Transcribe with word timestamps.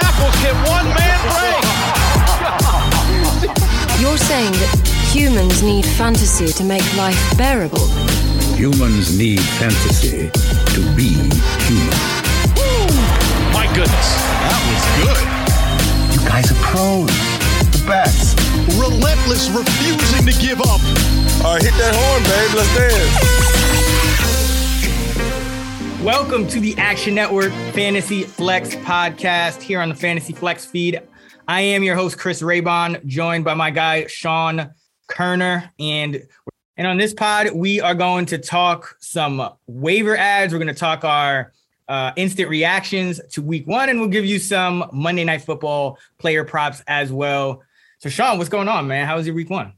How 0.00 0.08
many 0.08 0.32
tackles 0.32 0.36
can 0.42 0.54
one 0.68 0.86
man 0.94 1.18
break? 1.28 1.60
You're 4.00 4.18
saying 4.18 4.52
that 4.52 4.72
humans 5.12 5.62
need 5.62 5.84
fantasy 5.84 6.48
to 6.48 6.64
make 6.64 6.84
life 6.96 7.18
bearable. 7.36 7.86
Humans 8.56 9.18
need 9.18 9.40
fantasy 9.60 10.30
to 10.74 10.80
be 10.96 11.12
human. 11.68 11.98
My 13.52 13.66
goodness, 13.74 14.08
that 14.48 14.60
was 14.68 14.82
good. 15.04 15.24
You 16.14 16.20
guys 16.28 16.50
are 16.50 16.60
pros. 16.72 17.10
The 17.72 17.84
best. 17.86 18.38
Relentless, 18.78 19.48
refusing 19.50 20.26
to 20.26 20.32
give 20.40 20.60
up. 20.60 20.80
All 21.44 21.54
right, 21.54 21.62
hit 21.62 21.74
that 21.76 21.94
horn, 21.96 22.22
babe. 22.24 22.54
Let's 22.56 22.72
dance. 22.76 23.99
Welcome 26.04 26.46
to 26.46 26.60
the 26.60 26.74
Action 26.78 27.14
Network 27.14 27.52
Fantasy 27.74 28.22
Flex 28.22 28.74
podcast 28.76 29.60
here 29.60 29.82
on 29.82 29.90
the 29.90 29.94
Fantasy 29.94 30.32
Flex 30.32 30.64
feed. 30.64 31.02
I 31.46 31.60
am 31.60 31.82
your 31.82 31.94
host, 31.94 32.16
Chris 32.16 32.40
Raybon, 32.40 33.04
joined 33.04 33.44
by 33.44 33.52
my 33.52 33.70
guy, 33.70 34.06
Sean 34.06 34.72
Koerner. 35.10 35.70
And, 35.78 36.26
and 36.78 36.86
on 36.86 36.96
this 36.96 37.12
pod, 37.12 37.50
we 37.50 37.82
are 37.82 37.94
going 37.94 38.24
to 38.26 38.38
talk 38.38 38.96
some 39.00 39.46
waiver 39.66 40.16
ads. 40.16 40.54
We're 40.54 40.58
going 40.58 40.68
to 40.68 40.74
talk 40.74 41.04
our 41.04 41.52
uh, 41.86 42.12
instant 42.16 42.48
reactions 42.48 43.20
to 43.32 43.42
week 43.42 43.66
one, 43.66 43.90
and 43.90 44.00
we'll 44.00 44.08
give 44.08 44.24
you 44.24 44.38
some 44.38 44.88
Monday 44.94 45.24
Night 45.24 45.42
Football 45.42 45.98
player 46.16 46.44
props 46.44 46.82
as 46.86 47.12
well. 47.12 47.62
So, 47.98 48.08
Sean, 48.08 48.38
what's 48.38 48.48
going 48.48 48.68
on, 48.68 48.88
man? 48.88 49.06
How 49.06 49.16
was 49.18 49.26
your 49.26 49.36
week 49.36 49.50
one? 49.50 49.74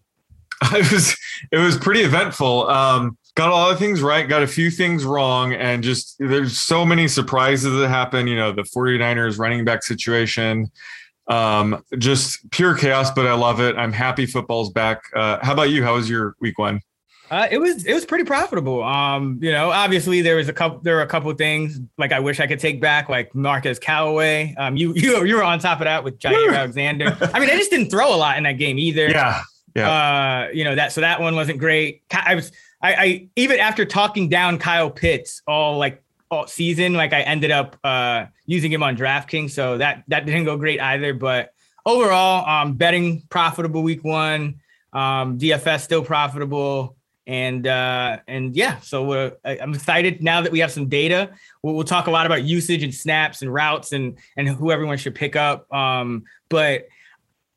It 0.72 0.92
was 0.92 1.16
it 1.50 1.58
was 1.58 1.76
pretty 1.76 2.02
eventful. 2.02 2.68
Um, 2.68 3.18
got 3.34 3.48
a 3.48 3.52
lot 3.52 3.72
of 3.72 3.78
things 3.78 4.02
right, 4.02 4.28
got 4.28 4.42
a 4.42 4.46
few 4.46 4.70
things 4.70 5.04
wrong, 5.04 5.52
and 5.52 5.82
just 5.82 6.16
there's 6.18 6.58
so 6.58 6.84
many 6.84 7.08
surprises 7.08 7.78
that 7.78 7.88
happen. 7.88 8.26
You 8.26 8.36
know, 8.36 8.52
the 8.52 8.62
49ers 8.62 9.38
running 9.38 9.64
back 9.64 9.82
situation, 9.82 10.70
um, 11.28 11.82
just 11.98 12.50
pure 12.50 12.76
chaos, 12.76 13.10
but 13.10 13.26
I 13.26 13.34
love 13.34 13.60
it. 13.60 13.76
I'm 13.76 13.92
happy 13.92 14.26
football's 14.26 14.70
back. 14.70 15.02
Uh, 15.14 15.38
how 15.42 15.52
about 15.52 15.70
you? 15.70 15.82
How 15.82 15.94
was 15.94 16.08
your 16.08 16.36
week 16.40 16.58
one? 16.58 16.80
Uh, 17.30 17.48
it 17.50 17.56
was 17.56 17.86
it 17.86 17.94
was 17.94 18.04
pretty 18.04 18.24
profitable. 18.24 18.84
Um, 18.84 19.38
you 19.40 19.50
know, 19.50 19.70
obviously 19.70 20.20
there 20.20 20.36
was 20.36 20.50
a 20.50 20.52
couple 20.52 20.80
there 20.80 20.96
were 20.96 21.02
a 21.02 21.06
couple 21.06 21.30
of 21.30 21.38
things 21.38 21.80
like 21.96 22.12
I 22.12 22.20
wish 22.20 22.40
I 22.40 22.46
could 22.46 22.60
take 22.60 22.78
back, 22.78 23.08
like 23.08 23.34
Marquez 23.34 23.78
Callaway. 23.78 24.54
Um, 24.58 24.76
you 24.76 24.92
you 24.96 25.24
you 25.24 25.36
were 25.36 25.42
on 25.42 25.58
top 25.58 25.80
of 25.80 25.86
that 25.86 26.04
with 26.04 26.18
Jaire 26.18 26.54
Alexander. 26.54 27.16
I 27.32 27.40
mean, 27.40 27.48
they 27.48 27.56
just 27.56 27.70
didn't 27.70 27.88
throw 27.88 28.14
a 28.14 28.18
lot 28.18 28.36
in 28.36 28.42
that 28.42 28.58
game 28.58 28.78
either. 28.78 29.08
Yeah, 29.08 29.40
yeah. 29.74 29.90
Uh, 29.90 30.48
you 30.52 30.64
know 30.64 30.74
that 30.74 30.92
so 30.92 31.00
that 31.00 31.22
one 31.22 31.34
wasn't 31.34 31.58
great. 31.58 32.02
I 32.12 32.34
was 32.34 32.52
I, 32.82 32.94
I 32.94 33.28
even 33.36 33.60
after 33.60 33.84
talking 33.84 34.28
down 34.28 34.58
Kyle 34.58 34.90
Pitts 34.90 35.42
all 35.46 35.78
like 35.78 36.02
all 36.30 36.46
season, 36.46 36.94
like 36.94 37.12
I 37.12 37.22
ended 37.22 37.50
up 37.50 37.76
uh 37.84 38.26
using 38.46 38.72
him 38.72 38.82
on 38.82 38.96
DraftKings, 38.96 39.50
so 39.50 39.78
that 39.78 40.04
that 40.08 40.26
didn't 40.26 40.44
go 40.44 40.56
great 40.56 40.80
either. 40.80 41.14
But 41.14 41.52
overall, 41.86 42.48
um, 42.48 42.74
betting 42.74 43.22
profitable 43.28 43.82
week 43.82 44.04
one. 44.04 44.60
Um, 44.92 45.38
DFS 45.38 45.80
still 45.80 46.04
profitable 46.04 46.96
and 47.26 47.68
uh 47.68 48.18
and 48.26 48.56
yeah 48.56 48.80
so 48.80 49.32
i'm 49.44 49.74
excited 49.74 50.20
now 50.22 50.40
that 50.40 50.50
we 50.50 50.58
have 50.58 50.72
some 50.72 50.88
data 50.88 51.30
we'll, 51.62 51.74
we'll 51.74 51.84
talk 51.84 52.08
a 52.08 52.10
lot 52.10 52.26
about 52.26 52.42
usage 52.42 52.82
and 52.82 52.92
snaps 52.92 53.42
and 53.42 53.54
routes 53.54 53.92
and 53.92 54.18
and 54.36 54.48
who 54.48 54.72
everyone 54.72 54.98
should 54.98 55.14
pick 55.14 55.36
up 55.36 55.72
um 55.72 56.24
but 56.48 56.88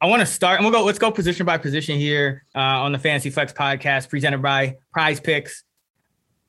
i 0.06 0.08
want 0.08 0.20
to 0.20 0.26
start 0.26 0.58
and 0.60 0.64
we'll 0.64 0.72
go 0.72 0.86
let's 0.86 1.00
go 1.00 1.10
position 1.10 1.48
by 1.48 1.58
position 1.58 1.98
here 1.98 2.44
uh, 2.54 2.60
on 2.60 2.92
the 2.92 3.00
fantasy 3.00 3.32
flex 3.32 3.52
podcast 3.52 4.08
presented 4.08 4.40
by 4.40 4.76
prize 4.94 5.20
picks. 5.20 5.64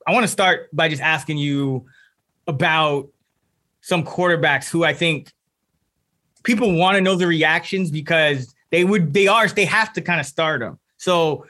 I 0.06 0.12
want 0.12 0.25
to 0.25 0.28
start 0.28 0.69
by 0.75 0.91
just 0.91 1.00
asking 1.00 1.39
you 1.39 1.87
about 2.47 3.09
some 3.81 4.05
quarterbacks 4.05 4.69
who 4.69 4.84
i 4.84 4.93
think 4.93 5.33
people 6.45 6.77
want 6.77 6.97
to 6.97 7.00
know 7.00 7.15
the 7.15 7.27
reactions 7.27 7.91
because 7.91 8.55
they 8.71 8.84
would 8.84 9.15
they 9.15 9.27
are 9.27 9.49
they 9.49 9.65
have 9.65 9.91
to 9.95 10.03
kind 10.03 10.21
of 10.21 10.27
start 10.27 10.61
them 10.61 10.78
so 10.99 11.47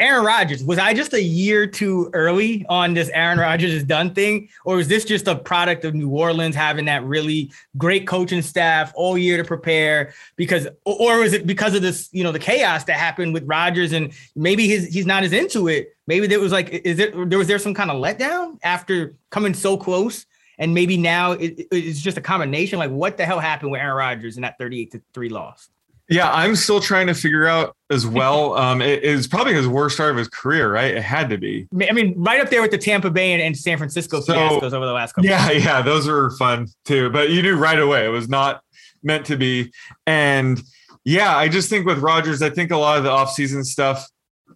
Aaron 0.00 0.24
Rodgers, 0.24 0.64
was 0.64 0.78
I 0.78 0.94
just 0.94 1.12
a 1.12 1.22
year 1.22 1.66
too 1.66 2.10
early 2.14 2.64
on 2.70 2.94
this 2.94 3.10
Aaron 3.10 3.38
Rodgers 3.38 3.70
is 3.72 3.84
done 3.84 4.14
thing? 4.14 4.48
Or 4.64 4.80
is 4.80 4.88
this 4.88 5.04
just 5.04 5.28
a 5.28 5.36
product 5.36 5.84
of 5.84 5.94
New 5.94 6.08
Orleans 6.08 6.56
having 6.56 6.86
that 6.86 7.04
really 7.04 7.52
great 7.76 8.06
coaching 8.06 8.40
staff 8.40 8.92
all 8.96 9.18
year 9.18 9.36
to 9.36 9.44
prepare? 9.44 10.14
Because 10.36 10.66
or 10.86 11.22
is 11.22 11.34
it 11.34 11.46
because 11.46 11.74
of 11.74 11.82
this, 11.82 12.08
you 12.12 12.24
know, 12.24 12.32
the 12.32 12.38
chaos 12.38 12.84
that 12.84 12.96
happened 12.96 13.34
with 13.34 13.44
Rodgers 13.46 13.92
and 13.92 14.12
maybe 14.34 14.66
his, 14.66 14.86
he's 14.86 15.04
not 15.04 15.22
as 15.22 15.34
into 15.34 15.68
it? 15.68 15.94
Maybe 16.06 16.26
there 16.26 16.40
was 16.40 16.50
like, 16.50 16.70
is 16.70 16.98
it 16.98 17.12
there 17.28 17.38
was 17.38 17.46
there 17.46 17.58
some 17.58 17.74
kind 17.74 17.90
of 17.90 18.02
letdown 18.02 18.58
after 18.62 19.14
coming 19.28 19.52
so 19.52 19.76
close? 19.76 20.24
And 20.58 20.74
maybe 20.74 20.96
now 20.96 21.32
it, 21.32 21.68
it's 21.70 22.00
just 22.00 22.16
a 22.16 22.22
combination. 22.22 22.78
Like, 22.78 22.90
what 22.90 23.18
the 23.18 23.26
hell 23.26 23.38
happened 23.38 23.72
with 23.72 23.80
Aaron 23.80 23.96
Rodgers 23.96 24.36
in 24.36 24.42
that 24.42 24.58
38 24.58 24.92
to 24.92 25.02
3 25.14 25.28
loss? 25.28 25.70
Yeah, 26.10 26.30
I'm 26.30 26.56
still 26.56 26.80
trying 26.80 27.06
to 27.06 27.14
figure 27.14 27.46
out 27.46 27.76
as 27.88 28.06
well. 28.18 28.56
Um, 28.56 28.82
it 28.82 29.02
is 29.04 29.26
probably 29.26 29.54
his 29.54 29.66
worst 29.66 29.94
start 29.94 30.10
of 30.10 30.16
his 30.16 30.28
career, 30.28 30.72
right? 30.72 30.94
It 30.96 31.02
had 31.02 31.30
to 31.30 31.38
be. 31.38 31.68
I 31.88 31.92
mean, 31.92 32.14
right 32.16 32.40
up 32.40 32.50
there 32.50 32.60
with 32.60 32.72
the 32.72 32.78
Tampa 32.78 33.10
Bay 33.10 33.32
and, 33.32 33.40
and 33.40 33.56
San 33.56 33.78
Francisco 33.78 34.20
So- 34.20 34.34
fiascos 34.34 34.72
over 34.72 34.84
the 34.86 34.92
last 34.92 35.12
couple. 35.12 35.30
Yeah, 35.30 35.50
yeah, 35.52 35.80
those 35.82 36.06
were 36.06 36.30
fun 36.32 36.66
too. 36.84 37.10
But 37.10 37.30
you 37.30 37.42
knew 37.42 37.56
right 37.56 37.78
away 37.78 38.04
it 38.04 38.10
was 38.10 38.28
not 38.28 38.60
meant 39.02 39.24
to 39.26 39.36
be. 39.36 39.72
And 40.06 40.60
yeah, 41.04 41.36
I 41.36 41.48
just 41.48 41.70
think 41.70 41.86
with 41.86 41.98
Rodgers, 41.98 42.42
I 42.42 42.50
think 42.50 42.70
a 42.70 42.76
lot 42.76 42.98
of 42.98 43.04
the 43.04 43.10
offseason 43.10 43.64
stuff, 43.64 44.06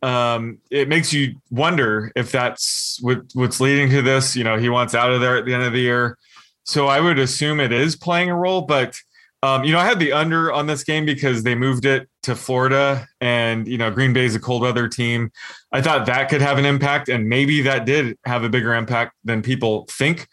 um, 0.02 0.58
it 0.70 0.88
makes 0.88 1.12
you 1.12 1.36
wonder 1.50 2.12
if 2.16 2.30
that's 2.32 2.98
what, 3.00 3.22
what's 3.32 3.60
leading 3.60 3.88
to 3.90 4.02
this. 4.02 4.36
You 4.36 4.44
know, 4.44 4.58
he 4.58 4.68
wants 4.68 4.94
out 4.94 5.12
of 5.12 5.20
there 5.20 5.36
at 5.38 5.46
the 5.46 5.54
end 5.54 5.62
of 5.62 5.72
the 5.72 5.80
year. 5.80 6.18
So 6.64 6.86
I 6.88 7.00
would 7.00 7.18
assume 7.18 7.60
it 7.60 7.72
is 7.72 7.94
playing 7.96 8.28
a 8.28 8.36
role, 8.36 8.62
but 8.62 8.96
um, 9.44 9.62
you 9.62 9.72
know, 9.72 9.78
I 9.78 9.84
had 9.84 9.98
the 9.98 10.12
under 10.12 10.50
on 10.50 10.66
this 10.66 10.84
game 10.84 11.04
because 11.04 11.42
they 11.42 11.54
moved 11.54 11.84
it 11.84 12.08
to 12.22 12.34
Florida 12.34 13.06
and, 13.20 13.68
you 13.68 13.76
know, 13.76 13.90
Green 13.90 14.14
Bay 14.14 14.24
is 14.24 14.34
a 14.34 14.40
cold 14.40 14.62
weather 14.62 14.88
team. 14.88 15.30
I 15.70 15.82
thought 15.82 16.06
that 16.06 16.30
could 16.30 16.40
have 16.40 16.56
an 16.56 16.64
impact, 16.64 17.10
and 17.10 17.28
maybe 17.28 17.60
that 17.60 17.84
did 17.84 18.16
have 18.24 18.42
a 18.42 18.48
bigger 18.48 18.74
impact 18.74 19.12
than 19.22 19.42
people 19.42 19.86
think. 19.90 20.26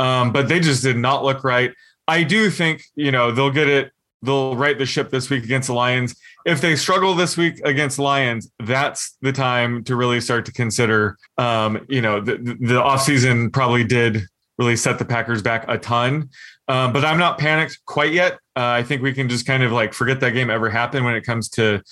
Um, 0.00 0.32
but 0.32 0.48
they 0.48 0.58
just 0.58 0.82
did 0.82 0.96
not 0.96 1.22
look 1.22 1.44
right. 1.44 1.72
I 2.08 2.24
do 2.24 2.50
think, 2.50 2.82
you 2.96 3.12
know, 3.12 3.30
they'll 3.30 3.52
get 3.52 3.68
it, 3.68 3.92
they'll 4.22 4.56
right 4.56 4.76
the 4.76 4.86
ship 4.86 5.10
this 5.10 5.30
week 5.30 5.44
against 5.44 5.68
the 5.68 5.74
Lions. 5.74 6.16
If 6.44 6.60
they 6.60 6.74
struggle 6.74 7.14
this 7.14 7.36
week 7.36 7.60
against 7.64 8.00
Lions, 8.00 8.50
that's 8.58 9.16
the 9.20 9.32
time 9.32 9.84
to 9.84 9.94
really 9.94 10.20
start 10.20 10.44
to 10.46 10.52
consider, 10.52 11.16
um, 11.38 11.86
you 11.88 12.02
know, 12.02 12.20
the, 12.20 12.36
the 12.36 12.82
offseason 12.82 13.52
probably 13.52 13.84
did 13.84 14.22
really 14.58 14.76
set 14.76 14.98
the 14.98 15.04
Packers 15.04 15.42
back 15.42 15.66
a 15.68 15.78
ton. 15.78 16.30
Um, 16.66 16.92
but 16.92 17.04
I'm 17.04 17.18
not 17.18 17.38
panicked 17.38 17.78
quite 17.84 18.12
yet. 18.12 18.38
Uh, 18.56 18.64
I 18.64 18.82
think 18.82 19.02
we 19.02 19.12
can 19.12 19.28
just 19.28 19.46
kind 19.46 19.62
of 19.62 19.72
like 19.72 19.92
forget 19.92 20.20
that 20.20 20.30
game 20.30 20.48
ever 20.48 20.70
happened 20.70 21.04
when 21.04 21.14
it 21.14 21.24
comes 21.24 21.48
to 21.50 21.82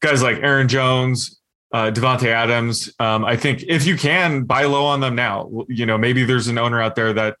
guys 0.00 0.22
like 0.22 0.36
Aaron 0.42 0.68
Jones, 0.68 1.40
uh, 1.72 1.90
Davante 1.90 2.26
Adams. 2.26 2.92
Um, 2.98 3.24
I 3.24 3.36
think 3.36 3.64
if 3.66 3.86
you 3.86 3.96
can 3.96 4.44
buy 4.44 4.64
low 4.64 4.84
on 4.84 5.00
them 5.00 5.14
now, 5.14 5.64
you 5.68 5.86
know, 5.86 5.96
maybe 5.96 6.24
there's 6.24 6.48
an 6.48 6.58
owner 6.58 6.80
out 6.80 6.94
there 6.94 7.12
that 7.14 7.36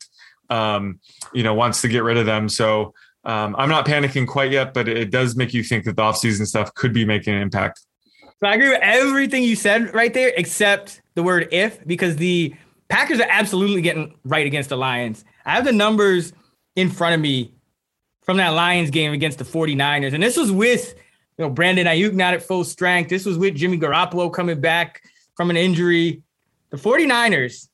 um, 0.50 1.00
you 1.32 1.42
know, 1.42 1.54
wants 1.54 1.80
to 1.82 1.88
get 1.88 2.02
rid 2.02 2.16
of 2.16 2.26
them. 2.26 2.48
So 2.48 2.92
um, 3.24 3.54
I'm 3.56 3.68
not 3.68 3.86
panicking 3.86 4.26
quite 4.26 4.50
yet, 4.50 4.74
but 4.74 4.88
it 4.88 5.10
does 5.10 5.36
make 5.36 5.54
you 5.54 5.62
think 5.62 5.84
that 5.84 5.96
the 5.96 6.02
offseason 6.02 6.46
stuff 6.46 6.74
could 6.74 6.92
be 6.92 7.04
making 7.04 7.34
an 7.34 7.40
impact. 7.40 7.80
So 8.40 8.48
I 8.48 8.54
agree 8.54 8.70
with 8.70 8.80
everything 8.82 9.42
you 9.42 9.54
said 9.54 9.94
right 9.94 10.12
there, 10.12 10.32
except 10.36 11.02
the 11.14 11.22
word 11.22 11.48
if, 11.52 11.86
because 11.86 12.16
the 12.16 12.54
Packers 12.88 13.20
are 13.20 13.28
absolutely 13.30 13.82
getting 13.82 14.14
right 14.24 14.46
against 14.46 14.70
the 14.70 14.76
Lions. 14.76 15.24
I 15.44 15.52
have 15.52 15.64
the 15.64 15.72
numbers 15.72 16.32
in 16.74 16.88
front 16.88 17.14
of 17.14 17.20
me 17.20 17.52
from 18.30 18.36
that 18.36 18.50
Lions 18.50 18.90
game 18.90 19.12
against 19.12 19.38
the 19.38 19.44
49ers. 19.44 20.14
And 20.14 20.22
this 20.22 20.36
was 20.36 20.52
with 20.52 20.94
you 21.36 21.44
know 21.44 21.50
Brandon 21.50 21.88
Aiyuk 21.88 22.12
not 22.12 22.32
at 22.32 22.44
full 22.44 22.62
strength. 22.62 23.10
This 23.10 23.26
was 23.26 23.36
with 23.36 23.56
Jimmy 23.56 23.76
Garoppolo 23.76 24.32
coming 24.32 24.60
back 24.60 25.02
from 25.34 25.50
an 25.50 25.56
injury. 25.56 26.22
The 26.70 26.76
49ers 26.76 27.70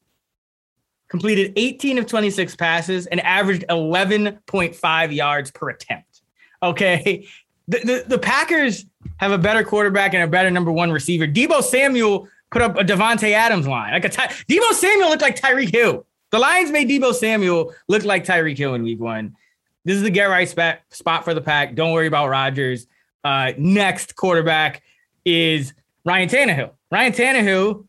completed 1.08 1.53
18 1.56 1.99
of 1.99 2.06
26 2.06 2.56
passes 2.56 3.06
and 3.06 3.20
averaged 3.20 3.67
11.5 3.69 5.14
yards 5.14 5.50
per 5.50 5.69
attempt. 5.69 6.23
Okay. 6.62 7.29
The, 7.69 7.79
the, 7.81 8.05
the, 8.06 8.19
Packers 8.19 8.87
have 9.19 9.32
a 9.32 9.38
better 9.38 9.62
quarterback 9.62 10.14
and 10.14 10.23
a 10.23 10.26
better 10.26 10.50
number 10.50 10.73
one 10.73 10.91
receiver. 10.91 11.26
Deebo 11.26 11.62
Samuel 11.62 12.29
put 12.50 12.62
up 12.62 12.79
a 12.79 12.82
Davante 12.82 13.32
Adams 13.32 13.69
line. 13.69 13.93
Like 13.93 14.06
a 14.06 14.08
Ty- 14.08 14.29
Deebo 14.49 14.73
Samuel 14.73 15.11
looked 15.11 15.20
like 15.20 15.38
Tyreek 15.38 15.70
Hill. 15.70 16.06
The 16.31 16.38
Lions 16.38 16.70
made 16.70 16.88
Deebo 16.88 17.12
Samuel 17.12 17.75
look 17.88 18.05
like 18.05 18.25
Tyreek 18.25 18.56
Hill 18.56 18.73
in 18.73 18.85
week 18.85 19.00
one. 19.00 19.37
This 19.86 19.96
is 19.96 20.02
the 20.02 20.10
get 20.10 20.24
right 20.24 20.48
spot, 20.48 20.80
spot 20.90 21.24
for 21.24 21.32
the 21.32 21.40
pack. 21.40 21.76
Don't 21.76 21.92
worry 21.92 22.08
about 22.08 22.28
Rodgers. 22.28 22.88
Uh, 23.22 23.52
next 23.56 24.16
quarterback 24.16 24.82
is 25.24 25.74
Ryan 26.04 26.28
Tannehill. 26.28 26.72
Ryan 26.90 27.12
Tannehill 27.12 27.86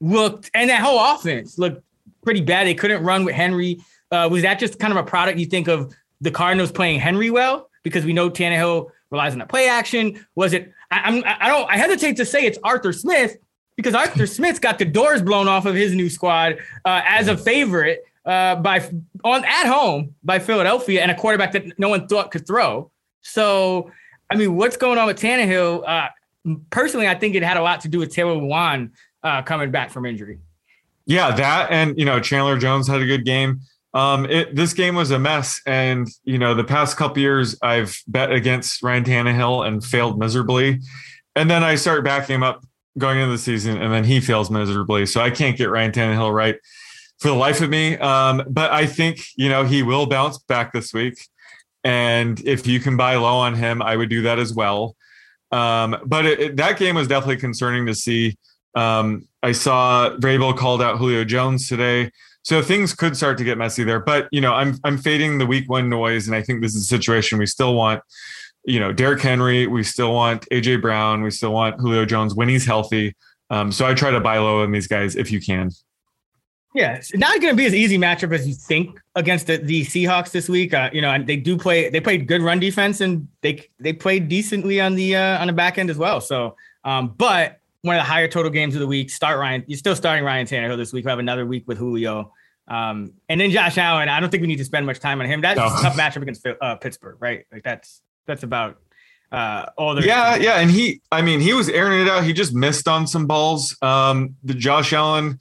looked, 0.00 0.50
and 0.52 0.68
that 0.68 0.82
whole 0.82 1.00
offense 1.14 1.58
looked 1.58 1.82
pretty 2.22 2.42
bad. 2.42 2.66
They 2.66 2.74
couldn't 2.74 3.02
run 3.02 3.24
with 3.24 3.34
Henry. 3.34 3.80
Uh, 4.10 4.28
was 4.30 4.42
that 4.42 4.58
just 4.58 4.78
kind 4.78 4.92
of 4.92 4.98
a 4.98 5.02
product 5.02 5.38
you 5.38 5.46
think 5.46 5.66
of 5.66 5.94
the 6.20 6.30
Cardinals 6.30 6.70
playing 6.70 7.00
Henry 7.00 7.30
well? 7.30 7.70
Because 7.84 8.04
we 8.04 8.12
know 8.12 8.28
Tannehill 8.28 8.90
relies 9.10 9.32
on 9.32 9.38
the 9.38 9.46
play 9.46 9.66
action. 9.66 10.26
Was 10.34 10.52
it? 10.52 10.70
I, 10.90 11.00
I'm. 11.00 11.22
I 11.24 11.48
don't. 11.48 11.70
I 11.70 11.78
hesitate 11.78 12.16
to 12.16 12.26
say 12.26 12.44
it's 12.44 12.58
Arthur 12.62 12.92
Smith 12.92 13.38
because 13.76 13.94
Arthur 13.94 14.26
Smith's 14.26 14.58
got 14.58 14.78
the 14.78 14.84
doors 14.84 15.22
blown 15.22 15.48
off 15.48 15.64
of 15.64 15.74
his 15.74 15.94
new 15.94 16.10
squad 16.10 16.58
uh, 16.84 17.00
as 17.06 17.28
a 17.28 17.36
favorite 17.36 18.04
uh, 18.30 18.54
by 18.54 18.88
on 19.24 19.44
at 19.44 19.66
home 19.66 20.14
by 20.22 20.38
Philadelphia 20.38 21.02
and 21.02 21.10
a 21.10 21.14
quarterback 21.16 21.50
that 21.50 21.78
no 21.80 21.88
one 21.88 22.06
thought 22.06 22.30
could 22.30 22.46
throw. 22.46 22.88
So, 23.22 23.90
I 24.30 24.36
mean, 24.36 24.54
what's 24.54 24.76
going 24.76 24.98
on 24.98 25.06
with 25.08 25.18
Tannehill? 25.18 25.82
Uh, 25.86 26.08
personally, 26.70 27.08
I 27.08 27.16
think 27.16 27.34
it 27.34 27.42
had 27.42 27.56
a 27.56 27.62
lot 27.62 27.80
to 27.80 27.88
do 27.88 27.98
with 27.98 28.14
Taylor 28.14 28.36
Lewan 28.36 28.92
uh, 29.24 29.42
coming 29.42 29.72
back 29.72 29.90
from 29.90 30.06
injury. 30.06 30.38
Yeah, 31.06 31.34
that 31.34 31.72
and 31.72 31.98
you 31.98 32.04
know 32.04 32.20
Chandler 32.20 32.56
Jones 32.56 32.86
had 32.86 33.02
a 33.02 33.06
good 33.06 33.24
game. 33.24 33.62
Um, 33.94 34.26
it, 34.26 34.54
this 34.54 34.74
game 34.74 34.94
was 34.94 35.10
a 35.10 35.18
mess, 35.18 35.60
and 35.66 36.06
you 36.22 36.38
know 36.38 36.54
the 36.54 36.62
past 36.62 36.96
couple 36.96 37.18
years 37.18 37.58
I've 37.62 38.00
bet 38.06 38.30
against 38.30 38.80
Ryan 38.80 39.02
Tannehill 39.02 39.66
and 39.66 39.84
failed 39.84 40.20
miserably, 40.20 40.80
and 41.34 41.50
then 41.50 41.64
I 41.64 41.74
start 41.74 42.04
backing 42.04 42.36
him 42.36 42.42
up 42.44 42.64
going 42.96 43.18
into 43.18 43.32
the 43.32 43.38
season, 43.38 43.76
and 43.82 43.92
then 43.92 44.04
he 44.04 44.20
fails 44.20 44.52
miserably. 44.52 45.04
So 45.04 45.20
I 45.20 45.30
can't 45.30 45.56
get 45.56 45.68
Ryan 45.68 45.90
Tannehill 45.90 46.32
right 46.32 46.56
for 47.20 47.28
the 47.28 47.34
life 47.34 47.60
of 47.60 47.70
me. 47.70 47.96
Um, 47.98 48.42
but 48.48 48.72
I 48.72 48.86
think 48.86 49.20
you 49.36 49.48
know 49.48 49.64
he 49.64 49.82
will 49.82 50.06
bounce 50.06 50.38
back 50.38 50.72
this 50.72 50.92
week, 50.92 51.18
and 51.84 52.40
if 52.44 52.66
you 52.66 52.80
can 52.80 52.96
buy 52.96 53.14
low 53.16 53.36
on 53.36 53.54
him, 53.54 53.82
I 53.82 53.96
would 53.96 54.10
do 54.10 54.22
that 54.22 54.38
as 54.38 54.52
well. 54.52 54.96
Um, 55.52 55.96
but 56.06 56.26
it, 56.26 56.40
it, 56.40 56.56
that 56.56 56.78
game 56.78 56.94
was 56.94 57.08
definitely 57.08 57.36
concerning 57.36 57.86
to 57.86 57.94
see. 57.94 58.36
Um, 58.74 59.26
I 59.42 59.52
saw 59.52 60.16
Vrabel 60.16 60.56
called 60.56 60.80
out 60.80 60.98
Julio 60.98 61.24
Jones 61.24 61.68
today, 61.68 62.10
so 62.42 62.62
things 62.62 62.94
could 62.94 63.16
start 63.16 63.36
to 63.38 63.44
get 63.44 63.58
messy 63.58 63.84
there. 63.84 64.00
But 64.00 64.28
you 64.32 64.40
know, 64.40 64.54
I'm 64.54 64.78
I'm 64.84 64.96
fading 64.96 65.38
the 65.38 65.46
week 65.46 65.68
one 65.68 65.88
noise, 65.88 66.26
and 66.26 66.34
I 66.34 66.42
think 66.42 66.62
this 66.62 66.74
is 66.74 66.82
a 66.82 66.86
situation 66.86 67.38
we 67.38 67.46
still 67.46 67.74
want. 67.74 68.02
You 68.64 68.78
know, 68.78 68.92
Derrick 68.92 69.22
Henry, 69.22 69.66
we 69.66 69.82
still 69.82 70.12
want 70.12 70.46
AJ 70.50 70.82
Brown, 70.82 71.22
we 71.22 71.30
still 71.30 71.52
want 71.52 71.80
Julio 71.80 72.04
Jones 72.04 72.34
when 72.34 72.48
he's 72.48 72.66
healthy. 72.66 73.14
Um, 73.48 73.72
so 73.72 73.86
I 73.86 73.94
try 73.94 74.10
to 74.10 74.20
buy 74.20 74.38
low 74.38 74.62
on 74.62 74.70
these 74.70 74.86
guys 74.86 75.16
if 75.16 75.32
you 75.32 75.40
can. 75.40 75.70
Yeah, 76.74 76.94
it's 76.94 77.12
not 77.14 77.40
going 77.40 77.52
to 77.52 77.56
be 77.56 77.66
as 77.66 77.74
easy 77.74 77.98
matchup 77.98 78.32
as 78.32 78.46
you 78.46 78.54
think 78.54 79.00
against 79.16 79.48
the, 79.48 79.56
the 79.56 79.84
Seahawks 79.84 80.30
this 80.30 80.48
week. 80.48 80.72
Uh, 80.72 80.88
you 80.92 81.02
know, 81.02 81.10
and 81.10 81.26
they 81.26 81.36
do 81.36 81.56
play. 81.56 81.90
They 81.90 82.00
played 82.00 82.28
good 82.28 82.42
run 82.42 82.60
defense, 82.60 83.00
and 83.00 83.26
they 83.40 83.68
they 83.80 83.92
played 83.92 84.28
decently 84.28 84.80
on 84.80 84.94
the 84.94 85.16
uh, 85.16 85.40
on 85.40 85.48
the 85.48 85.52
back 85.52 85.78
end 85.78 85.90
as 85.90 85.98
well. 85.98 86.20
So, 86.20 86.54
um, 86.84 87.14
but 87.18 87.60
one 87.82 87.96
of 87.96 88.00
the 88.00 88.04
higher 88.04 88.28
total 88.28 88.50
games 88.50 88.74
of 88.74 88.80
the 88.80 88.86
week. 88.86 89.10
Start 89.10 89.38
Ryan. 89.38 89.64
You're 89.66 89.78
still 89.78 89.96
starting 89.96 90.24
Ryan 90.24 90.46
Tannehill 90.46 90.76
this 90.76 90.92
week. 90.92 91.04
We 91.04 91.10
have 91.10 91.18
another 91.18 91.44
week 91.44 91.64
with 91.66 91.76
Julio, 91.76 92.32
um, 92.68 93.14
and 93.28 93.40
then 93.40 93.50
Josh 93.50 93.76
Allen. 93.76 94.08
I 94.08 94.20
don't 94.20 94.30
think 94.30 94.42
we 94.42 94.46
need 94.46 94.58
to 94.58 94.64
spend 94.64 94.86
much 94.86 95.00
time 95.00 95.20
on 95.20 95.26
him. 95.26 95.40
That's 95.40 95.58
no. 95.58 95.66
a 95.66 95.70
tough 95.70 95.96
matchup 95.96 96.22
against 96.22 96.46
uh, 96.46 96.76
Pittsburgh, 96.76 97.16
right? 97.18 97.46
Like 97.50 97.64
that's 97.64 98.00
that's 98.26 98.44
about 98.44 98.78
uh, 99.32 99.66
all 99.76 99.94
the 99.94 100.02
yeah, 100.02 100.36
yeah. 100.36 100.60
And 100.60 100.70
he, 100.70 101.00
I 101.10 101.22
mean, 101.22 101.40
he 101.40 101.52
was 101.52 101.68
airing 101.68 102.02
it 102.02 102.08
out. 102.08 102.22
He 102.22 102.32
just 102.32 102.54
missed 102.54 102.86
on 102.86 103.06
some 103.06 103.26
balls. 103.26 103.76
Um, 103.82 104.36
the 104.44 104.54
Josh 104.54 104.92
Allen 104.92 105.40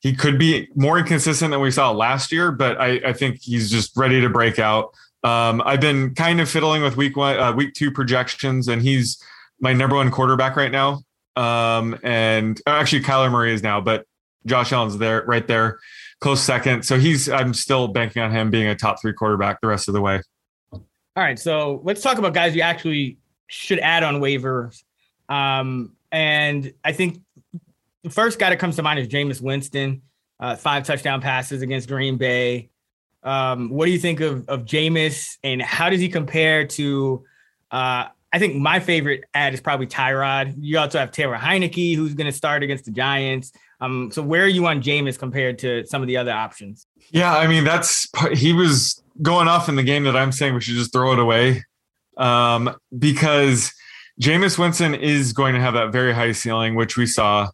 he 0.00 0.14
could 0.14 0.38
be 0.38 0.68
more 0.74 0.98
inconsistent 0.98 1.50
than 1.50 1.60
we 1.60 1.70
saw 1.70 1.90
last 1.90 2.32
year, 2.32 2.50
but 2.50 2.80
I, 2.80 3.00
I 3.06 3.12
think 3.12 3.40
he's 3.40 3.70
just 3.70 3.96
ready 3.96 4.20
to 4.20 4.28
break 4.28 4.58
out. 4.58 4.92
Um, 5.22 5.62
I've 5.64 5.80
been 5.80 6.14
kind 6.14 6.40
of 6.40 6.48
fiddling 6.48 6.82
with 6.82 6.96
week 6.96 7.16
one, 7.16 7.38
uh, 7.38 7.52
week 7.52 7.74
two 7.74 7.90
projections, 7.90 8.68
and 8.68 8.80
he's 8.80 9.22
my 9.60 9.74
number 9.74 9.96
one 9.96 10.10
quarterback 10.10 10.56
right 10.56 10.72
now. 10.72 11.02
Um, 11.36 11.98
and 12.02 12.58
uh, 12.66 12.70
actually, 12.70 13.02
Kyler 13.02 13.30
Murray 13.30 13.52
is 13.52 13.62
now, 13.62 13.80
but 13.80 14.06
Josh 14.46 14.72
Allen's 14.72 14.96
there, 14.96 15.22
right 15.26 15.46
there, 15.46 15.78
close 16.20 16.40
second. 16.40 16.84
So 16.84 16.98
he's, 16.98 17.28
I'm 17.28 17.52
still 17.52 17.88
banking 17.88 18.22
on 18.22 18.30
him 18.30 18.50
being 18.50 18.66
a 18.68 18.74
top 18.74 19.02
three 19.02 19.12
quarterback 19.12 19.60
the 19.60 19.68
rest 19.68 19.88
of 19.88 19.94
the 19.94 20.00
way. 20.00 20.22
All 20.72 20.82
right, 21.16 21.38
so 21.38 21.82
let's 21.84 22.00
talk 22.00 22.16
about 22.16 22.32
guys 22.32 22.56
you 22.56 22.62
actually 22.62 23.18
should 23.48 23.80
add 23.80 24.02
on 24.02 24.16
waivers. 24.16 24.82
Um, 25.28 25.92
and 26.12 26.72
I 26.84 26.92
think 26.92 27.20
the 28.02 28.10
first 28.10 28.38
guy 28.38 28.50
that 28.50 28.58
comes 28.58 28.76
to 28.76 28.82
mind 28.82 28.98
is 28.98 29.08
Jameis 29.08 29.40
Winston, 29.40 30.02
uh, 30.38 30.56
five 30.56 30.84
touchdown 30.84 31.20
passes 31.20 31.62
against 31.62 31.88
Green 31.88 32.16
Bay. 32.16 32.70
Um, 33.22 33.68
what 33.70 33.86
do 33.86 33.92
you 33.92 33.98
think 33.98 34.20
of 34.20 34.48
of 34.48 34.64
Jameis, 34.64 35.36
and 35.44 35.60
how 35.60 35.90
does 35.90 36.00
he 36.00 36.08
compare 36.08 36.66
to? 36.66 37.24
Uh, 37.70 38.06
I 38.32 38.38
think 38.38 38.56
my 38.56 38.80
favorite 38.80 39.24
ad 39.34 39.54
is 39.54 39.60
probably 39.60 39.86
Tyrod. 39.86 40.54
You 40.58 40.78
also 40.78 40.98
have 40.98 41.10
Taylor 41.10 41.36
Heinicke, 41.36 41.96
who's 41.96 42.14
going 42.14 42.30
to 42.30 42.36
start 42.36 42.62
against 42.62 42.84
the 42.84 42.92
Giants. 42.92 43.52
Um, 43.80 44.10
so 44.12 44.22
where 44.22 44.44
are 44.44 44.48
you 44.48 44.66
on 44.66 44.82
Jameis 44.82 45.18
compared 45.18 45.58
to 45.60 45.84
some 45.86 46.00
of 46.00 46.08
the 46.08 46.16
other 46.16 46.30
options? 46.30 46.86
Yeah, 47.10 47.36
I 47.36 47.46
mean 47.46 47.64
that's 47.64 48.08
he 48.32 48.52
was 48.52 49.02
going 49.22 49.48
off 49.48 49.68
in 49.68 49.76
the 49.76 49.82
game 49.82 50.04
that 50.04 50.16
I'm 50.16 50.32
saying 50.32 50.54
we 50.54 50.60
should 50.60 50.76
just 50.76 50.92
throw 50.92 51.12
it 51.12 51.18
away 51.18 51.64
um, 52.16 52.74
because 52.96 53.72
Jameis 54.20 54.58
Winston 54.58 54.94
is 54.94 55.32
going 55.32 55.54
to 55.54 55.60
have 55.60 55.74
that 55.74 55.92
very 55.92 56.12
high 56.12 56.32
ceiling, 56.32 56.74
which 56.74 56.96
we 56.96 57.06
saw. 57.06 57.48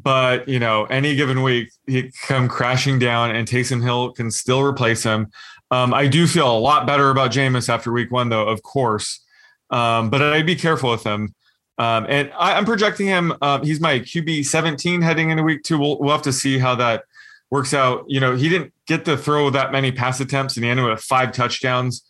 But 0.00 0.48
you 0.48 0.58
know, 0.58 0.84
any 0.86 1.14
given 1.14 1.42
week 1.42 1.70
he 1.86 2.10
come 2.22 2.48
crashing 2.48 2.98
down, 2.98 3.34
and 3.34 3.46
Taysom 3.46 3.82
Hill 3.82 4.12
can 4.12 4.30
still 4.30 4.62
replace 4.62 5.02
him. 5.02 5.30
Um, 5.70 5.94
I 5.94 6.06
do 6.06 6.26
feel 6.26 6.50
a 6.50 6.58
lot 6.58 6.86
better 6.86 7.10
about 7.10 7.30
Jameis 7.30 7.68
after 7.68 7.90
week 7.92 8.10
one, 8.10 8.28
though, 8.28 8.46
of 8.46 8.62
course. 8.62 9.24
Um, 9.70 10.10
but 10.10 10.20
I'd 10.20 10.44
be 10.44 10.54
careful 10.54 10.90
with 10.90 11.02
him. 11.02 11.34
Um, 11.78 12.06
and 12.08 12.30
I, 12.38 12.58
am 12.58 12.66
projecting 12.66 13.06
him. 13.06 13.32
Um, 13.40 13.64
he's 13.64 13.80
my 13.80 14.00
QB 14.00 14.44
17 14.44 15.00
heading 15.00 15.30
into 15.30 15.42
week 15.42 15.62
two. 15.62 15.78
We'll, 15.78 15.98
we'll 15.98 16.12
have 16.12 16.22
to 16.22 16.32
see 16.32 16.58
how 16.58 16.74
that 16.74 17.04
works 17.50 17.72
out. 17.72 18.04
You 18.06 18.20
know, 18.20 18.36
he 18.36 18.50
didn't 18.50 18.74
get 18.86 19.06
to 19.06 19.16
throw 19.16 19.48
that 19.50 19.72
many 19.72 19.90
pass 19.90 20.20
attempts, 20.20 20.56
and 20.56 20.64
he 20.64 20.70
ended 20.70 20.84
with 20.84 21.00
five 21.00 21.32
touchdowns. 21.32 22.04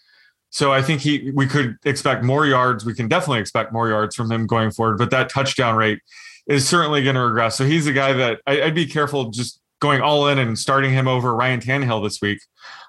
So 0.51 0.73
I 0.73 0.83
think 0.83 1.01
he 1.01 1.31
we 1.33 1.47
could 1.47 1.77
expect 1.85 2.25
more 2.25 2.45
yards. 2.47 2.85
We 2.85 2.95
can 2.95 3.09
definitely 3.09 3.41
expect 3.41 3.73
more 3.73 3.89
yards 3.89 4.17
from 4.17 4.31
him 4.31 4.47
going 4.47 4.73
forward. 4.73 4.99
But 4.99 5.11
that 5.11 5.31
touchdown 5.31 5.77
rate 5.77 6.01
is 6.47 6.69
certainly 6.69 7.03
going 7.03 7.15
to 7.15 7.23
regress. 7.23 7.57
So 7.57 7.65
he's 7.65 7.87
a 7.87 7.93
guy 7.93 8.13
that 8.13 8.41
I, 8.47 8.61
would 8.61 8.75
be 8.75 8.87
careful 8.87 9.31
just 9.31 9.61
going 9.81 10.01
all 10.01 10.29
in 10.29 10.39
and 10.39 10.59
starting 10.59 10.93
him 10.93 11.09
over 11.09 11.35
Ryan 11.35 11.61
Tannehill 11.61 12.03
this 12.03 12.21
week. 12.21 12.41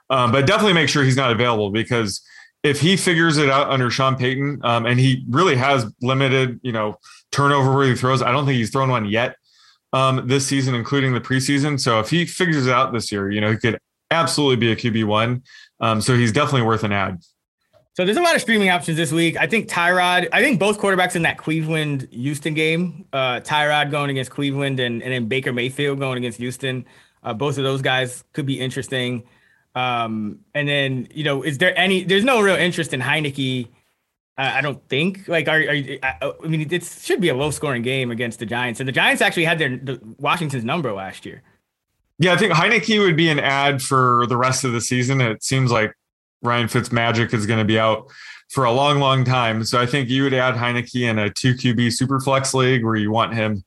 Um, 0.10 0.32
but 0.32 0.46
definitely 0.46 0.74
make 0.74 0.90
sure 0.90 1.04
he's 1.04 1.18
not 1.18 1.32
available 1.32 1.72
because 1.72 2.22
if 2.64 2.80
he 2.80 2.96
figures 2.96 3.38
it 3.38 3.50
out 3.50 3.70
under 3.70 3.90
Sean 3.90 4.16
Payton, 4.16 4.62
um, 4.64 4.86
and 4.86 5.00
he 5.00 5.26
really 5.30 5.56
has 5.56 5.86
limited, 6.02 6.60
you 6.64 6.72
know, 6.72 6.98
turnover 7.32 7.76
where 7.76 7.88
he 7.88 7.96
throws. 7.96 8.22
I 8.22 8.32
don't 8.32 8.46
think 8.46 8.58
he's 8.58 8.72
thrown 8.72 8.90
one 8.90 9.06
yet 9.06 9.36
um, 9.92 10.28
this 10.28 10.46
season, 10.46 10.76
including 10.76 11.14
the 11.14 11.22
preseason. 11.22 11.80
So 11.80 12.00
if 12.00 12.10
he 12.10 12.26
figures 12.26 12.68
it 12.68 12.74
out 12.74 12.94
this 12.94 13.12
year, 13.12 13.30
you 13.30 13.42
know, 13.42 13.52
he 13.52 13.58
could 13.58 13.80
absolutely 14.12 14.58
be 14.58 14.72
a 14.72 14.76
QB 14.76 15.06
one. 15.06 15.44
Um, 15.80 16.00
so 16.00 16.16
he's 16.16 16.32
definitely 16.32 16.62
worth 16.62 16.84
an 16.84 16.92
ad. 16.92 17.22
So 17.96 18.06
there's 18.06 18.18
a 18.18 18.22
lot 18.22 18.34
of 18.34 18.42
streaming 18.42 18.70
options 18.70 18.98
this 18.98 19.12
week. 19.12 19.38
I 19.38 19.46
think 19.46 19.70
Tyrod, 19.70 20.28
I 20.34 20.42
think 20.42 20.60
both 20.60 20.80
quarterbacks 20.80 21.16
in 21.16 21.22
that 21.22 21.38
Cleveland 21.38 22.08
Houston 22.12 22.56
game, 22.56 23.06
uh, 23.14 23.40
Tyrod 23.42 23.92
going 23.92 24.10
against 24.10 24.32
Cleveland 24.32 24.80
and, 24.80 25.04
and 25.04 25.14
then 25.14 25.28
Baker 25.28 25.54
Mayfield 25.54 26.00
going 26.00 26.18
against 26.18 26.40
Houston. 26.40 26.86
Uh, 27.22 27.36
both 27.36 27.60
of 27.60 27.64
those 27.64 27.84
guys 27.84 28.24
could 28.34 28.48
be 28.48 28.60
interesting. 28.60 29.24
Um, 29.76 30.40
and 30.56 30.68
then, 30.68 31.08
you 31.14 31.24
know, 31.24 31.44
is 31.44 31.60
there 31.60 31.78
any, 31.78 32.04
there's 32.04 32.24
no 32.24 32.42
real 32.42 32.56
interest 32.56 32.96
in 32.96 33.00
Heinicke. 33.00 33.68
Uh, 34.40 34.52
I 34.56 34.62
don't 34.62 34.82
think 34.90 35.28
like, 35.28 35.48
are, 35.48 35.60
are 35.60 35.76
I, 36.02 36.32
I 36.44 36.48
mean, 36.48 36.68
it 36.74 36.84
should 36.84 37.22
be 37.22 37.30
a 37.30 37.36
low 37.36 37.52
scoring 37.52 37.84
game 37.84 38.10
against 38.10 38.40
the 38.40 38.48
Giants 38.48 38.80
and 38.80 38.90
the 38.90 38.94
Giants 38.94 39.22
actually 39.22 39.46
had 39.46 39.60
their 39.60 39.78
the 39.78 40.00
Washington's 40.18 40.64
number 40.64 40.92
last 40.94 41.28
year. 41.28 41.44
Yeah, 42.18 42.34
I 42.34 42.38
think 42.38 42.54
Heinicke 42.54 43.00
would 43.00 43.18
be 43.18 43.30
an 43.30 43.40
ad 43.40 43.84
for 43.84 44.26
the 44.28 44.38
rest 44.38 44.64
of 44.64 44.72
the 44.72 44.82
season. 44.82 45.22
It 45.22 45.44
seems 45.44 45.72
like 45.72 45.94
Ryan 46.44 46.68
Fitzmagic 46.68 47.34
is 47.34 47.46
going 47.46 47.60
to 47.60 47.66
be 47.66 47.80
out 47.80 48.12
for 48.50 48.66
a 48.66 48.72
long, 48.72 49.00
long 49.00 49.26
time. 49.26 49.64
So 49.64 49.80
I 49.80 49.86
think 49.86 50.10
you 50.10 50.24
would 50.24 50.34
add 50.34 50.56
Heinicke 50.56 51.10
in 51.10 51.18
a 51.18 51.30
two 51.30 51.56
QB 51.56 51.94
super 51.94 52.20
flex 52.20 52.54
league 52.54 52.84
where 52.84 52.96
you 52.96 53.12
want 53.12 53.34
him 53.34 53.64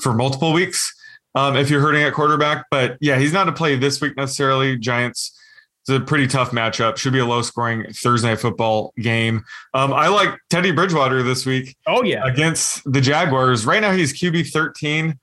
for 0.00 0.14
multiple 0.14 0.52
weeks 0.52 0.94
um, 1.34 1.56
if 1.56 1.70
you're 1.70 1.80
hurting 1.80 2.02
at 2.02 2.14
quarterback. 2.14 2.66
But 2.70 2.96
yeah, 3.00 3.18
he's 3.18 3.32
not 3.32 3.48
a 3.48 3.52
play 3.52 3.76
this 3.76 4.00
week 4.00 4.16
necessarily. 4.16 4.78
Giants. 4.78 5.36
It's 5.82 5.96
a 5.96 5.98
pretty 5.98 6.26
tough 6.26 6.50
matchup. 6.50 6.98
Should 6.98 7.14
be 7.14 7.20
a 7.20 7.26
low 7.26 7.40
scoring 7.40 7.86
Thursday 7.90 8.28
night 8.28 8.40
football 8.40 8.92
game. 8.98 9.42
Um, 9.72 9.94
I 9.94 10.08
like 10.08 10.38
Teddy 10.50 10.72
Bridgewater 10.72 11.22
this 11.22 11.46
week. 11.46 11.74
Oh 11.86 12.02
yeah, 12.04 12.26
against 12.26 12.82
the 12.90 13.00
Jaguars. 13.00 13.64
Right 13.64 13.80
now 13.80 13.92
he's 13.92 14.12
QB 14.12 14.50
13. 14.50 15.18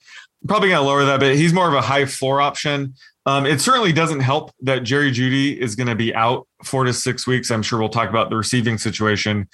Probably 0.47 0.69
gonna 0.69 0.81
lower 0.81 1.05
that, 1.05 1.19
but 1.19 1.35
he's 1.35 1.53
more 1.53 1.67
of 1.67 1.75
a 1.75 1.81
high 1.81 2.05
floor 2.05 2.41
option. 2.41 2.95
Um, 3.27 3.45
it 3.45 3.59
certainly 3.59 3.91
doesn't 3.91 4.21
help 4.21 4.51
that 4.61 4.83
Jerry 4.83 5.11
Jeudy 5.11 5.57
is 5.57 5.75
going 5.75 5.87
to 5.87 5.95
be 5.95 6.15
out 6.15 6.47
four 6.63 6.85
to 6.85 6.93
six 6.93 7.27
weeks. 7.27 7.51
I'm 7.51 7.61
sure 7.61 7.77
we'll 7.77 7.89
talk 7.89 8.09
about 8.09 8.29
the 8.29 8.37
receiving 8.37 8.77
situation 8.77 9.49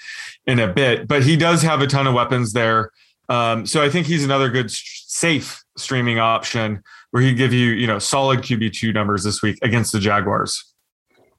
in 0.45 0.59
a 0.59 0.71
bit, 0.71 1.07
but 1.07 1.23
he 1.23 1.35
does 1.35 1.63
have 1.63 1.81
a 1.81 1.87
ton 1.87 2.05
of 2.05 2.13
weapons 2.13 2.53
there. 2.53 2.91
Um, 3.29 3.65
so 3.65 3.81
I 3.81 3.89
think 3.89 4.05
he's 4.05 4.23
another 4.23 4.49
good, 4.49 4.69
safe 4.69 5.63
streaming 5.75 6.19
option 6.19 6.83
where 7.09 7.23
he 7.23 7.33
give 7.33 7.51
you, 7.51 7.71
you 7.71 7.87
know, 7.87 7.97
solid 7.97 8.41
QB 8.41 8.73
two 8.73 8.93
numbers 8.93 9.23
this 9.23 9.41
week 9.41 9.57
against 9.63 9.91
the 9.91 9.99
Jaguars. 9.99 10.63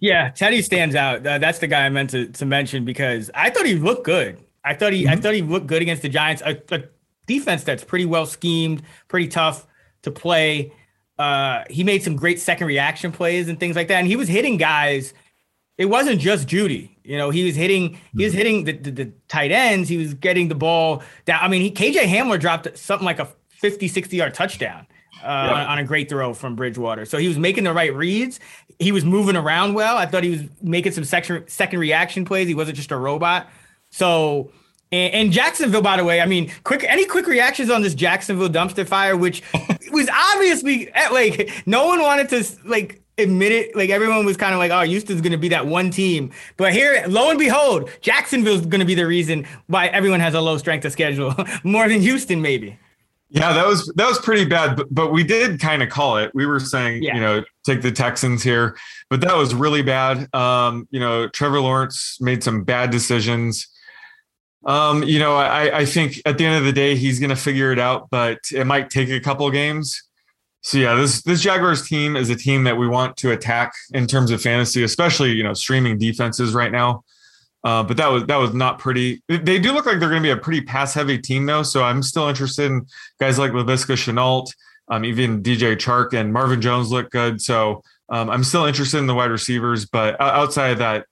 Yeah, 0.01 0.31
Teddy 0.31 0.61
stands 0.61 0.97
out. 0.97 1.25
Uh, 1.25 1.39
that's 1.39 1.61
the 1.61 1.69
guy 1.69 1.87
I 1.87 1.89
meant 1.89 2.11
to, 2.11 2.27
to 2.27 2.45
mention 2.45 2.85
because 2.85 3.31
I 3.33 3.51
thought 3.51 3.65
he 3.65 3.77
looked 3.77 4.05
good. 4.05 4.39
I 4.65 4.75
thought 4.75 4.93
he, 4.93 5.05
mm-hmm. 5.05 5.13
I 5.13 5.17
thought 5.17 5.35
he 5.35 5.43
looked 5.43 5.69
good 5.69 5.83
against 5.83 6.03
the 6.03 6.09
Giants. 6.09 6.43
A, 6.45 6.61
a 6.73 6.83
defense 7.29 7.63
that's 7.63 7.85
pretty 7.85 8.07
well 8.07 8.27
schemed, 8.27 8.83
pretty 9.07 9.29
tough 9.29 9.69
to 10.03 10.11
play 10.11 10.73
uh, 11.19 11.65
he 11.71 11.85
made 11.85 12.03
some 12.03 12.17
great 12.17 12.41
second 12.41 12.67
reaction 12.67 13.13
plays 13.13 13.49
and 13.49 13.59
things 13.59 13.77
like 13.77 13.89
that. 13.89 13.99
And 13.99 14.07
he 14.07 14.17
was 14.17 14.29
hitting 14.29 14.57
guys. 14.57 15.15
It 15.79 15.87
wasn't 15.87 16.21
just 16.21 16.49
Jeudy. 16.49 16.91
You 17.05 17.19
know, 17.19 17.31
he 17.31 17.45
was 17.45 17.55
hitting, 17.55 17.99
he 18.17 18.25
was 18.25 18.33
hmm. 18.33 18.39
hitting 18.39 18.65
the, 18.65 18.73
the, 18.73 18.91
the 18.91 19.13
tight 19.29 19.53
ends. 19.53 19.89
He 19.89 19.97
was 19.97 20.15
getting 20.15 20.49
the 20.49 20.55
ball 20.55 21.03
down. 21.25 21.41
I 21.43 21.49
mean, 21.49 21.63
he, 21.63 21.71
KJ 21.71 22.05
Hamler 22.05 22.41
dropped 22.41 22.77
something 22.77 23.05
like 23.05 23.19
a 23.19 23.29
50, 23.49 23.89
60 23.89 24.17
yard 24.17 24.35
touchdown. 24.35 24.87
Uh, 25.23 25.27
yeah. 25.27 25.53
on, 25.53 25.67
on, 25.67 25.79
a 25.79 25.85
great 25.85 26.09
throw 26.09 26.35
from 26.35 26.55
Bridgewater. 26.55 27.07
So 27.07 27.17
he 27.17 27.29
was 27.29 27.39
making 27.39 27.65
the 27.65 27.73
right 27.73 27.95
reads. 27.95 28.41
He 28.79 28.93
was 28.93 29.07
moving 29.07 29.37
around 29.37 29.73
well. 29.73 29.97
I 29.97 30.05
thought 30.05 30.23
he 30.23 30.31
was 30.31 30.43
making 30.61 30.93
some 30.93 31.05
second 31.05 31.49
second 31.49 31.79
reaction 31.79 32.27
plays. 32.27 32.47
He 32.47 32.55
wasn't 32.55 32.77
just 32.77 32.91
a 32.91 32.97
robot. 32.97 33.49
So 33.91 34.51
and, 34.93 35.15
and, 35.15 35.33
Jacksonville, 35.33 35.83
by 35.83 35.97
the 35.97 36.05
way, 36.05 36.21
I 36.21 36.27
mean, 36.27 36.53
quick 36.63 36.85
any 36.85 37.05
quick 37.05 37.27
reactions 37.27 37.71
on 37.71 37.83
this 37.83 37.95
Jacksonville 37.95 38.49
dumpster 38.49 38.87
fire, 38.87 39.17
which 39.17 39.43
was 39.93 40.09
obviously 40.13 40.93
eh, 40.93 41.09
like 41.11 41.63
no 41.67 41.87
one 41.87 42.01
wanted 42.01 42.29
to 42.31 42.45
like 42.65 43.03
admit 43.19 43.53
it. 43.53 43.77
Like 43.77 43.91
everyone 43.91 44.25
was 44.25 44.37
kind 44.37 44.53
of 44.53 44.59
like, 44.59 44.71
oh, 44.71 44.83
Houston's 44.83 45.21
going 45.21 45.33
to 45.33 45.39
be 45.39 45.49
that 45.49 45.67
one 45.67 45.91
team. 45.91 46.31
But 46.57 46.73
here, 46.73 47.05
lo 47.09 47.31
and 47.31 47.39
behold, 47.39 47.91
Jacksonville's 48.01 48.67
going 48.67 48.81
to 48.81 48.87
be 48.87 48.95
the 48.95 49.07
reason 49.07 49.47
why 49.67 49.87
everyone 49.89 50.21
has 50.21 50.35
a 50.35 50.41
low 50.41 50.59
strength 50.59 50.85
of 50.85 50.93
schedule 50.93 51.35
more 51.65 51.89
than 51.89 52.01
Houston, 52.01 52.41
maybe. 52.43 52.79
Yeah, 53.31 53.53
that 53.53 53.67
was 53.67 53.93
that 53.97 54.07
was 54.07 54.21
pretty 54.21 54.45
bad, 54.45 54.77
but, 54.77 54.87
but 54.95 55.13
we 55.13 55.25
did 55.25 55.59
kind 55.59 55.83
of 55.83 55.89
call 55.89 56.19
it. 56.19 56.31
We 56.35 56.47
were 56.47 56.61
saying, 56.61 57.03
yeah. 57.03 57.17
you 57.17 57.21
know, 57.21 57.45
take 57.65 57.83
the 57.83 57.91
Texans 57.91 58.45
here, 58.45 58.77
but 59.11 59.21
that 59.23 59.37
was 59.37 59.57
really 59.57 59.83
bad. 59.83 60.33
Um, 60.33 60.87
you 60.93 61.01
know, 61.01 61.27
Trevor 61.29 61.61
Lawrence 61.61 62.19
made 62.21 62.45
some 62.45 62.63
bad 62.63 62.91
decisions. 62.91 63.67
Um, 64.67 65.03
you 65.03 65.19
know, 65.19 65.37
I, 65.37 65.81
I 65.81 65.85
think 65.85 66.23
at 66.25 66.39
the 66.39 66.47
end 66.47 66.57
of 66.57 66.65
the 66.65 66.73
day, 66.73 66.97
he's 66.97 67.21
going 67.21 67.31
to 67.31 67.37
figure 67.37 67.71
it 67.71 67.79
out, 67.79 68.09
but 68.11 68.39
it 68.53 68.67
might 68.67 68.89
take 68.91 69.11
a 69.11 69.21
couple 69.21 69.51
games. 69.51 70.03
So 70.63 70.79
yeah, 70.79 70.95
this 70.95 71.21
this 71.21 71.43
Jaguars 71.43 71.87
team 71.87 72.17
is 72.17 72.31
a 72.31 72.37
team 72.37 72.65
that 72.65 72.79
we 72.79 72.89
want 72.89 73.19
to 73.19 73.33
attack 73.33 73.75
in 73.93 74.07
terms 74.07 74.31
of 74.31 74.41
fantasy, 74.41 74.83
especially 74.83 75.33
you 75.33 75.43
know 75.43 75.53
streaming 75.53 75.99
defenses 75.99 76.55
right 76.55 76.73
now. 76.73 77.05
Uh, 77.63 77.83
but 77.83 77.99
that 77.99 78.09
was 78.09 78.25
that 78.27 78.37
was 78.37 78.55
not 78.55 78.79
pretty. 78.79 79.23
They 79.29 79.59
do 79.59 79.73
look 79.73 79.85
like 79.85 80.01
they're 80.01 80.09
going 80.09 80.23
to 80.23 80.27
be 80.27 80.31
a 80.31 80.39
pretty 80.39 80.63
pass 80.63 80.95
heavy 80.95 81.19
team 81.19 81.45
though, 81.45 81.63
so 81.63 81.85
I'm 81.85 82.03
still 82.03 82.29
interested 82.29 82.71
in 82.71 82.87
guys 83.21 83.39
like 83.39 83.53
Laviska 83.53 83.95
Shenault, 83.95 84.47
um, 84.89 85.05
even 85.05 85.43
DJ 85.43 85.77
Chark 85.77 86.15
and 86.15 86.33
Marvin 86.33 86.63
Jones 86.63 86.91
look 86.91 87.11
good. 87.11 87.43
So 87.43 87.83
um, 88.09 88.31
I'm 88.31 88.43
still 88.43 88.65
interested 88.65 88.97
in 88.99 89.07
the 89.07 89.15
wide 89.15 89.31
receivers, 89.31 89.85
but 89.85 90.19
outside 90.19 90.69
of 90.69 90.79
that, 90.79 91.07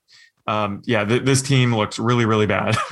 um, 0.47 0.81
yeah, 0.87 1.05
th- 1.05 1.25
this 1.25 1.43
team 1.43 1.75
looks 1.77 1.99
really 1.99 2.25
really 2.25 2.47
bad. 2.47 2.75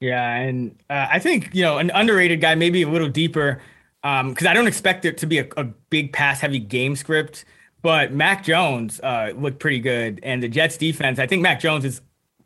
Yeah, 0.00 0.34
and 0.34 0.78
uh, 0.90 1.06
I 1.10 1.18
think 1.18 1.54
you 1.54 1.62
know 1.62 1.78
an 1.78 1.90
underrated 1.90 2.40
guy, 2.40 2.54
maybe 2.54 2.82
a 2.82 2.88
little 2.88 3.08
deeper, 3.08 3.62
because 4.02 4.42
um, 4.42 4.48
I 4.48 4.52
don't 4.52 4.66
expect 4.66 5.04
it 5.04 5.16
to 5.18 5.26
be 5.26 5.38
a, 5.38 5.48
a 5.56 5.64
big 5.64 6.12
pass-heavy 6.12 6.58
game 6.60 6.96
script. 6.96 7.44
But 7.82 8.12
Mac 8.12 8.44
Jones 8.44 9.00
uh, 9.00 9.32
looked 9.36 9.58
pretty 9.58 9.78
good, 9.80 10.20
and 10.22 10.42
the 10.42 10.48
Jets 10.48 10.76
defense. 10.76 11.18
I 11.18 11.26
think 11.26 11.42
Mac 11.42 11.60
Jones 11.60 11.84
is 11.84 12.00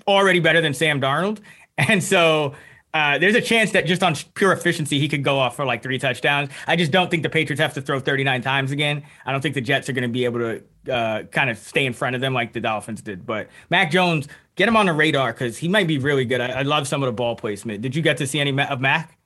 already 0.06 0.38
better 0.40 0.60
than 0.60 0.74
Sam 0.74 1.00
Darnold, 1.00 1.40
and 1.78 2.02
so 2.02 2.54
uh, 2.94 3.18
there's 3.18 3.34
a 3.34 3.40
chance 3.40 3.72
that 3.72 3.86
just 3.86 4.02
on 4.02 4.14
pure 4.34 4.52
efficiency, 4.52 4.98
he 4.98 5.08
could 5.08 5.24
go 5.24 5.38
off 5.38 5.56
for 5.56 5.64
like 5.64 5.82
three 5.82 5.98
touchdowns. 5.98 6.50
I 6.66 6.76
just 6.76 6.92
don't 6.92 7.10
think 7.10 7.22
the 7.22 7.30
Patriots 7.30 7.60
have 7.60 7.74
to 7.74 7.82
throw 7.82 8.00
39 8.00 8.42
times 8.42 8.70
again. 8.70 9.02
I 9.24 9.32
don't 9.32 9.40
think 9.40 9.54
the 9.54 9.60
Jets 9.60 9.88
are 9.88 9.92
going 9.92 10.02
to 10.02 10.08
be 10.08 10.24
able 10.24 10.40
to 10.40 10.62
uh, 10.88 11.24
kind 11.24 11.50
of 11.50 11.58
stay 11.58 11.84
in 11.84 11.92
front 11.92 12.14
of 12.14 12.20
them 12.20 12.32
like 12.32 12.52
the 12.52 12.60
Dolphins 12.60 13.02
did. 13.02 13.26
But 13.26 13.48
Mac 13.70 13.90
Jones 13.90 14.28
get 14.56 14.68
him 14.68 14.76
on 14.76 14.86
the 14.86 14.92
radar 14.92 15.32
because 15.32 15.58
he 15.58 15.68
might 15.68 15.86
be 15.86 15.98
really 15.98 16.24
good. 16.24 16.40
I, 16.40 16.60
I, 16.60 16.62
love 16.62 16.86
some 16.86 17.02
of 17.02 17.06
the 17.06 17.12
ball 17.12 17.36
placement. 17.36 17.82
Did 17.82 17.94
you 17.94 18.02
get 18.02 18.16
to 18.18 18.26
see 18.26 18.40
any 18.40 18.58
of 18.58 18.80
Mac? 18.80 19.16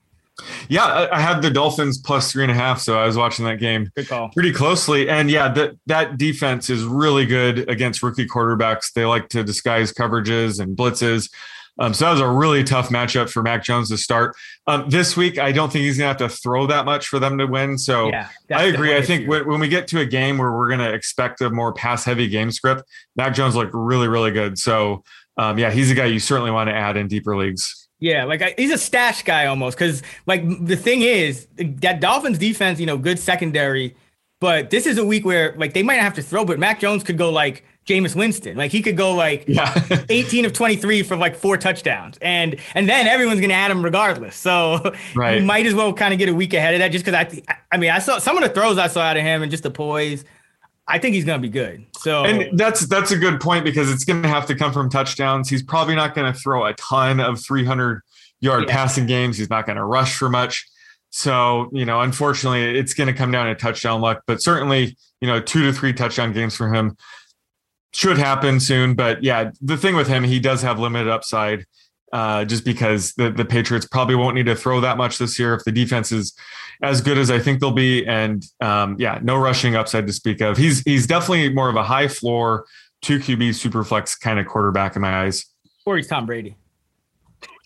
Yeah, 0.68 0.84
I, 0.84 1.16
I 1.16 1.20
had 1.20 1.42
the 1.42 1.50
Dolphins 1.50 1.98
plus 1.98 2.32
three 2.32 2.42
and 2.42 2.50
a 2.50 2.54
half, 2.54 2.80
so 2.80 2.98
I 2.98 3.06
was 3.06 3.16
watching 3.16 3.44
that 3.44 3.60
game 3.60 3.88
pretty 4.32 4.52
closely. 4.52 5.08
And 5.08 5.30
yeah, 5.30 5.48
that 5.52 5.76
that 5.86 6.18
defense 6.18 6.70
is 6.70 6.84
really 6.84 7.24
good 7.24 7.68
against 7.68 8.02
rookie 8.02 8.26
quarterbacks. 8.26 8.92
They 8.92 9.04
like 9.04 9.28
to 9.28 9.44
disguise 9.44 9.92
coverages 9.92 10.60
and 10.60 10.76
blitzes. 10.76 11.30
Um, 11.78 11.92
so 11.92 12.04
that 12.04 12.12
was 12.12 12.20
a 12.20 12.28
really 12.28 12.62
tough 12.62 12.88
matchup 12.88 13.30
for 13.30 13.42
Mac 13.42 13.64
Jones 13.64 13.88
to 13.88 13.98
start. 13.98 14.36
Um, 14.66 14.88
this 14.88 15.16
week, 15.16 15.38
I 15.38 15.50
don't 15.50 15.72
think 15.72 15.84
he's 15.84 15.98
going 15.98 16.14
to 16.14 16.24
have 16.24 16.30
to 16.30 16.36
throw 16.36 16.66
that 16.68 16.84
much 16.84 17.08
for 17.08 17.18
them 17.18 17.36
to 17.38 17.46
win. 17.46 17.78
So 17.78 18.08
yeah, 18.08 18.28
I 18.52 18.64
agree. 18.64 18.96
I 18.96 19.02
think 19.02 19.28
when, 19.28 19.46
when, 19.46 19.60
we 19.60 19.68
get 19.68 19.88
to 19.88 20.00
a 20.00 20.06
game 20.06 20.38
where 20.38 20.52
we're 20.52 20.68
going 20.68 20.80
to 20.80 20.92
expect 20.92 21.40
a 21.40 21.50
more 21.50 21.72
pass 21.72 22.04
heavy 22.04 22.28
game 22.28 22.52
script, 22.52 22.84
Mac 23.16 23.34
Jones 23.34 23.56
looked 23.56 23.74
really, 23.74 24.06
really 24.06 24.30
good. 24.30 24.58
So 24.58 25.02
um, 25.36 25.58
yeah, 25.58 25.70
he's 25.70 25.90
a 25.90 25.94
guy 25.94 26.06
you 26.06 26.20
certainly 26.20 26.50
want 26.50 26.68
to 26.68 26.74
add 26.74 26.96
in 26.96 27.08
deeper 27.08 27.36
leagues. 27.36 27.88
Yeah, 27.98 28.24
like 28.24 28.42
I, 28.42 28.54
he's 28.56 28.70
a 28.70 28.78
stash 28.78 29.22
guy 29.22 29.46
almost 29.46 29.78
because 29.78 30.02
like 30.26 30.42
the 30.64 30.76
thing 30.76 31.02
is 31.02 31.46
that 31.56 32.00
Dolphins 32.00 32.38
defense, 32.38 32.78
you 32.78 32.86
know, 32.86 32.98
good 32.98 33.18
secondary, 33.18 33.96
but 34.40 34.70
this 34.70 34.86
is 34.86 34.98
a 34.98 35.04
week 35.04 35.24
where 35.24 35.54
like 35.56 35.72
they 35.72 35.82
might 35.82 36.00
have 36.00 36.14
to 36.14 36.22
throw, 36.22 36.44
but 36.44 36.58
Mac 36.58 36.80
Jones 36.80 37.02
could 37.02 37.18
go 37.18 37.30
like 37.30 37.64
Jameis 37.86 38.16
Winston. 38.16 38.56
Like 38.56 38.70
he 38.70 38.82
could 38.82 38.96
go 38.96 39.14
like 39.14 39.44
yeah. 39.46 39.72
18 40.08 40.44
of 40.46 40.52
23 40.52 41.02
for 41.02 41.16
like 41.16 41.36
four 41.36 41.56
touchdowns. 41.56 42.18
And 42.22 42.56
and 42.74 42.88
then 42.88 43.06
everyone's 43.06 43.40
gonna 43.40 43.54
add 43.54 43.70
him 43.70 43.84
regardless. 43.84 44.36
So 44.36 44.92
right. 45.14 45.40
you 45.40 45.46
might 45.46 45.66
as 45.66 45.74
well 45.74 45.92
kind 45.92 46.12
of 46.12 46.18
get 46.18 46.28
a 46.28 46.34
week 46.34 46.54
ahead 46.54 46.74
of 46.74 46.80
that 46.80 46.88
just 46.88 47.04
because 47.04 47.18
I 47.18 47.58
I 47.70 47.76
mean 47.76 47.90
I 47.90 47.98
saw 47.98 48.18
some 48.18 48.36
of 48.36 48.42
the 48.42 48.48
throws 48.48 48.78
I 48.78 48.86
saw 48.86 49.00
out 49.02 49.16
of 49.16 49.22
him 49.22 49.42
and 49.42 49.50
just 49.50 49.62
the 49.62 49.70
poise. 49.70 50.24
I 50.86 50.98
think 50.98 51.14
he's 51.14 51.24
going 51.24 51.40
to 51.40 51.42
be 51.42 51.50
good. 51.50 51.86
So, 51.96 52.24
and 52.24 52.58
that's 52.58 52.86
that's 52.86 53.10
a 53.10 53.16
good 53.16 53.40
point 53.40 53.64
because 53.64 53.90
it's 53.90 54.04
going 54.04 54.22
to 54.22 54.28
have 54.28 54.44
to 54.46 54.54
come 54.54 54.70
from 54.70 54.90
touchdowns. 54.90 55.48
He's 55.48 55.62
probably 55.62 55.94
not 55.94 56.14
going 56.14 56.30
to 56.30 56.38
throw 56.38 56.66
a 56.66 56.74
ton 56.74 57.20
of 57.20 57.42
300 57.42 58.02
yard 58.40 58.64
yeah. 58.68 58.74
passing 58.74 59.06
games. 59.06 59.38
He's 59.38 59.48
not 59.48 59.64
going 59.64 59.76
to 59.76 59.84
rush 59.84 60.16
for 60.16 60.28
much. 60.28 60.66
So, 61.08 61.70
you 61.72 61.86
know, 61.86 62.00
unfortunately, 62.00 62.78
it's 62.78 62.92
going 62.92 63.06
to 63.06 63.14
come 63.14 63.30
down 63.30 63.46
to 63.46 63.54
touchdown 63.54 64.02
luck. 64.02 64.24
But 64.26 64.42
certainly, 64.42 64.96
you 65.20 65.28
know, 65.28 65.40
two 65.40 65.62
to 65.62 65.72
three 65.72 65.94
touchdown 65.94 66.32
games 66.32 66.54
for 66.54 66.70
him 66.70 66.96
should 67.94 68.18
happen 68.18 68.60
soon. 68.60 68.94
But 68.94 69.22
yeah, 69.22 69.50
the 69.60 69.76
thing 69.76 69.96
with 69.96 70.08
him, 70.08 70.24
he 70.24 70.40
does 70.40 70.62
have 70.62 70.78
limited 70.78 71.08
upside. 71.08 71.66
Uh, 72.12 72.44
just 72.44 72.64
because 72.64 73.12
the, 73.14 73.28
the 73.28 73.44
Patriots 73.44 73.88
probably 73.90 74.14
won't 74.14 74.36
need 74.36 74.46
to 74.46 74.54
throw 74.54 74.80
that 74.80 74.96
much 74.96 75.18
this 75.18 75.36
year 75.36 75.52
if 75.52 75.64
the 75.64 75.72
defense 75.72 76.12
is 76.12 76.32
as 76.80 77.00
good 77.00 77.18
as 77.18 77.28
I 77.28 77.40
think 77.40 77.58
they'll 77.58 77.72
be. 77.72 78.06
And 78.06 78.44
um, 78.60 78.94
yeah, 79.00 79.18
no 79.20 79.36
rushing 79.36 79.74
upside 79.74 80.06
to 80.06 80.12
speak 80.12 80.40
of. 80.40 80.56
He's 80.56 80.80
he's 80.82 81.08
definitely 81.08 81.48
more 81.52 81.68
of 81.68 81.74
a 81.74 81.82
high 81.82 82.06
floor, 82.06 82.66
two 83.02 83.18
QB 83.18 83.56
super 83.56 83.82
flex 83.82 84.14
kind 84.14 84.38
of 84.38 84.46
quarterback 84.46 84.94
in 84.94 85.02
my 85.02 85.24
eyes. 85.24 85.44
Or 85.84 85.96
he's 85.96 86.06
Tom 86.06 86.24
Brady. 86.24 86.56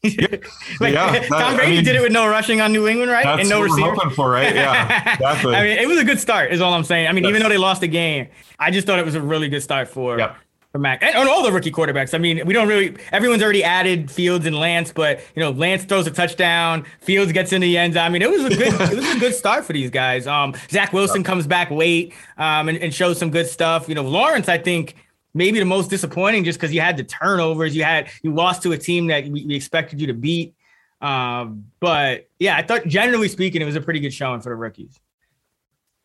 like, 0.05 0.95
yeah, 0.95 1.11
that, 1.11 1.26
Tom 1.28 1.57
Brady 1.57 1.73
I 1.73 1.75
mean, 1.76 1.85
did 1.85 1.97
it 1.97 2.02
with 2.02 2.12
no 2.12 2.28
rushing 2.28 2.61
on 2.61 2.73
New 2.73 2.87
England, 2.87 3.11
right? 3.11 3.25
That's 3.25 3.40
and 3.40 3.49
no 3.49 3.59
what 3.59 3.64
receiver. 3.64 3.88
we're 3.88 3.95
hoping 3.95 4.11
for, 4.11 4.31
right? 4.31 4.55
Yeah, 4.55 5.14
exactly. 5.14 5.55
I 5.55 5.62
mean, 5.62 5.78
it 5.78 5.88
was 5.88 5.99
a 5.99 6.05
good 6.05 6.21
start, 6.21 6.52
is 6.52 6.61
all 6.61 6.73
I'm 6.73 6.85
saying. 6.85 7.09
I 7.09 7.12
mean, 7.12 7.25
yes. 7.25 7.31
even 7.31 7.43
though 7.43 7.49
they 7.49 7.59
lost 7.59 7.81
the 7.81 7.88
game, 7.88 8.28
I 8.59 8.71
just 8.71 8.87
thought 8.87 8.99
it 8.99 9.05
was 9.05 9.17
a 9.17 9.21
really 9.21 9.49
good 9.49 9.62
start 9.62 9.88
for 9.88 10.19
yep 10.19 10.37
for 10.73 10.78
Mac 10.78 11.02
and 11.02 11.17
on 11.17 11.28
all 11.28 11.43
the 11.43 11.52
rookie 11.52 11.71
quarterbacks. 11.71 12.14
I 12.14 12.19
mean, 12.19 12.45
we 12.47 12.52
don't 12.52 12.69
really. 12.69 12.97
Everyone's 13.12 13.43
already 13.43 13.64
added 13.64 14.11
Fields 14.11 14.47
and 14.47 14.57
Lance, 14.57 14.93
but 14.93 15.21
you 15.35 15.43
know, 15.43 15.50
Lance 15.50 15.85
throws 15.85 16.07
a 16.07 16.11
touchdown. 16.11 16.85
Fields 17.00 17.33
gets 17.33 17.52
in 17.52 17.61
the 17.61 17.78
end 17.78 17.95
zone. 17.95 18.05
I 18.05 18.09
mean, 18.09 18.23
it 18.23 18.31
was 18.31 18.45
a 18.45 18.49
good. 18.50 18.75
it 18.75 18.97
was 18.97 19.17
a 19.17 19.19
good 19.19 19.35
start 19.35 19.64
for 19.64 19.73
these 19.73 19.90
guys. 19.90 20.26
Um, 20.26 20.55
Zach 20.71 20.93
Wilson 20.93 21.25
comes 21.25 21.47
back 21.47 21.71
late, 21.71 22.12
um, 22.37 22.69
and, 22.69 22.78
and 22.78 22.95
shows 22.95 23.19
some 23.19 23.31
good 23.31 23.47
stuff. 23.47 23.88
You 23.88 23.95
know, 23.95 24.02
Lawrence, 24.02 24.49
I 24.49 24.59
think. 24.59 24.95
Maybe 25.38 25.61
the 25.61 25.64
most 25.64 25.88
disappointing 25.88 26.42
just 26.42 26.59
because 26.59 26.75
you 26.75 26.80
had 26.80 26.97
the 26.97 27.04
turnovers. 27.04 27.76
You 27.76 27.85
had 27.85 28.09
you 28.23 28.35
lost 28.35 28.61
to 28.64 28.73
a 28.73 28.76
team 28.76 29.07
that 29.07 29.23
we, 29.25 29.47
we 29.47 29.54
expected 29.54 30.00
you 30.00 30.09
to 30.09 30.12
beat. 30.12 30.57
Um, 31.00 31.66
but 31.78 32.28
yeah, 32.40 32.57
I 32.57 32.62
thought 32.62 32.88
generally 32.88 33.28
speaking, 33.28 33.62
it 33.62 33.64
was 33.64 33.76
a 33.76 33.80
pretty 33.80 34.00
good 34.00 34.12
showing 34.12 34.40
for 34.40 34.49
the 34.49 34.57
rookies. 34.57 34.99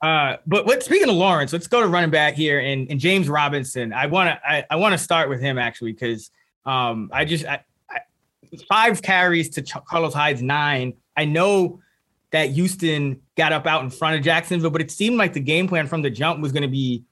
Uh, 0.03 0.37
but 0.45 0.67
what 0.67 0.83
speaking 0.83 1.09
of 1.09 1.15
Lawrence, 1.15 1.51
let's 1.51 1.65
go 1.65 1.81
to 1.81 1.87
running 1.87 2.11
back 2.11 2.35
here 2.35 2.59
and, 2.59 2.91
and 2.91 2.99
James 2.99 3.27
Robinson. 3.27 3.91
I 3.91 4.05
want 4.05 4.29
to 4.29 4.47
I, 4.47 4.65
I 4.69 4.75
want 4.75 4.91
to 4.91 4.99
start 4.99 5.29
with 5.29 5.41
him 5.41 5.57
actually 5.57 5.93
because 5.93 6.29
um, 6.67 7.09
I 7.11 7.25
just 7.25 7.43
I, 7.45 7.63
I, 7.89 8.01
five 8.69 9.01
carries 9.01 9.49
to 9.51 9.63
Carlos 9.63 10.13
Hyde's 10.13 10.43
nine. 10.43 10.93
I 11.17 11.25
know 11.25 11.79
that 12.29 12.49
Houston 12.49 13.21
got 13.35 13.51
up 13.51 13.65
out 13.65 13.83
in 13.83 13.89
front 13.89 14.15
of 14.15 14.23
Jacksonville, 14.23 14.69
but 14.69 14.81
it 14.81 14.91
seemed 14.91 15.17
like 15.17 15.33
the 15.33 15.39
game 15.39 15.67
plan 15.67 15.87
from 15.87 16.03
the 16.03 16.11
jump 16.11 16.39
was 16.39 16.51
going 16.51 16.63
to 16.63 16.67
be 16.67 17.03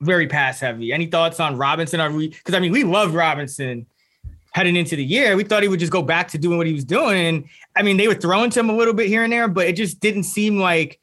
very 0.00 0.26
pass 0.26 0.60
heavy. 0.60 0.92
Any 0.92 1.06
thoughts 1.06 1.40
on 1.40 1.56
Robinson? 1.56 2.00
Are 2.00 2.10
we 2.10 2.28
because 2.28 2.54
I 2.54 2.60
mean 2.60 2.72
we 2.72 2.84
loved 2.84 3.14
Robinson 3.14 3.86
heading 4.54 4.76
into 4.76 4.94
the 4.94 5.04
year. 5.04 5.36
We 5.36 5.44
thought 5.44 5.62
he 5.62 5.68
would 5.68 5.80
just 5.80 5.92
go 5.92 6.02
back 6.02 6.28
to 6.28 6.38
doing 6.38 6.56
what 6.56 6.66
he 6.66 6.72
was 6.72 6.84
doing. 6.84 7.16
And 7.16 7.44
I 7.76 7.82
mean, 7.82 7.96
they 7.96 8.06
were 8.06 8.14
throwing 8.14 8.50
to 8.50 8.60
him 8.60 8.70
a 8.70 8.76
little 8.76 8.94
bit 8.94 9.08
here 9.08 9.24
and 9.24 9.32
there, 9.32 9.48
but 9.48 9.66
it 9.66 9.74
just 9.74 9.98
didn't 9.98 10.22
seem 10.22 10.58
like 10.60 11.00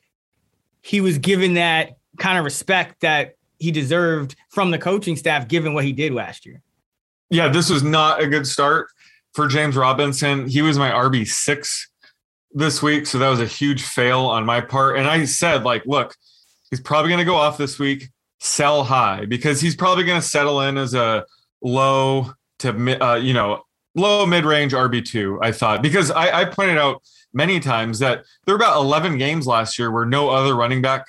he 0.81 1.01
was 1.01 1.17
given 1.17 1.55
that 1.55 1.97
kind 2.17 2.37
of 2.37 2.45
respect 2.45 3.01
that 3.01 3.35
he 3.59 3.71
deserved 3.71 4.35
from 4.49 4.71
the 4.71 4.77
coaching 4.77 5.15
staff, 5.15 5.47
given 5.47 5.73
what 5.73 5.83
he 5.83 5.91
did 5.91 6.13
last 6.13 6.45
year. 6.45 6.61
Yeah, 7.29 7.49
this 7.49 7.69
was 7.69 7.83
not 7.83 8.21
a 8.21 8.27
good 8.27 8.47
start 8.47 8.87
for 9.33 9.47
James 9.47 9.75
Robinson. 9.75 10.47
He 10.47 10.61
was 10.61 10.77
my 10.77 10.89
RB 10.89 11.27
six 11.27 11.89
this 12.53 12.81
week, 12.81 13.05
so 13.05 13.19
that 13.19 13.29
was 13.29 13.39
a 13.39 13.45
huge 13.45 13.83
fail 13.83 14.21
on 14.21 14.45
my 14.45 14.61
part. 14.61 14.97
And 14.97 15.07
I 15.07 15.25
said, 15.25 15.63
like, 15.63 15.85
look, 15.85 16.15
he's 16.69 16.81
probably 16.81 17.09
going 17.09 17.19
to 17.19 17.25
go 17.25 17.35
off 17.35 17.57
this 17.57 17.77
week, 17.77 18.09
sell 18.43 18.83
high 18.83 19.23
because 19.25 19.61
he's 19.61 19.75
probably 19.75 20.03
going 20.03 20.19
to 20.19 20.27
settle 20.27 20.61
in 20.61 20.75
as 20.75 20.95
a 20.95 21.23
low 21.61 22.33
to 22.59 23.03
uh, 23.03 23.15
you 23.15 23.33
know 23.33 23.63
low 23.95 24.25
mid 24.25 24.45
range 24.45 24.73
RB 24.73 25.05
two. 25.05 25.39
I 25.41 25.51
thought 25.51 25.81
because 25.81 26.11
I, 26.11 26.41
I 26.41 26.45
pointed 26.45 26.77
out 26.77 27.03
many 27.33 27.59
times 27.59 27.99
that 27.99 28.25
there 28.45 28.55
were 28.55 28.59
about 28.59 28.77
11 28.77 29.17
games 29.17 29.47
last 29.47 29.79
year 29.79 29.91
where 29.91 30.05
no 30.05 30.29
other 30.29 30.55
running 30.55 30.81
back 30.81 31.05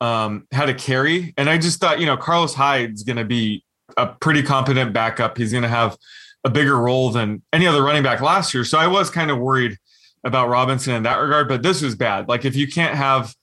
um, 0.00 0.46
had 0.52 0.68
a 0.68 0.74
carry. 0.74 1.34
And 1.36 1.50
I 1.50 1.58
just 1.58 1.80
thought, 1.80 1.98
you 1.98 2.06
know, 2.06 2.16
Carlos 2.16 2.54
Hyde's 2.54 3.02
going 3.02 3.16
to 3.16 3.24
be 3.24 3.64
a 3.96 4.06
pretty 4.06 4.42
competent 4.42 4.92
backup. 4.92 5.36
He's 5.36 5.50
going 5.50 5.62
to 5.62 5.68
have 5.68 5.96
a 6.44 6.50
bigger 6.50 6.78
role 6.78 7.10
than 7.10 7.42
any 7.52 7.66
other 7.66 7.82
running 7.82 8.02
back 8.02 8.20
last 8.20 8.54
year. 8.54 8.64
So 8.64 8.78
I 8.78 8.86
was 8.86 9.10
kind 9.10 9.30
of 9.30 9.38
worried 9.38 9.78
about 10.22 10.48
Robinson 10.48 10.94
in 10.94 11.02
that 11.04 11.16
regard, 11.16 11.48
but 11.48 11.62
this 11.62 11.82
was 11.82 11.94
bad. 11.94 12.28
Like 12.28 12.44
if 12.44 12.54
you 12.54 12.68
can't 12.68 12.94
have 12.94 13.34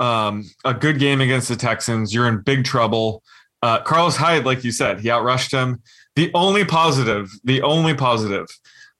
um, 0.00 0.44
a 0.64 0.74
good 0.74 0.98
game 0.98 1.20
against 1.20 1.48
the 1.48 1.56
Texans, 1.56 2.14
you're 2.14 2.28
in 2.28 2.40
big 2.40 2.64
trouble. 2.64 3.22
Uh, 3.62 3.80
Carlos 3.82 4.16
Hyde, 4.16 4.44
like 4.44 4.64
you 4.64 4.70
said, 4.70 5.00
he 5.00 5.08
outrushed 5.08 5.52
him. 5.52 5.82
The 6.16 6.30
only 6.34 6.64
positive, 6.64 7.30
the 7.44 7.62
only 7.62 7.94
positive 7.94 8.46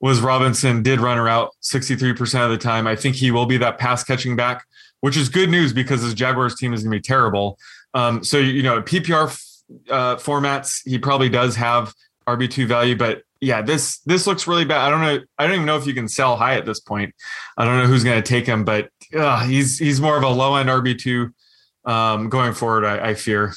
was 0.00 0.20
Robinson 0.20 0.82
did 0.82 1.00
run 1.00 1.16
her 1.16 1.28
out 1.28 1.54
63% 1.62 2.44
of 2.44 2.50
the 2.50 2.58
time. 2.58 2.86
I 2.86 2.94
think 2.94 3.16
he 3.16 3.30
will 3.30 3.46
be 3.46 3.56
that 3.58 3.78
pass 3.78 4.04
catching 4.04 4.36
back, 4.36 4.64
which 5.00 5.16
is 5.16 5.28
good 5.28 5.50
news 5.50 5.72
because 5.72 6.02
his 6.02 6.14
Jaguars 6.14 6.54
team 6.56 6.72
is 6.72 6.82
going 6.82 6.92
to 6.92 6.98
be 6.98 7.02
terrible. 7.02 7.58
Um, 7.94 8.22
so, 8.22 8.38
you 8.38 8.62
know, 8.62 8.80
PPR 8.82 9.26
uh, 9.90 10.16
formats, 10.16 10.80
he 10.84 10.98
probably 10.98 11.28
does 11.28 11.56
have 11.56 11.92
RB2 12.28 12.66
value, 12.66 12.96
but 12.96 13.22
yeah, 13.40 13.62
this 13.62 13.99
this 14.00 14.26
looks 14.26 14.47
really 14.47 14.64
bad. 14.64 14.80
I 14.80 14.90
don't 14.90 15.00
know. 15.00 15.25
I 15.38 15.47
don't 15.47 15.54
even 15.54 15.66
know 15.66 15.76
if 15.76 15.87
you 15.87 15.95
can 15.95 16.09
sell 16.09 16.37
high 16.37 16.57
at 16.57 16.66
this 16.66 16.80
point. 16.80 17.14
I 17.57 17.64
don't 17.64 17.78
know 17.78 17.87
who's 17.87 18.04
going 18.04 18.21
to 18.21 18.28
take 18.28 18.47
him, 18.47 18.64
but 18.64 18.90
uh, 19.16 19.45
he's 19.47 19.78
he's 19.78 20.00
more 20.00 20.16
of 20.16 20.23
a 20.23 20.28
low 20.28 20.57
end 20.57 20.68
RB 20.68 20.99
two 20.99 21.30
um, 21.85 22.28
going 22.28 22.52
forward. 22.52 22.85
I, 22.85 23.11
I 23.11 23.14
fear. 23.14 23.54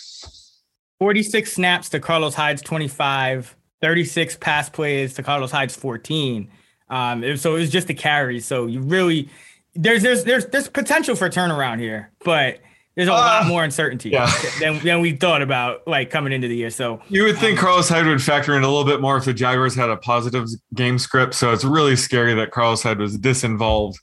Forty 1.00 1.24
six 1.24 1.54
snaps 1.54 1.90
to 1.90 2.00
Carlos 2.00 2.36
Hyde's 2.36 2.62
twenty 2.62 2.88
five. 2.88 3.56
36 3.82 4.38
pass 4.38 4.70
plays 4.70 5.16
to 5.16 5.24
Carlos 5.24 5.52
Hyde's 5.52 5.76
14. 5.76 6.50
Um, 6.90 7.38
so 7.38 7.56
it 7.56 7.60
was 7.60 7.70
just 7.70 7.90
a 7.90 7.94
carry. 7.94 8.40
So 8.40 8.68
you 8.68 8.82
really 8.82 9.30
there's 9.74 10.04
there's 10.04 10.24
there's 10.24 10.46
there's 10.48 10.68
potential 10.68 11.16
for 11.16 11.30
turnaround 11.30 11.80
here, 11.80 12.12
but 12.24 12.60
there's 12.96 13.08
a 13.08 13.14
uh, 13.14 13.16
lot 13.16 13.48
more 13.48 13.64
uncertainty 13.64 14.10
yeah. 14.10 14.32
than, 14.60 14.80
than 14.80 15.02
we 15.02 15.14
thought 15.14 15.42
about 15.42 15.88
like 15.88 16.10
coming 16.10 16.34
into 16.34 16.48
the 16.48 16.56
year. 16.56 16.70
So 16.70 17.02
you 17.08 17.24
would 17.24 17.38
think 17.38 17.58
um, 17.58 17.66
Carlos 17.66 17.90
Hyde 17.90 18.06
would 18.06 18.22
factor 18.22 18.56
in 18.58 18.64
a 18.64 18.68
little 18.68 18.86
bit 18.86 19.00
more 19.00 19.18
if 19.18 19.26
the 19.26 19.34
Jaguars 19.34 19.76
had 19.76 19.90
a 19.90 19.98
positive 19.98 20.48
game 20.74 21.00
script. 21.00 21.34
So 21.34 21.54
it's 21.54 21.64
really 21.64 21.96
scary 21.96 22.34
that 22.34 22.52
Carlos 22.52 22.84
Hyde 22.84 23.00
was 23.00 23.18
disinvolved 23.18 23.96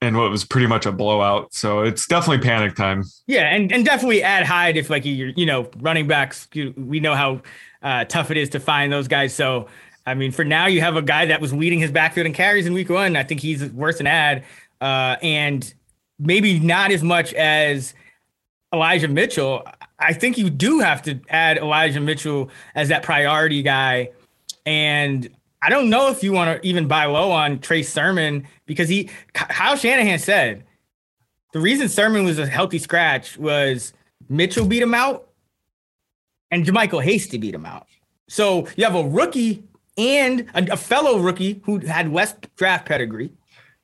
in 0.00 0.16
what 0.16 0.30
was 0.30 0.44
pretty 0.44 0.66
much 0.66 0.84
a 0.84 0.92
blowout. 0.92 1.54
So 1.54 1.80
it's 1.82 2.06
definitely 2.06 2.42
panic 2.44 2.74
time. 2.74 3.04
Yeah, 3.26 3.54
and, 3.54 3.70
and 3.70 3.84
definitely 3.84 4.22
add 4.22 4.44
Hyde 4.44 4.76
if 4.76 4.90
like 4.90 5.04
you're 5.04 5.28
you 5.28 5.46
know 5.46 5.70
running 5.78 6.08
backs. 6.08 6.48
You, 6.52 6.74
we 6.76 7.00
know 7.00 7.14
how 7.14 7.42
uh, 7.82 8.04
tough 8.04 8.30
it 8.30 8.36
is 8.36 8.48
to 8.50 8.60
find 8.60 8.92
those 8.92 9.08
guys. 9.08 9.34
So, 9.34 9.68
I 10.06 10.14
mean, 10.14 10.32
for 10.32 10.44
now, 10.44 10.66
you 10.66 10.80
have 10.80 10.96
a 10.96 11.02
guy 11.02 11.26
that 11.26 11.40
was 11.40 11.52
leading 11.52 11.78
his 11.78 11.92
backfield 11.92 12.26
and 12.26 12.34
carries 12.34 12.66
in 12.66 12.72
week 12.72 12.88
one. 12.88 13.14
I 13.14 13.22
think 13.22 13.40
he's 13.40 13.64
worth 13.72 14.00
an 14.00 14.08
ad, 14.08 14.44
uh, 14.80 15.16
and 15.22 15.72
maybe 16.18 16.58
not 16.58 16.90
as 16.90 17.02
much 17.02 17.32
as 17.34 17.94
Elijah 18.72 19.08
Mitchell. 19.08 19.66
I 19.98 20.12
think 20.12 20.38
you 20.38 20.50
do 20.50 20.80
have 20.80 21.02
to 21.02 21.20
add 21.28 21.58
Elijah 21.58 22.00
Mitchell 22.00 22.50
as 22.74 22.88
that 22.88 23.02
priority 23.02 23.62
guy. 23.62 24.10
And 24.64 25.28
I 25.60 25.68
don't 25.68 25.90
know 25.90 26.10
if 26.10 26.24
you 26.24 26.32
want 26.32 26.60
to 26.60 26.66
even 26.66 26.88
buy 26.88 27.04
low 27.04 27.30
on 27.30 27.60
Trey 27.60 27.82
Sermon 27.82 28.46
because 28.66 28.88
he, 28.88 29.10
Kyle 29.32 29.76
Shanahan 29.76 30.18
said 30.18 30.64
the 31.52 31.60
reason 31.60 31.88
Sermon 31.88 32.24
was 32.24 32.38
a 32.38 32.46
healthy 32.46 32.78
scratch 32.78 33.38
was 33.38 33.92
Mitchell 34.28 34.66
beat 34.66 34.82
him 34.82 34.94
out 34.94 35.28
and 36.50 36.64
JaMycal 36.64 37.02
Hasty 37.02 37.38
beat 37.38 37.54
him 37.54 37.66
out. 37.66 37.86
So 38.28 38.66
you 38.76 38.84
have 38.84 38.94
a 38.94 39.04
rookie 39.04 39.62
and 39.98 40.48
a, 40.54 40.72
a, 40.72 40.76
fellow 40.76 41.18
rookie 41.18 41.60
who 41.64 41.78
had 41.78 42.10
West 42.10 42.48
draft 42.56 42.86
pedigree. 42.86 43.30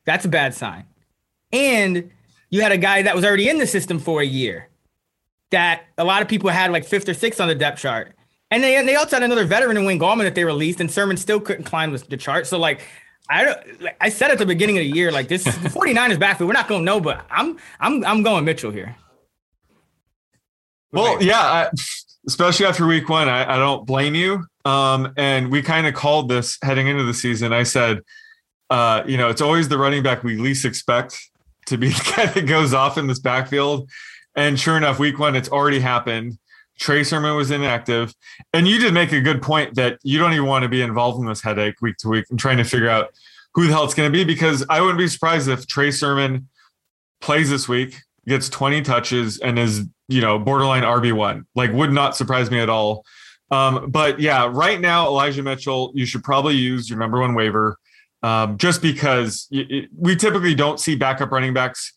That's 0.06 0.24
a 0.24 0.28
bad 0.28 0.54
sign. 0.54 0.86
And 1.52 2.10
you 2.48 2.62
had 2.62 2.72
a 2.72 2.78
guy 2.78 3.02
that 3.02 3.14
was 3.14 3.24
already 3.24 3.48
in 3.48 3.58
the 3.58 3.66
system 3.66 3.98
for 3.98 4.22
a 4.22 4.26
year 4.26 4.68
that 5.50 5.82
a 5.96 6.04
lot 6.04 6.22
of 6.22 6.28
people 6.28 6.50
had 6.50 6.70
like 6.70 6.84
fifth 6.84 7.08
or 7.08 7.14
sixth 7.14 7.40
on 7.40 7.48
the 7.48 7.54
depth 7.54 7.80
chart. 7.80 8.14
And 8.50 8.62
they, 8.62 8.82
they 8.84 8.94
also 8.94 9.16
had 9.16 9.22
another 9.22 9.44
veteran 9.44 9.76
in 9.76 9.84
Wayne 9.84 9.98
Gallman 9.98 10.22
that 10.22 10.34
they 10.34 10.44
released, 10.44 10.80
and 10.80 10.90
Sermon 10.90 11.18
still 11.18 11.38
couldn't 11.38 11.64
climb 11.64 11.92
the 11.92 12.16
chart. 12.16 12.46
So, 12.46 12.58
like, 12.58 12.80
I 13.28 13.44
don't. 13.44 13.58
I 14.00 14.08
said 14.08 14.30
at 14.30 14.38
the 14.38 14.46
beginning 14.46 14.78
of 14.78 14.84
the 14.84 14.90
year, 14.90 15.12
like 15.12 15.28
this 15.28 15.44
49ers 15.46 16.18
backfield, 16.18 16.48
we're 16.48 16.54
not 16.54 16.66
going 16.66 16.80
to 16.80 16.84
know, 16.84 16.98
but 17.00 17.26
I'm 17.30 17.58
I'm 17.78 18.04
I'm 18.04 18.22
going 18.22 18.44
Mitchell 18.46 18.70
here. 18.70 18.96
Well, 20.92 21.22
yeah, 21.22 21.40
I, 21.40 21.68
especially 22.26 22.66
after 22.66 22.86
week 22.86 23.08
one. 23.08 23.28
I, 23.28 23.54
I 23.54 23.58
don't 23.58 23.86
blame 23.86 24.14
you. 24.14 24.44
Um, 24.64 25.12
and 25.16 25.50
we 25.50 25.62
kind 25.62 25.86
of 25.86 25.94
called 25.94 26.28
this 26.28 26.58
heading 26.62 26.86
into 26.86 27.02
the 27.02 27.14
season. 27.14 27.52
I 27.52 27.62
said, 27.62 28.00
uh, 28.70 29.02
you 29.06 29.16
know, 29.16 29.28
it's 29.28 29.40
always 29.40 29.68
the 29.68 29.78
running 29.78 30.02
back 30.02 30.22
we 30.22 30.36
least 30.36 30.64
expect 30.64 31.18
to 31.66 31.78
be 31.78 31.88
the 31.88 32.12
guy 32.16 32.26
that 32.26 32.46
goes 32.46 32.74
off 32.74 32.98
in 32.98 33.06
this 33.06 33.18
backfield. 33.18 33.90
And 34.38 34.58
sure 34.58 34.76
enough, 34.76 35.00
week 35.00 35.18
one, 35.18 35.34
it's 35.34 35.48
already 35.48 35.80
happened. 35.80 36.38
Trey 36.78 37.02
Sermon 37.02 37.34
was 37.34 37.50
inactive. 37.50 38.14
And 38.52 38.68
you 38.68 38.78
did 38.78 38.94
make 38.94 39.10
a 39.10 39.20
good 39.20 39.42
point 39.42 39.74
that 39.74 39.98
you 40.04 40.16
don't 40.16 40.32
even 40.32 40.46
want 40.46 40.62
to 40.62 40.68
be 40.68 40.80
involved 40.80 41.18
in 41.18 41.26
this 41.26 41.42
headache 41.42 41.74
week 41.82 41.96
to 41.98 42.08
week 42.08 42.26
and 42.30 42.38
trying 42.38 42.58
to 42.58 42.64
figure 42.64 42.88
out 42.88 43.10
who 43.54 43.66
the 43.66 43.72
hell 43.72 43.82
it's 43.82 43.94
going 43.94 44.10
to 44.10 44.16
be 44.16 44.22
because 44.22 44.64
I 44.70 44.80
wouldn't 44.80 44.98
be 44.98 45.08
surprised 45.08 45.48
if 45.48 45.66
Trey 45.66 45.90
Sermon 45.90 46.48
plays 47.20 47.50
this 47.50 47.68
week, 47.68 47.96
gets 48.28 48.48
20 48.48 48.82
touches, 48.82 49.40
and 49.40 49.58
is 49.58 49.86
you 50.06 50.20
know, 50.20 50.38
borderline 50.38 50.84
RB1. 50.84 51.44
Like, 51.56 51.72
would 51.72 51.92
not 51.92 52.16
surprise 52.16 52.48
me 52.48 52.60
at 52.60 52.70
all. 52.70 53.04
Um, 53.50 53.90
but 53.90 54.20
yeah, 54.20 54.48
right 54.52 54.80
now, 54.80 55.08
Elijah 55.08 55.42
Mitchell, 55.42 55.90
you 55.96 56.06
should 56.06 56.22
probably 56.22 56.54
use 56.54 56.88
your 56.88 57.00
number 57.00 57.18
one 57.20 57.34
waiver 57.34 57.76
um, 58.22 58.56
just 58.56 58.82
because 58.82 59.48
it, 59.50 59.90
we 59.96 60.14
typically 60.14 60.54
don't 60.54 60.78
see 60.78 60.94
backup 60.94 61.32
running 61.32 61.54
backs 61.54 61.92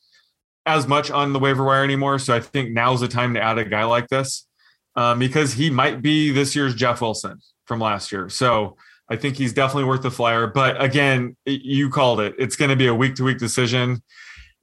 as 0.66 0.88
much 0.88 1.10
on 1.12 1.34
the 1.34 1.40
waiver 1.40 1.64
wire 1.64 1.84
anymore. 1.84 2.20
So 2.20 2.36
I 2.36 2.40
think 2.40 2.72
now's 2.72 3.02
the 3.02 3.08
time 3.08 3.34
to 3.34 3.42
add 3.42 3.58
a 3.58 3.66
guy 3.66 3.84
like 3.84 4.08
this 4.10 4.48
um, 4.96 5.20
because 5.20 5.54
he 5.54 5.70
might 5.70 6.02
be 6.02 6.32
this 6.32 6.56
year's 6.56 6.76
Jeff 6.76 7.02
Wilson 7.02 7.40
from 7.66 7.80
last 7.80 8.12
year. 8.12 8.30
So 8.30 8.78
I 9.10 9.16
think 9.16 9.36
he's 9.36 9.54
definitely 9.54 9.86
worth 9.86 10.04
the 10.04 10.12
flyer. 10.12 10.48
But 10.48 10.82
again, 10.82 11.36
you 11.46 11.90
called 11.90 12.20
it. 12.20 12.36
It's 12.38 12.56
going 12.56 12.70
to 12.70 12.76
be 12.76 12.88
a 12.88 12.96
week 12.96 13.16
to 13.16 13.24
week 13.24 13.40
decision 13.40 14.02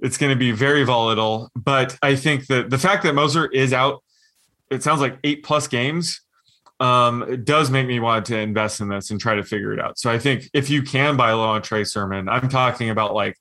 it's 0.00 0.16
going 0.16 0.30
to 0.30 0.38
be 0.38 0.52
very 0.52 0.84
volatile. 0.84 1.50
But 1.56 1.96
I 2.02 2.16
think 2.16 2.46
that 2.46 2.70
the 2.70 2.78
fact 2.78 3.02
that 3.04 3.14
Mostert 3.14 3.52
is 3.52 3.72
out, 3.72 4.02
it 4.70 4.82
sounds 4.82 5.00
like 5.00 5.18
eight 5.24 5.42
plus 5.42 5.66
games, 5.66 6.20
um, 6.80 7.42
does 7.44 7.70
make 7.70 7.88
me 7.88 7.98
want 7.98 8.26
to 8.26 8.38
invest 8.38 8.80
in 8.80 8.88
this 8.88 9.10
and 9.10 9.20
try 9.20 9.34
to 9.34 9.42
figure 9.42 9.72
it 9.72 9.80
out. 9.80 9.98
So 9.98 10.10
I 10.10 10.18
think 10.18 10.48
if 10.54 10.70
you 10.70 10.82
can 10.82 11.16
buy 11.16 11.32
low 11.32 11.48
on 11.48 11.62
Trey 11.62 11.84
Sermon, 11.84 12.28
I'm 12.28 12.48
talking 12.48 12.90
about 12.90 13.14
like 13.14 13.36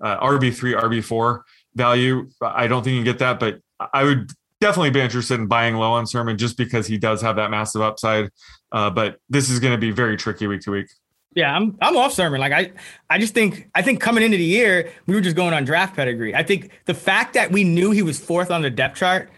uh, 0.00 0.18
RB3, 0.20 0.80
RB4 0.80 1.40
value. 1.76 2.28
I 2.40 2.66
don't 2.66 2.82
think 2.82 2.94
you 2.94 3.00
can 3.00 3.04
get 3.04 3.18
that, 3.20 3.38
but 3.38 3.60
I 3.92 4.04
would 4.04 4.30
definitely 4.60 4.90
be 4.90 5.00
interested 5.00 5.38
in 5.38 5.46
buying 5.46 5.76
low 5.76 5.92
on 5.92 6.06
Sermon 6.06 6.38
just 6.38 6.56
because 6.56 6.86
he 6.86 6.98
does 6.98 7.20
have 7.22 7.36
that 7.36 7.50
massive 7.50 7.82
upside. 7.82 8.30
Uh, 8.72 8.90
but 8.90 9.18
this 9.28 9.50
is 9.50 9.60
going 9.60 9.72
to 9.72 9.78
be 9.78 9.90
very 9.90 10.16
tricky 10.16 10.46
week 10.46 10.62
to 10.62 10.70
week. 10.70 10.88
Yeah, 11.34 11.54
I'm 11.54 11.76
I'm 11.82 11.96
off 11.98 12.14
Sermon. 12.14 12.40
Like 12.40 12.52
I 12.52 12.72
I 13.10 13.18
just 13.18 13.34
think 13.34 13.68
I 13.74 13.82
think 13.82 14.00
coming 14.00 14.24
into 14.24 14.38
the 14.38 14.44
year, 14.44 14.90
we 15.06 15.14
were 15.14 15.20
just 15.20 15.36
going 15.36 15.52
on 15.52 15.66
draft 15.66 15.94
pedigree. 15.94 16.34
I 16.34 16.42
think 16.42 16.70
the 16.86 16.94
fact 16.94 17.34
that 17.34 17.52
we 17.52 17.62
knew 17.62 17.90
he 17.90 18.00
was 18.00 18.18
fourth 18.18 18.50
on 18.50 18.62
the 18.62 18.70
depth 18.70 18.96
chart, 18.96 19.30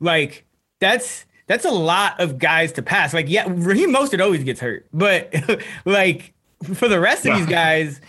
like 0.00 0.46
that's 0.80 1.26
that's 1.46 1.66
a 1.66 1.70
lot 1.70 2.18
of 2.20 2.38
guys 2.38 2.72
to 2.72 2.82
pass. 2.82 3.12
Like, 3.12 3.28
yeah, 3.28 3.44
Raheem 3.46 3.92
Mostert 3.94 4.22
always 4.22 4.42
gets 4.44 4.60
hurt, 4.60 4.86
but 4.94 5.34
like 5.84 6.32
for 6.74 6.88
the 6.88 6.98
rest 6.98 7.26
of 7.26 7.36
these 7.36 7.46
guys, 7.46 8.00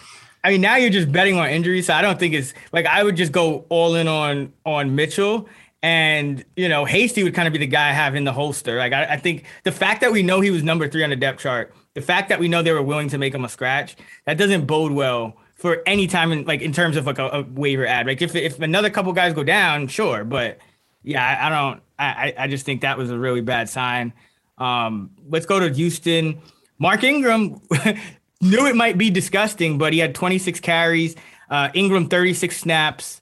I 0.43 0.51
mean, 0.51 0.61
now 0.61 0.75
you're 0.75 0.89
just 0.89 1.11
betting 1.11 1.37
on 1.37 1.49
injuries. 1.49 1.87
So 1.87 1.93
I 1.93 2.01
don't 2.01 2.19
think 2.19 2.33
it's 2.33 2.53
like 2.73 2.85
I 2.85 3.03
would 3.03 3.15
just 3.15 3.31
go 3.31 3.65
all 3.69 3.95
in 3.95 4.07
on 4.07 4.53
on 4.65 4.95
Mitchell 4.95 5.47
And 5.81 6.43
you 6.55 6.69
know, 6.69 6.85
Hasty 6.85 7.23
would 7.23 7.33
kind 7.35 7.47
of 7.47 7.53
be 7.53 7.59
the 7.59 7.67
guy 7.67 7.89
I 7.89 7.93
have 7.93 8.15
in 8.15 8.23
the 8.23 8.33
holster. 8.33 8.77
Like 8.77 8.93
I, 8.93 9.05
I 9.13 9.17
think 9.17 9.45
the 9.63 9.71
fact 9.71 10.01
that 10.01 10.11
we 10.11 10.23
know 10.23 10.41
he 10.41 10.51
was 10.51 10.63
number 10.63 10.87
three 10.87 11.03
on 11.03 11.09
the 11.09 11.15
depth 11.17 11.41
chart, 11.41 11.73
the 11.93 12.01
fact 12.01 12.29
that 12.29 12.39
we 12.39 12.47
know 12.47 12.61
they 12.63 12.71
were 12.71 12.81
willing 12.81 13.09
to 13.09 13.17
make 13.17 13.33
him 13.35 13.45
a 13.45 13.49
scratch, 13.49 13.95
that 14.25 14.37
doesn't 14.37 14.65
bode 14.65 14.93
well 14.93 15.37
for 15.55 15.81
any 15.85 16.07
time 16.07 16.31
in 16.31 16.45
like 16.45 16.61
in 16.61 16.71
terms 16.73 16.97
of 16.97 17.05
like 17.05 17.19
a, 17.19 17.27
a 17.29 17.43
waiver 17.43 17.85
ad. 17.85 18.07
Like 18.07 18.21
if 18.21 18.35
if 18.35 18.59
another 18.61 18.89
couple 18.89 19.11
guys 19.13 19.33
go 19.33 19.43
down, 19.43 19.87
sure, 19.87 20.23
but 20.23 20.59
yeah, 21.03 21.25
I, 21.25 21.47
I 21.47 21.49
don't. 21.49 21.81
I 21.99 22.33
I 22.37 22.47
just 22.47 22.65
think 22.65 22.81
that 22.81 22.97
was 22.97 23.11
a 23.11 23.17
really 23.19 23.41
bad 23.41 23.69
sign. 23.69 24.13
Um, 24.57 25.11
let's 25.29 25.45
go 25.45 25.59
to 25.59 25.69
Houston. 25.73 26.41
Mark 26.79 27.03
Ingram 27.03 27.61
knew 28.43 28.67
it 28.67 28.75
might 28.75 28.97
be 28.97 29.09
disgusting, 29.09 29.77
but 29.77 29.93
he 29.93 29.99
had 29.99 30.13
26 30.13 30.59
carries. 30.59 31.15
Uh, 31.49 31.69
Ingram 31.73 32.07
36 32.07 32.55
snaps. 32.55 33.21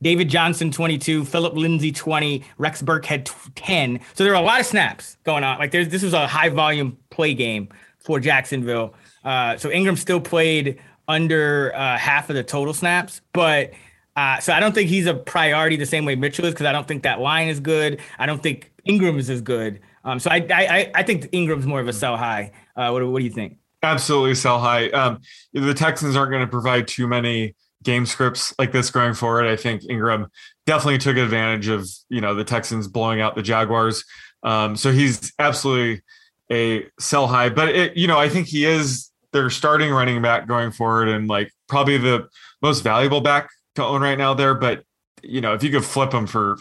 David 0.00 0.28
Johnson 0.28 0.70
22, 0.70 1.24
Philip 1.24 1.54
Lindsay 1.54 1.90
20, 1.90 2.44
Rex 2.58 2.82
Burkhead 2.82 3.28
10. 3.56 3.98
So 4.14 4.22
there 4.22 4.32
are 4.32 4.40
a 4.40 4.46
lot 4.46 4.60
of 4.60 4.66
snaps 4.66 5.16
going 5.24 5.42
on. 5.42 5.58
Like 5.58 5.72
there's 5.72 5.88
this 5.88 6.04
was 6.04 6.14
a 6.14 6.26
high 6.26 6.50
volume 6.50 6.96
play 7.10 7.34
game 7.34 7.68
for 7.98 8.20
Jacksonville. 8.20 8.94
Uh, 9.24 9.56
so 9.56 9.70
Ingram 9.70 9.96
still 9.96 10.20
played 10.20 10.78
under 11.08 11.74
uh, 11.74 11.98
half 11.98 12.30
of 12.30 12.36
the 12.36 12.44
total 12.44 12.72
snaps, 12.72 13.22
but 13.32 13.72
uh, 14.14 14.38
so 14.38 14.52
I 14.52 14.60
don't 14.60 14.72
think 14.72 14.88
he's 14.88 15.06
a 15.06 15.14
priority 15.14 15.76
the 15.76 15.86
same 15.86 16.04
way 16.04 16.14
Mitchell 16.14 16.44
is 16.44 16.54
because 16.54 16.66
I 16.66 16.72
don't 16.72 16.86
think 16.86 17.02
that 17.02 17.20
line 17.20 17.48
is 17.48 17.58
good. 17.58 18.00
I 18.18 18.26
don't 18.26 18.42
think 18.42 18.72
Ingram 18.84 19.18
is 19.18 19.30
as 19.30 19.40
good. 19.40 19.80
Um, 20.04 20.20
so 20.20 20.30
I, 20.30 20.46
I 20.50 20.90
I 20.94 21.02
think 21.02 21.28
Ingram's 21.32 21.66
more 21.66 21.80
of 21.80 21.88
a 21.88 21.92
sell 21.92 22.16
high. 22.16 22.52
Uh, 22.76 22.90
what, 22.90 23.06
what 23.08 23.18
do 23.18 23.24
you 23.24 23.30
think? 23.30 23.58
Absolutely 23.82 24.34
sell 24.34 24.58
high. 24.58 24.90
Um, 24.90 25.20
the 25.52 25.74
Texans 25.74 26.16
aren't 26.16 26.30
going 26.30 26.44
to 26.44 26.50
provide 26.50 26.88
too 26.88 27.06
many 27.06 27.54
game 27.82 28.06
scripts 28.06 28.54
like 28.58 28.72
this 28.72 28.90
going 28.90 29.14
forward. 29.14 29.46
I 29.46 29.56
think 29.56 29.82
Ingram 29.88 30.28
definitely 30.66 30.98
took 30.98 31.16
advantage 31.16 31.68
of 31.68 31.88
you 32.08 32.20
know 32.20 32.34
the 32.34 32.44
Texans 32.44 32.88
blowing 32.88 33.20
out 33.20 33.34
the 33.34 33.42
Jaguars. 33.42 34.04
Um, 34.42 34.76
so 34.76 34.92
he's 34.92 35.32
absolutely 35.38 36.02
a 36.50 36.86
sell 36.98 37.26
high, 37.26 37.48
but 37.48 37.68
it, 37.68 37.96
you 37.96 38.06
know 38.06 38.18
I 38.18 38.28
think 38.28 38.48
he 38.48 38.64
is 38.64 39.10
their 39.32 39.50
starting 39.50 39.92
running 39.92 40.22
back 40.22 40.46
going 40.48 40.72
forward 40.72 41.08
and 41.08 41.28
like 41.28 41.52
probably 41.68 41.98
the 41.98 42.28
most 42.62 42.82
valuable 42.82 43.20
back 43.20 43.50
to 43.76 43.84
own 43.84 44.02
right 44.02 44.18
now 44.18 44.34
there. 44.34 44.54
But 44.54 44.84
you 45.22 45.40
know 45.40 45.54
if 45.54 45.62
you 45.62 45.70
could 45.70 45.84
flip 45.84 46.12
him 46.12 46.26
for 46.26 46.58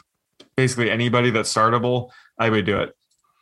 basically 0.56 0.92
anybody 0.92 1.32
that's 1.32 1.54
startable, 1.54 2.10
I 2.38 2.50
would 2.50 2.66
do 2.66 2.78
it. 2.80 2.94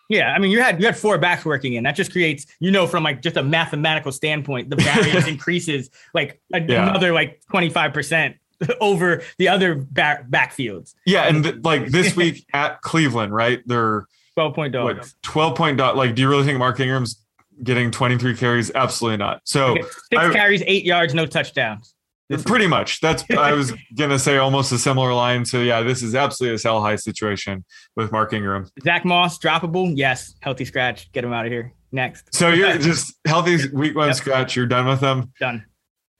Yeah, 0.09 0.31
I 0.33 0.39
mean, 0.39 0.51
you 0.51 0.61
had 0.61 0.79
you 0.79 0.85
had 0.85 0.97
four 0.97 1.17
backs 1.17 1.45
working 1.45 1.73
in. 1.73 1.83
That 1.83 1.95
just 1.95 2.11
creates, 2.11 2.45
you 2.59 2.71
know, 2.71 2.85
from 2.85 3.03
like 3.03 3.21
just 3.21 3.37
a 3.37 3.43
mathematical 3.43 4.11
standpoint, 4.11 4.69
the 4.69 4.75
variance 4.75 5.27
increases 5.35 5.89
like 6.13 6.39
a, 6.53 6.61
yeah. 6.61 6.89
another 6.89 7.11
like 7.13 7.41
twenty 7.49 7.69
five 7.69 7.93
percent 7.93 8.35
over 8.81 9.23
the 9.37 9.47
other 9.47 9.75
back 9.75 10.27
backfields. 10.29 10.93
Yeah, 11.05 11.23
and 11.23 11.43
th- 11.43 11.55
like 11.63 11.87
this 11.87 12.15
week 12.15 12.45
at 12.53 12.81
Cleveland, 12.81 13.33
right? 13.33 13.63
They're 13.65 14.07
twelve 14.35 14.53
point 14.53 14.73
dog. 14.73 14.97
What, 14.97 15.13
twelve 15.23 15.55
point 15.55 15.77
dog. 15.77 15.95
Like, 15.95 16.13
do 16.13 16.21
you 16.21 16.29
really 16.29 16.45
think 16.45 16.59
Mark 16.59 16.79
Ingram's 16.79 17.23
getting 17.63 17.89
twenty 17.89 18.17
three 18.17 18.35
carries? 18.35 18.71
Absolutely 18.75 19.17
not. 19.17 19.41
So 19.43 19.71
okay. 19.71 19.81
six 19.81 20.23
I, 20.23 20.31
carries, 20.31 20.61
eight 20.67 20.85
yards, 20.85 21.15
no 21.15 21.25
touchdowns. 21.25 21.94
Pretty 22.43 22.65
much. 22.65 23.01
That's 23.01 23.23
I 23.31 23.51
was 23.51 23.71
gonna 23.95 24.17
say 24.17 24.37
almost 24.37 24.71
a 24.71 24.79
similar 24.79 25.13
line. 25.13 25.45
So 25.45 25.61
yeah, 25.61 25.81
this 25.83 26.01
is 26.01 26.15
absolutely 26.15 26.55
a 26.55 26.59
sell 26.59 26.81
high 26.81 26.95
situation 26.95 27.63
with 27.95 28.11
Mark 28.11 28.33
Ingram. 28.33 28.67
Zach 28.83 29.05
Moss 29.05 29.37
droppable? 29.37 29.93
Yes. 29.95 30.35
Healthy 30.39 30.65
scratch. 30.65 31.11
Get 31.11 31.23
him 31.23 31.33
out 31.33 31.45
of 31.45 31.51
here. 31.51 31.73
Next. 31.91 32.33
So 32.33 32.49
you're 32.49 32.77
just 32.79 33.15
healthy 33.25 33.57
week 33.69 33.95
one 33.95 34.07
yep. 34.07 34.15
scratch. 34.15 34.55
You're 34.55 34.65
done 34.65 34.87
with 34.87 35.01
them. 35.01 35.31
Done. 35.39 35.65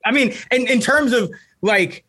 I 0.05 0.11
mean, 0.11 0.33
in, 0.51 0.67
in 0.67 0.79
terms 0.79 1.11
of 1.11 1.31
like 1.63 2.05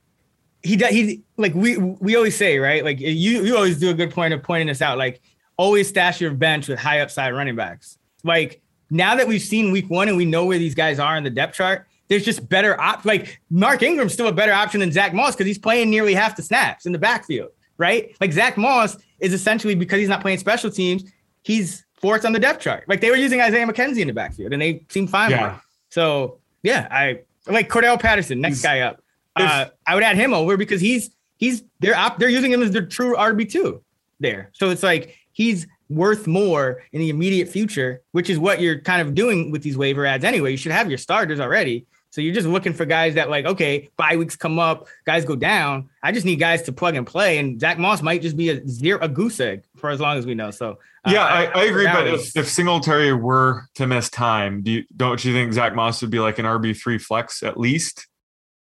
he 0.62 0.76
he 0.76 1.22
like 1.38 1.54
we 1.54 1.78
we 1.78 2.16
always 2.16 2.36
say 2.36 2.58
right 2.58 2.84
like 2.84 3.00
you 3.00 3.42
you 3.44 3.56
always 3.56 3.78
do 3.78 3.90
a 3.90 3.94
good 3.94 4.10
point 4.10 4.34
of 4.34 4.42
pointing 4.42 4.66
this 4.66 4.82
out 4.82 4.98
like 4.98 5.20
always 5.56 5.88
stash 5.88 6.20
your 6.20 6.32
bench 6.32 6.68
with 6.68 6.78
high 6.78 7.00
upside 7.00 7.32
running 7.32 7.54
backs 7.54 7.98
like 8.24 8.60
now 8.90 9.14
that 9.14 9.26
we've 9.26 9.42
seen 9.42 9.70
week 9.70 9.88
one 9.88 10.08
and 10.08 10.16
we 10.16 10.24
know 10.24 10.44
where 10.44 10.58
these 10.58 10.74
guys 10.74 10.98
are 10.98 11.16
in 11.16 11.24
the 11.24 11.30
depth 11.30 11.54
chart 11.54 11.86
there's 12.08 12.24
just 12.24 12.48
better 12.48 12.80
op 12.80 13.04
like 13.04 13.40
Mark 13.50 13.82
Ingram's 13.82 14.12
still 14.12 14.28
a 14.28 14.32
better 14.32 14.52
option 14.52 14.80
than 14.80 14.92
Zach 14.92 15.12
Moss 15.12 15.34
because 15.34 15.46
he's 15.46 15.58
playing 15.58 15.90
nearly 15.90 16.14
half 16.14 16.36
the 16.36 16.42
snaps 16.42 16.86
in 16.86 16.92
the 16.92 16.98
backfield, 16.98 17.50
right? 17.78 18.14
Like 18.20 18.32
Zach 18.32 18.56
Moss 18.56 18.96
is 19.20 19.32
essentially 19.32 19.74
because 19.74 19.98
he's 19.98 20.08
not 20.08 20.20
playing 20.20 20.38
special 20.38 20.70
teams, 20.70 21.04
he's 21.42 21.84
fourth 22.00 22.24
on 22.24 22.32
the 22.32 22.38
depth 22.38 22.60
chart. 22.60 22.84
Like 22.88 23.00
they 23.00 23.10
were 23.10 23.16
using 23.16 23.40
Isaiah 23.40 23.66
McKenzie 23.66 24.00
in 24.00 24.08
the 24.08 24.14
backfield 24.14 24.52
and 24.52 24.62
they 24.62 24.84
seem 24.88 25.06
fine 25.06 25.30
yeah. 25.30 25.46
with 25.48 25.56
it. 25.56 25.62
So 25.90 26.38
yeah, 26.62 26.88
I 26.90 27.20
like 27.46 27.68
Cordarrelle 27.68 28.00
Patterson, 28.00 28.40
next 28.40 28.56
he's, 28.56 28.62
guy 28.62 28.80
up. 28.80 29.02
Uh, 29.34 29.66
I 29.86 29.94
would 29.94 30.02
add 30.02 30.16
him 30.16 30.32
over 30.32 30.56
because 30.56 30.80
he's 30.80 31.10
he's 31.36 31.62
they're 31.80 31.96
op, 31.96 32.18
they're 32.18 32.28
using 32.28 32.52
him 32.52 32.62
as 32.62 32.70
their 32.70 32.86
true 32.86 33.16
RB 33.16 33.50
two 33.50 33.82
there. 34.20 34.50
So 34.52 34.70
it's 34.70 34.82
like 34.82 35.16
he's 35.32 35.66
worth 35.88 36.26
more 36.26 36.82
in 36.92 37.00
the 37.00 37.10
immediate 37.10 37.48
future, 37.48 38.02
which 38.12 38.30
is 38.30 38.38
what 38.38 38.60
you're 38.60 38.80
kind 38.80 39.00
of 39.00 39.14
doing 39.14 39.50
with 39.50 39.62
these 39.62 39.76
waiver 39.76 40.06
ads 40.06 40.24
anyway. 40.24 40.50
You 40.50 40.56
should 40.56 40.72
have 40.72 40.88
your 40.88 40.98
starters 40.98 41.40
already. 41.40 41.86
So 42.16 42.22
you're 42.22 42.32
just 42.32 42.48
looking 42.48 42.72
for 42.72 42.86
guys 42.86 43.16
that 43.16 43.28
like, 43.28 43.44
okay, 43.44 43.90
bye 43.98 44.16
weeks 44.16 44.36
come 44.36 44.58
up, 44.58 44.88
guys 45.04 45.26
go 45.26 45.36
down. 45.36 45.90
I 46.02 46.12
just 46.12 46.24
need 46.24 46.36
guys 46.36 46.62
to 46.62 46.72
plug 46.72 46.94
and 46.94 47.06
play. 47.06 47.36
And 47.36 47.60
Zach 47.60 47.78
Moss 47.78 48.00
might 48.00 48.22
just 48.22 48.38
be 48.38 48.48
a 48.48 48.66
zero 48.66 48.98
a 49.02 49.08
goose 49.10 49.38
egg 49.38 49.64
for 49.76 49.90
as 49.90 50.00
long 50.00 50.16
as 50.16 50.24
we 50.24 50.34
know. 50.34 50.50
So 50.50 50.78
uh, 51.04 51.10
yeah, 51.12 51.26
I, 51.26 51.44
I, 51.44 51.64
agree. 51.64 51.84
But 51.84 52.06
if, 52.06 52.34
if 52.34 52.48
Singletary 52.48 53.12
were 53.12 53.66
to 53.74 53.86
miss 53.86 54.08
time, 54.08 54.62
do 54.62 54.70
you, 54.70 54.84
don't 54.96 55.22
you 55.26 55.34
think 55.34 55.52
Zach 55.52 55.74
Moss 55.74 56.00
would 56.00 56.10
be 56.10 56.18
like 56.18 56.38
an 56.38 56.46
RB 56.46 56.74
three 56.74 56.96
flex 56.96 57.42
at 57.42 57.60
least? 57.60 58.08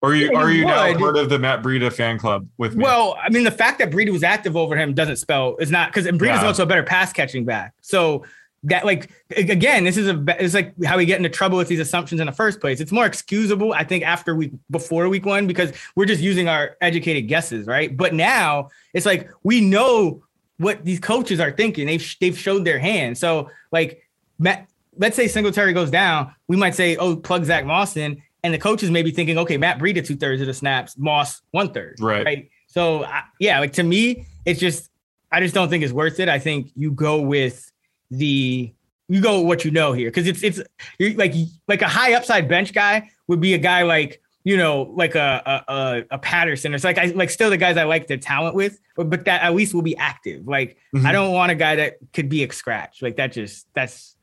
Or 0.01 0.13
are 0.13 0.15
you, 0.15 0.33
yeah, 0.33 0.39
are 0.39 0.51
you 0.51 0.65
now 0.65 0.97
part 0.97 1.19
of 1.19 1.29
the 1.29 1.39
Matt 1.39 1.63
Breida 1.63 1.93
fan 1.93 2.19
club 2.19 2.49
with 2.57 2.75
me? 2.75 2.83
Well, 2.85 3.19
I 3.23 3.29
mean, 3.29 3.45
the 3.45 3.51
fact 3.51 3.81
that 3.81 3.91
Breida 3.91 4.13
was 4.13 4.25
active 4.25 4.57
over 4.57 4.77
him 4.79 4.95
doesn't 4.95 5.17
spell 5.17 5.57
is 5.57 5.71
not 5.71 5.91
because 5.93 6.07
Breida's 6.07 6.41
yeah. 6.41 6.47
also 6.47 6.63
a 6.63 6.67
better 6.67 6.83
pass 6.83 7.13
catching 7.13 7.45
back. 7.45 7.75
So 7.83 8.25
that 8.65 8.85
like 8.85 9.11
again 9.37 9.85
this 9.85 9.97
is 9.97 10.07
a 10.07 10.25
it's 10.39 10.55
like 10.55 10.73
how 10.85 10.97
we 10.97 11.05
get 11.05 11.17
into 11.17 11.29
trouble 11.29 11.59
with 11.59 11.69
these 11.69 11.81
assumptions 11.81 12.21
in 12.21 12.27
the 12.27 12.33
first 12.33 12.61
place. 12.61 12.81
It's 12.81 12.93
more 12.93 13.07
excusable 13.07 13.73
i 13.73 13.85
think 13.85 14.05
after 14.05 14.35
week 14.35 14.53
before 14.71 15.09
week 15.09 15.27
one 15.27 15.47
because 15.47 15.73
we're 15.97 16.07
just 16.07 16.23
using 16.23 16.49
our 16.49 16.77
educated 16.81 17.29
guesses 17.29 17.67
right? 17.67 17.97
But 17.97 18.15
now 18.15 18.69
it's 18.95 19.07
like 19.07 19.31
we 19.43 19.61
know 19.61 20.25
what 20.59 20.85
these 20.85 21.01
coaches 21.01 21.41
are 21.41 21.51
thinking. 21.51 21.87
They've 21.87 22.17
they've 22.21 22.39
showed 22.39 22.65
their 22.65 22.79
hand. 22.79 23.19
So 23.19 23.51
like 23.73 24.09
Matt, 24.39 24.69
let's 24.97 25.17
say 25.17 25.27
singletary 25.27 25.73
goes 25.73 25.91
down 25.91 26.35
we 26.49 26.57
might 26.57 26.75
say 26.75 26.97
oh 26.97 27.17
plug 27.17 27.45
zach 27.45 27.65
moss 27.65 27.97
in 27.97 28.23
and 28.45 28.53
the 28.53 28.59
coaches 28.59 28.91
may 28.91 29.03
be 29.03 29.11
thinking 29.11 29.39
okay 29.39 29.57
matt 29.57 29.79
breida 29.79 30.05
two-thirds 30.05 30.41
of 30.41 30.47
the 30.47 30.55
snaps 30.55 30.99
moss 30.99 31.41
one-third 31.53 31.97
right. 32.01 32.25
right? 32.25 32.51
So 32.67 33.07
yeah 33.41 33.59
like 33.59 33.73
to 33.75 33.83
me 33.83 34.27
it's 34.45 34.61
just 34.61 34.91
i 35.31 35.41
just 35.41 35.55
don't 35.55 35.69
think 35.69 35.83
it's 35.83 35.93
worth 35.93 36.21
it. 36.21 36.29
I 36.29 36.39
think 36.39 36.71
you 36.77 36.93
go 36.93 37.21
with 37.21 37.73
the 38.13 38.73
you 39.09 39.21
go 39.21 39.41
what 39.41 39.65
you 39.65 39.71
know 39.71 39.93
here 39.93 40.11
because 40.11 40.27
it's 40.27 40.43
it's 40.43 40.61
like 40.99 41.35
like 41.67 41.83
a 41.83 41.89
high 41.89 42.15
upside 42.15 42.49
bench 42.49 42.73
guy 42.73 43.11
would 43.27 43.41
be 43.41 43.55
a 43.55 43.59
guy 43.59 43.83
like 43.83 44.23
you 44.45 44.57
know 44.57 44.93
like 44.95 45.15
a 45.15 45.65
a, 45.69 46.05
a 46.13 46.19
Patterson. 46.19 46.75
It's 46.75 46.85
like 46.85 46.99
I 46.99 47.07
like 47.07 47.31
still 47.31 47.51
the 47.51 47.57
guys 47.57 47.77
I 47.77 47.85
like 47.85 48.07
the 48.07 48.19
talent 48.19 48.55
with, 48.55 48.79
but, 48.97 49.11
but 49.11 49.25
that 49.25 49.43
at 49.43 49.55
least 49.55 49.75
will 49.75 49.83
be 49.83 49.97
active. 49.97 50.47
Like 50.47 50.77
mm-hmm. 50.95 51.07
I 51.07 51.13
don't 51.13 51.33
want 51.33 51.51
a 51.51 51.55
guy 51.55 51.77
that 51.77 51.97
could 52.13 52.29
be 52.29 52.45
a 52.45 52.53
scratch. 52.53 53.03
Like 53.03 53.17
that 53.17 53.33
just 53.33 53.67
that's 53.75 54.17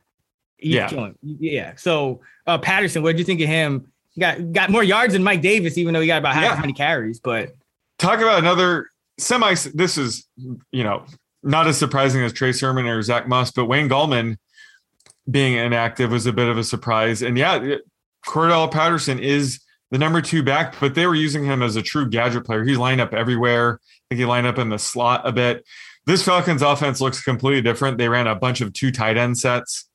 yeah 0.60 1.12
yeah. 1.23 1.73
So 1.75 2.21
uh, 2.45 2.58
Patterson, 2.58 3.02
what 3.04 3.12
did 3.12 3.19
you 3.19 3.25
think 3.25 3.41
of 3.41 3.47
him? 3.47 3.91
He 4.12 4.21
got 4.21 4.54
got 4.54 4.69
more 4.69 4.84
yards 4.84 5.13
than 5.13 5.23
Mike 5.23 5.41
Davis, 5.41 5.78
even 5.78 5.93
though 5.93 6.02
he 6.02 6.08
got 6.08 6.19
about 6.19 6.36
half 6.36 6.43
yeah. 6.43 6.54
as 6.54 6.60
many 6.60 6.73
carries. 6.73 7.19
But 7.19 7.56
talk 7.97 8.19
about 8.19 8.39
another 8.39 8.91
semi. 9.17 9.56
This 9.73 9.97
is 9.97 10.28
you 10.71 10.84
know 10.84 11.06
not 11.43 11.67
as 11.67 11.78
surprising 11.78 12.21
as 12.23 12.34
Trey 12.34 12.52
Sermon 12.52 12.86
or 12.86 13.02
Zach 13.02 13.28
Moss, 13.28 13.52
but 13.52 13.65
Wayne 13.65 13.89
Gallman 13.89 14.38
being 15.30 15.54
inactive 15.54 16.12
was 16.12 16.25
a 16.25 16.34
bit 16.34 16.47
of 16.47 16.58
a 16.58 16.63
surprise. 16.63 17.21
And 17.21 17.38
yeah, 17.38 17.75
Cordarrelle 18.25 18.71
Patterson 18.71 19.19
is 19.19 19.60
the 19.91 19.97
number 19.97 20.21
two 20.21 20.43
back, 20.43 20.75
but 20.80 20.95
they 20.95 21.08
were 21.08 21.15
using 21.15 21.45
him 21.45 21.62
as 21.62 21.75
a 21.75 21.82
true 21.82 22.10
gadget 22.10 22.45
player. 22.45 22.63
He 22.63 22.75
lined 22.75 23.02
up 23.02 23.13
everywhere. 23.13 23.80
I 23.82 24.04
think 24.10 24.19
he 24.19 24.25
lined 24.25 24.47
up 24.47 24.58
in 24.58 24.69
the 24.69 24.80
slot 24.80 25.28
a 25.28 25.32
bit. 25.32 25.65
This 26.06 26.23
Falcons 26.23 26.62
offense 26.62 27.02
looks 27.02 27.21
completely 27.23 27.62
different. 27.62 27.97
They 27.97 28.10
ran 28.10 28.28
a 28.28 28.36
bunch 28.36 28.62
of 28.62 28.73
two 28.73 28.91
tight 28.91 29.17
end 29.17 29.38
sets. 29.38 29.86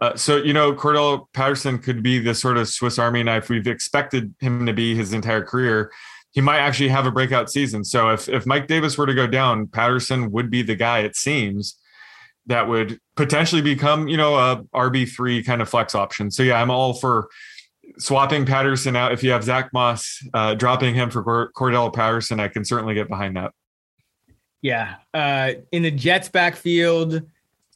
Uh, 0.00 0.16
so, 0.16 0.36
you 0.36 0.52
know, 0.52 0.74
Cordell 0.74 1.26
Patterson 1.32 1.78
could 1.78 2.02
be 2.02 2.18
the 2.18 2.34
sort 2.34 2.56
of 2.56 2.68
Swiss 2.68 2.98
Army 2.98 3.22
knife 3.22 3.48
we've 3.48 3.66
expected 3.68 4.34
him 4.40 4.66
to 4.66 4.72
be 4.72 4.96
his 4.96 5.12
entire 5.12 5.44
career 5.44 5.92
he 6.32 6.40
might 6.40 6.58
actually 6.58 6.88
have 6.88 7.06
a 7.06 7.10
breakout 7.10 7.50
season. 7.50 7.84
So 7.84 8.10
if 8.10 8.28
if 8.28 8.46
Mike 8.46 8.66
Davis 8.66 8.98
were 8.98 9.06
to 9.06 9.14
go 9.14 9.26
down, 9.26 9.66
Patterson 9.66 10.32
would 10.32 10.50
be 10.50 10.62
the 10.62 10.74
guy. 10.74 11.00
It 11.00 11.14
seems 11.14 11.78
that 12.46 12.68
would 12.68 12.98
potentially 13.14 13.62
become 13.62 14.08
you 14.08 14.16
know 14.16 14.34
a 14.36 14.64
RB 14.74 15.08
three 15.08 15.42
kind 15.42 15.62
of 15.62 15.68
flex 15.68 15.94
option. 15.94 16.30
So 16.30 16.42
yeah, 16.42 16.60
I'm 16.60 16.70
all 16.70 16.94
for 16.94 17.28
swapping 17.98 18.46
Patterson 18.46 18.96
out. 18.96 19.12
If 19.12 19.22
you 19.22 19.30
have 19.30 19.44
Zach 19.44 19.72
Moss, 19.72 20.26
uh, 20.32 20.54
dropping 20.54 20.94
him 20.94 21.10
for 21.10 21.50
Cordarrelle 21.52 21.92
Patterson, 21.92 22.40
I 22.40 22.48
can 22.48 22.64
certainly 22.64 22.94
get 22.94 23.08
behind 23.08 23.36
that. 23.36 23.52
Yeah, 24.62 24.96
uh, 25.12 25.52
in 25.70 25.82
the 25.82 25.90
Jets 25.90 26.28
backfield, 26.28 27.22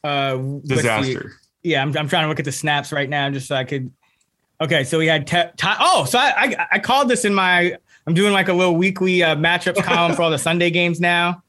uh, 0.03 0.37
disaster. 0.65 1.33
Yeah, 1.61 1.81
I'm, 1.81 1.95
I'm 1.97 2.07
trying 2.07 2.23
to 2.23 2.29
look 2.29 2.39
at 2.39 2.45
the 2.45 2.51
snaps 2.51 2.91
right 2.91 3.09
now 3.09 3.29
just 3.29 3.47
so 3.47 3.55
I 3.55 3.65
could. 3.65 3.91
Okay, 4.61 4.83
so 4.83 4.97
we 4.97 5.05
had 5.05 5.27
te- 5.27 5.51
t- 5.57 5.67
oh, 5.79 6.05
so 6.05 6.17
I, 6.17 6.33
I 6.35 6.67
I 6.73 6.79
called 6.79 7.09
this 7.09 7.25
in 7.25 7.33
my 7.35 7.77
I'm 8.07 8.13
doing 8.13 8.31
like 8.31 8.47
a 8.47 8.53
little 8.53 8.75
weekly 8.75 9.21
uh, 9.21 9.35
matchups 9.35 9.83
column 9.83 10.15
for 10.15 10.21
all 10.23 10.31
the 10.31 10.39
Sunday 10.39 10.71
games 10.71 11.01
now. 11.01 11.43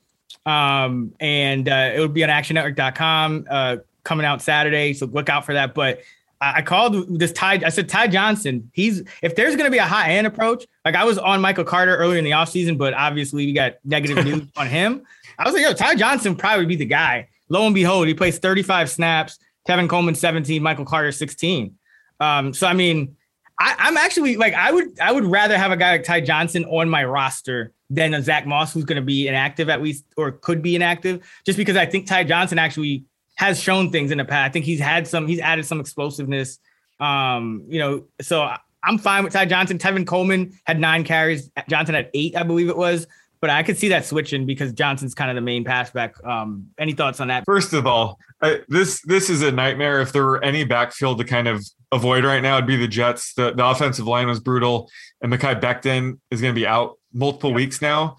Um, 0.45 1.15
and 1.21 1.69
uh, 1.69 1.93
it 1.95 2.01
will 2.01 2.09
be 2.09 2.25
on 2.25 2.31
actionnetwork.com 2.31 3.47
uh, 3.49 3.77
coming 4.03 4.27
out 4.27 4.43
Saturday. 4.43 4.93
So 4.93 5.07
look 5.07 5.29
out 5.29 5.47
for 5.47 5.55
that. 5.55 5.75
But 5.75 6.01
I, 6.41 6.55
I 6.57 6.63
called 6.63 7.19
this 7.19 7.33
Ty. 7.33 7.61
I 7.65 7.69
said 7.69 7.89
Ty 7.89 8.09
Johnson. 8.09 8.71
He's 8.75 9.03
if 9.23 9.37
there's 9.37 9.55
going 9.55 9.67
to 9.67 9.71
be 9.71 9.79
a 9.79 9.85
high 9.85 10.13
end 10.13 10.27
approach. 10.27 10.67
Like 10.85 10.97
I 10.97 11.05
was 11.05 11.17
on 11.17 11.41
Michael 11.41 11.65
Carter 11.65 11.97
earlier 11.97 12.19
in 12.19 12.25
the 12.25 12.33
offseason, 12.33 12.77
but 12.77 12.93
obviously 12.93 13.47
we 13.47 13.53
got 13.53 13.75
negative 13.85 14.25
news 14.25 14.49
on 14.57 14.67
him. 14.67 15.05
I 15.39 15.45
was 15.45 15.55
like, 15.55 15.63
yo, 15.63 15.73
Ty 15.73 15.95
Johnson 15.95 16.35
probably 16.35 16.67
be 16.67 16.77
the 16.77 16.87
guy. 16.87 17.29
Lo 17.49 17.65
and 17.65 17.75
behold, 17.75 18.09
he 18.09 18.15
plays 18.15 18.39
35 18.39 18.91
snaps. 18.91 19.39
Tevin 19.69 19.89
Coleman 19.89 20.15
17, 20.15 20.63
Michael 20.63 20.87
Carter 20.87 21.13
16. 21.13 21.77
Um, 22.21 22.53
so 22.53 22.67
I 22.67 22.73
mean, 22.73 23.17
I, 23.61 23.89
am 23.89 23.97
actually 23.97 24.37
like 24.37 24.55
I 24.55 24.71
would 24.71 24.99
I 25.01 25.11
would 25.11 25.25
rather 25.25 25.59
have 25.59 25.73
a 25.73 25.77
guy 25.77 25.93
like 25.93 26.05
Ty 26.05 26.21
Johnson 26.21 26.65
on 26.67 26.89
my 26.89 27.05
roster 27.05 27.73
than 27.91 28.15
a 28.15 28.23
Zach 28.23 28.47
Moss 28.47 28.73
who's 28.73 28.85
going 28.85 28.97
to 28.97 29.03
be 29.03 29.27
inactive 29.27 29.69
at 29.69 29.83
least 29.83 30.05
or 30.17 30.33
could 30.33 30.63
be 30.63 30.77
inactive, 30.77 31.27
just 31.45 31.57
because 31.59 31.77
I 31.77 31.87
think 31.87 32.07
Ty 32.07 32.25
Johnson 32.25 32.59
actually 32.59 33.05
has 33.35 33.61
shown 33.61 33.91
things 33.91 34.11
in 34.11 34.19
the 34.19 34.25
past. 34.25 34.49
I 34.49 34.53
think 34.53 34.65
he's 34.65 34.81
had 34.81 35.07
some 35.09 35.27
he's 35.27 35.41
added 35.41 35.67
some 35.67 35.81
explosiveness. 35.81 36.59
Um, 37.01 37.65
you 37.69 37.79
know, 37.79 38.05
so 38.21 38.49
I'm 38.83 38.99
fine 38.99 39.25
with 39.25 39.33
Ty 39.33 39.47
Johnson. 39.47 39.79
Tevin 39.79 40.07
Coleman 40.07 40.59
had 40.65 40.79
nine 40.79 41.05
carries. 41.05 41.51
Johnson 41.69 41.95
had 41.95 42.11
eight, 42.15 42.37
I 42.37 42.43
believe 42.43 42.69
it 42.69 42.77
was. 42.77 43.07
But 43.41 43.51
I 43.51 43.63
could 43.63 43.79
see 43.79 43.89
that 43.89 44.05
switching 44.05 44.47
because 44.47 44.73
Johnson's 44.73 45.15
kind 45.15 45.31
of 45.31 45.37
the 45.37 45.41
main 45.41 45.65
pass 45.65 45.91
back. 45.91 46.15
Um, 46.25 46.69
any 46.79 46.93
thoughts 46.93 47.21
on 47.21 47.29
that? 47.29 47.45
First 47.45 47.73
of 47.73 47.87
all, 47.87 48.19
I, 48.43 48.61
this 48.69 49.01
this 49.03 49.31
is 49.31 49.43
a 49.43 49.53
nightmare. 49.53 50.01
If 50.01 50.13
there 50.13 50.25
were 50.25 50.43
any 50.43 50.65
backfield 50.65 51.19
to 51.19 51.25
kind 51.25 51.47
of 51.47 51.65
avoid 51.93 52.25
right 52.25 52.43
now, 52.43 52.57
it'd 52.57 52.67
be 52.67 52.77
the 52.77 52.89
Jets. 52.89 53.35
The, 53.35 53.53
the 53.53 53.65
offensive 53.65 54.07
line 54.07 54.27
was 54.27 54.41
brutal, 54.41 54.91
and 55.21 55.33
Mekhi 55.33 55.61
Becton 55.61 56.19
is 56.31 56.41
going 56.41 56.55
to 56.55 56.59
be 56.59 56.67
out 56.67 56.99
multiple 57.13 57.55
weeks 57.55 57.81
now. 57.81 58.17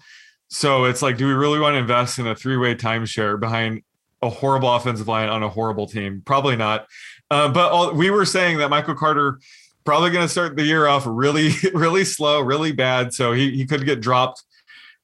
So 0.48 0.84
it's 0.84 1.00
like, 1.00 1.16
do 1.16 1.26
we 1.26 1.32
really 1.32 1.60
want 1.60 1.74
to 1.74 1.78
invest 1.78 2.18
in 2.18 2.26
a 2.26 2.34
three 2.34 2.56
way 2.56 2.74
timeshare 2.74 3.38
behind 3.38 3.82
a 4.20 4.28
horrible 4.28 4.74
offensive 4.74 5.06
line 5.06 5.28
on 5.28 5.42
a 5.42 5.48
horrible 5.48 5.86
team? 5.86 6.22
Probably 6.24 6.56
not. 6.56 6.86
Uh, 7.30 7.48
but 7.48 7.70
all, 7.70 7.94
we 7.94 8.10
were 8.10 8.24
saying 8.24 8.58
that 8.58 8.68
Michael 8.68 8.96
Carter 8.96 9.38
probably 9.84 10.10
going 10.10 10.24
to 10.24 10.28
start 10.28 10.56
the 10.56 10.64
year 10.64 10.86
off 10.86 11.04
really, 11.06 11.50
really 11.74 12.04
slow, 12.04 12.40
really 12.40 12.72
bad. 12.72 13.14
So 13.14 13.32
he, 13.32 13.50
he 13.52 13.64
could 13.64 13.84
get 13.84 14.00
dropped 14.00 14.42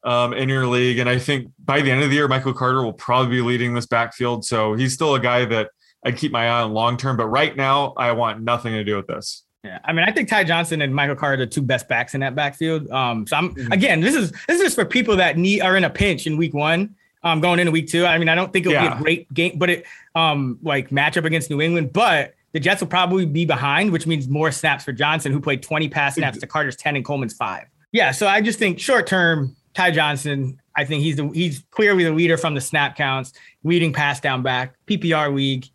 um, 0.07 0.33
in 0.33 0.49
your 0.49 0.67
league. 0.67 0.99
And 0.99 1.11
I 1.11 1.19
think 1.19 1.51
by 1.63 1.83
the 1.83 1.91
end 1.91 2.03
of 2.03 2.09
the 2.09 2.15
year, 2.15 2.29
Michael 2.29 2.55
Carter 2.55 2.83
will 2.83 2.93
probably 2.93 3.37
be 3.37 3.43
leading 3.43 3.75
this 3.75 3.87
backfield. 3.87 4.45
So 4.45 4.75
he's 4.75 4.95
still 4.95 5.15
a 5.15 5.21
guy 5.21 5.45
that 5.45 5.71
I'd 6.05 6.17
keep 6.17 6.33
my 6.33 6.49
eye 6.49 6.63
on 6.63 6.73
long 6.73 6.97
term. 6.97 7.17
But 7.17 7.27
right 7.27 7.55
now, 7.55 7.93
I 7.97 8.13
want 8.13 8.41
nothing 8.41 8.73
to 8.73 8.85
do 8.85 8.97
with 8.97 9.09
this. 9.09 9.43
Yeah, 9.65 9.81
I 9.85 9.93
mean, 9.93 10.05
I 10.09 10.13
think 10.13 10.29
Ty 10.29 10.45
Johnson 10.45 10.81
and 10.81 10.95
Michael 10.95 11.17
Carter 11.17 11.43
are 11.43 11.45
the 11.45 11.51
two 11.51 11.61
best 11.61 11.89
backs 11.89 12.15
in 12.15 12.21
that 12.21 12.37
backfield. 12.37 12.89
Um, 12.91 13.27
so 13.27 13.37
I'm 13.37 13.53
mm-hmm. 13.53 13.73
again, 13.73 14.01
this 14.01 14.15
is 14.15 14.33
this 14.47 14.61
is 14.61 14.75
for 14.75 14.85
people 14.85 15.17
that 15.17 15.37
need 15.37 15.61
are 15.61 15.77
in 15.77 15.83
a 15.83 15.91
pinch 15.91 16.27
in 16.27 16.37
week 16.37 16.55
one. 16.55 16.95
Um, 17.25 17.41
going 17.41 17.59
into 17.59 17.73
week 17.73 17.89
two. 17.89 18.07
I 18.07 18.19
mean, 18.19 18.29
I 18.29 18.37
don't 18.37 18.53
think 18.53 18.67
it'll 18.67 18.75
yeah. 18.75 18.95
be 18.95 18.95
a 18.95 19.03
great 19.03 19.35
game, 19.35 19.59
but 19.59 19.69
it 19.69 19.87
um 20.15 20.61
like 20.63 20.91
matchup 20.91 21.25
against 21.25 21.51
New 21.51 21.61
England, 21.61 21.93
but 21.93 22.35
the 22.53 22.61
Jets 22.61 22.81
will 22.81 22.89
probably 22.89 23.27
be 23.27 23.45
behind, 23.45 23.91
which 23.91 24.07
means 24.07 24.29
more 24.29 24.53
snaps 24.53 24.85
for 24.85 24.93
Johnson, 24.93 25.33
who 25.33 25.41
played 25.41 25.63
20 25.63 25.89
pass 25.89 26.15
snaps 26.15 26.39
to 26.39 26.47
Carter's 26.47 26.77
10 26.77 26.95
and 26.95 27.05
Coleman's 27.05 27.35
five. 27.35 27.65
Yeah, 27.93 28.13
so 28.13 28.27
I 28.27 28.41
just 28.41 28.59
think 28.59 28.79
short 28.79 29.07
term, 29.07 29.57
Ty 29.77 29.91
Johnson, 29.91 30.59
I 30.75 30.87
think 30.87 31.03
he's 31.03 31.17
the 31.17 31.29
he's 31.29 31.63
clearly 31.71 32.03
the 32.03 32.11
leader 32.11 32.39
from 32.39 32.55
the 32.55 32.63
snap 32.63 32.97
counts, 32.97 33.35
leading 33.63 33.93
pass 33.93 34.21
down 34.21 34.43
back, 34.43 34.75
PPR 34.87 35.35
league. 35.35 35.67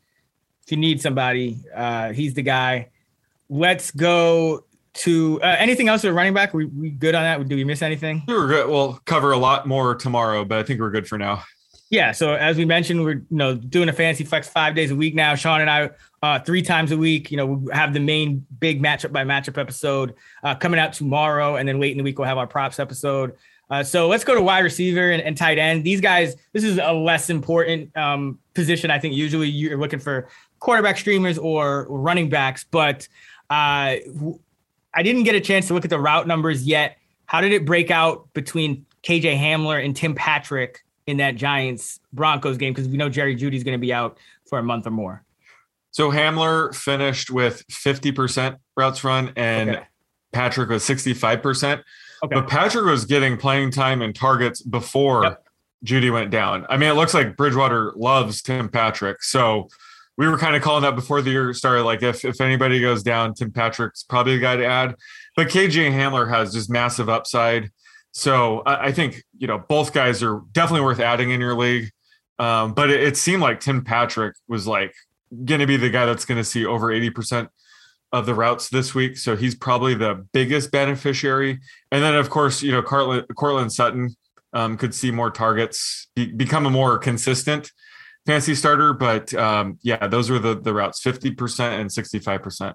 If 0.65 0.71
you 0.71 0.77
need 0.77 0.99
somebody, 0.99 1.59
uh, 1.75 2.11
he's 2.11 2.33
the 2.33 2.41
guy. 2.41 2.89
Let's 3.47 3.91
go 3.91 4.65
to 4.93 5.39
uh, 5.43 5.55
anything 5.59 5.87
else 5.87 6.01
with 6.01 6.15
running 6.15 6.33
back. 6.33 6.51
We, 6.51 6.65
we 6.65 6.89
good 6.89 7.13
on 7.13 7.21
that? 7.21 7.47
Do 7.47 7.55
we 7.55 7.63
miss 7.63 7.83
anything? 7.83 8.23
We're 8.27 8.47
good. 8.47 8.69
We'll 8.69 8.99
cover 9.05 9.33
a 9.33 9.37
lot 9.37 9.67
more 9.67 9.93
tomorrow, 9.93 10.45
but 10.45 10.57
I 10.57 10.63
think 10.63 10.79
we're 10.79 10.89
good 10.89 11.07
for 11.07 11.19
now. 11.19 11.43
Yeah. 11.91 12.11
So 12.11 12.33
as 12.33 12.57
we 12.57 12.65
mentioned, 12.65 13.03
we're 13.03 13.11
you 13.11 13.25
know 13.29 13.53
doing 13.53 13.87
a 13.87 13.93
fantasy 13.93 14.23
flex 14.23 14.49
five 14.49 14.73
days 14.73 14.89
a 14.89 14.95
week 14.95 15.13
now. 15.13 15.35
Sean 15.35 15.61
and 15.61 15.69
I 15.69 15.91
uh, 16.23 16.39
three 16.39 16.63
times 16.63 16.91
a 16.91 16.97
week. 16.97 17.29
You 17.29 17.37
know, 17.37 17.45
we 17.45 17.71
have 17.71 17.93
the 17.93 17.99
main 17.99 18.47
big 18.59 18.81
matchup 18.81 19.11
by 19.11 19.23
matchup 19.25 19.59
episode 19.59 20.15
uh, 20.43 20.55
coming 20.55 20.79
out 20.79 20.93
tomorrow, 20.93 21.57
and 21.57 21.69
then 21.69 21.79
late 21.79 21.91
in 21.91 21.99
the 21.99 22.03
week 22.03 22.17
we'll 22.17 22.27
have 22.27 22.39
our 22.39 22.47
props 22.47 22.79
episode. 22.79 23.35
Uh, 23.71 23.81
so 23.81 24.09
let's 24.09 24.25
go 24.25 24.35
to 24.35 24.41
wide 24.41 24.59
receiver 24.59 25.11
and, 25.11 25.23
and, 25.23 25.37
tight 25.37 25.57
end. 25.57 25.85
These 25.85 26.01
guys, 26.01 26.35
this 26.51 26.65
is 26.65 26.77
a 26.77 26.91
less 26.91 27.29
important 27.29 27.95
um, 27.95 28.37
position. 28.53 28.91
I 28.91 28.99
think 28.99 29.15
usually 29.15 29.47
you're 29.47 29.77
looking 29.77 29.99
for 29.99 30.27
quarterback 30.59 30.97
streamers 30.97 31.37
or, 31.37 31.87
running 31.89 32.29
backs, 32.29 32.65
but 32.65 33.07
uh, 33.49 33.95
I 34.93 35.03
didn't 35.03 35.23
get 35.23 35.35
a 35.35 35.39
chance 35.39 35.67
to 35.67 35.73
look 35.73 35.85
at 35.85 35.89
the 35.89 35.99
route 35.99 36.27
numbers 36.27 36.67
yet. 36.67 36.97
How 37.27 37.39
did 37.39 37.53
it 37.53 37.65
break 37.65 37.89
out 37.89 38.27
between 38.33 38.85
KJ 39.03 39.39
Hamler 39.39 39.83
and 39.83 39.95
Tim 39.95 40.15
Patrick 40.15 40.83
in 41.07 41.17
that 41.17 41.37
Giants 41.37 42.01
Broncos 42.11 42.57
game? 42.57 42.73
Because 42.73 42.89
we 42.89 42.97
know 42.97 43.07
Jerry 43.07 43.37
Jeudy's 43.37 43.63
going 43.63 43.77
to 43.77 43.81
be 43.81 43.93
out 43.93 44.17
for 44.49 44.59
a 44.59 44.63
month 44.63 44.85
or 44.85 44.91
more. 44.91 45.23
So 45.91 46.11
Hamler 46.11 46.75
finished 46.75 47.31
with 47.31 47.65
50% 47.67 48.57
routes 48.75 49.03
run 49.05 49.31
and 49.37 49.69
okay. 49.69 49.83
Patrick 50.33 50.69
was 50.69 50.83
65%. 50.83 51.83
Okay. 52.23 52.35
But 52.35 52.47
Patrick 52.47 52.85
was 52.85 53.05
getting 53.05 53.37
playing 53.37 53.71
time 53.71 54.01
and 54.01 54.13
targets 54.13 54.61
before 54.61 55.23
yep. 55.23 55.43
Jeudy 55.83 56.11
went 56.11 56.29
down. 56.29 56.65
I 56.69 56.77
mean, 56.77 56.89
it 56.89 56.93
looks 56.93 57.13
like 57.13 57.35
Bridgewater 57.35 57.93
loves 57.95 58.41
Tim 58.41 58.69
Patrick. 58.69 59.23
So 59.23 59.69
we 60.17 60.27
were 60.27 60.37
kind 60.37 60.55
of 60.55 60.61
calling 60.61 60.83
that 60.83 60.95
before 60.95 61.21
the 61.21 61.31
year 61.31 61.53
started. 61.53 61.83
Like 61.83 62.03
if 62.03 62.23
if 62.23 62.41
anybody 62.41 62.79
goes 62.79 63.01
down, 63.01 63.33
Tim 63.33 63.51
Patrick's 63.51 64.03
probably 64.03 64.35
the 64.35 64.41
guy 64.41 64.55
to 64.55 64.65
add. 64.65 64.95
But 65.35 65.47
KJ 65.47 65.91
Hamler 65.91 66.29
has 66.29 66.53
just 66.53 66.69
massive 66.69 67.09
upside. 67.09 67.71
So 68.11 68.59
I, 68.61 68.87
I 68.87 68.91
think 68.91 69.23
you 69.37 69.47
know 69.47 69.57
both 69.57 69.93
guys 69.93 70.21
are 70.21 70.41
definitely 70.51 70.85
worth 70.85 70.99
adding 70.99 71.31
in 71.31 71.39
your 71.39 71.55
league. 71.55 71.89
Um, 72.37 72.73
but 72.73 72.89
it, 72.89 73.01
it 73.01 73.17
seemed 73.17 73.41
like 73.41 73.59
Tim 73.59 73.83
Patrick 73.83 74.35
was 74.47 74.67
like 74.67 74.93
going 75.45 75.61
to 75.61 75.67
be 75.67 75.77
the 75.77 75.89
guy 75.89 76.05
that's 76.05 76.25
going 76.25 76.37
to 76.37 76.43
see 76.43 76.65
over 76.65 76.91
eighty 76.91 77.09
percent 77.09 77.49
of 78.11 78.25
the 78.25 78.33
routes 78.33 78.69
this 78.69 78.93
week. 78.93 79.17
So 79.17 79.35
he's 79.35 79.55
probably 79.55 79.93
the 79.95 80.25
biggest 80.33 80.71
beneficiary. 80.71 81.59
And 81.91 82.03
then, 82.03 82.15
of 82.15 82.29
course, 82.29 82.61
you 82.61 82.71
know, 82.71 82.81
Courtland, 82.81 83.25
Courtland 83.35 83.71
Sutton 83.71 84.15
um, 84.53 84.77
could 84.77 84.93
see 84.93 85.11
more 85.11 85.31
targets, 85.31 86.07
be, 86.15 86.25
become 86.25 86.65
a 86.65 86.69
more 86.69 86.97
consistent 86.97 87.71
fancy 88.25 88.55
starter. 88.55 88.93
But 88.93 89.33
um, 89.33 89.79
yeah, 89.81 90.07
those 90.07 90.29
were 90.29 90.39
the, 90.39 90.59
the 90.59 90.73
routes 90.73 91.01
50% 91.01 91.79
and 91.79 91.89
65%. 91.89 92.73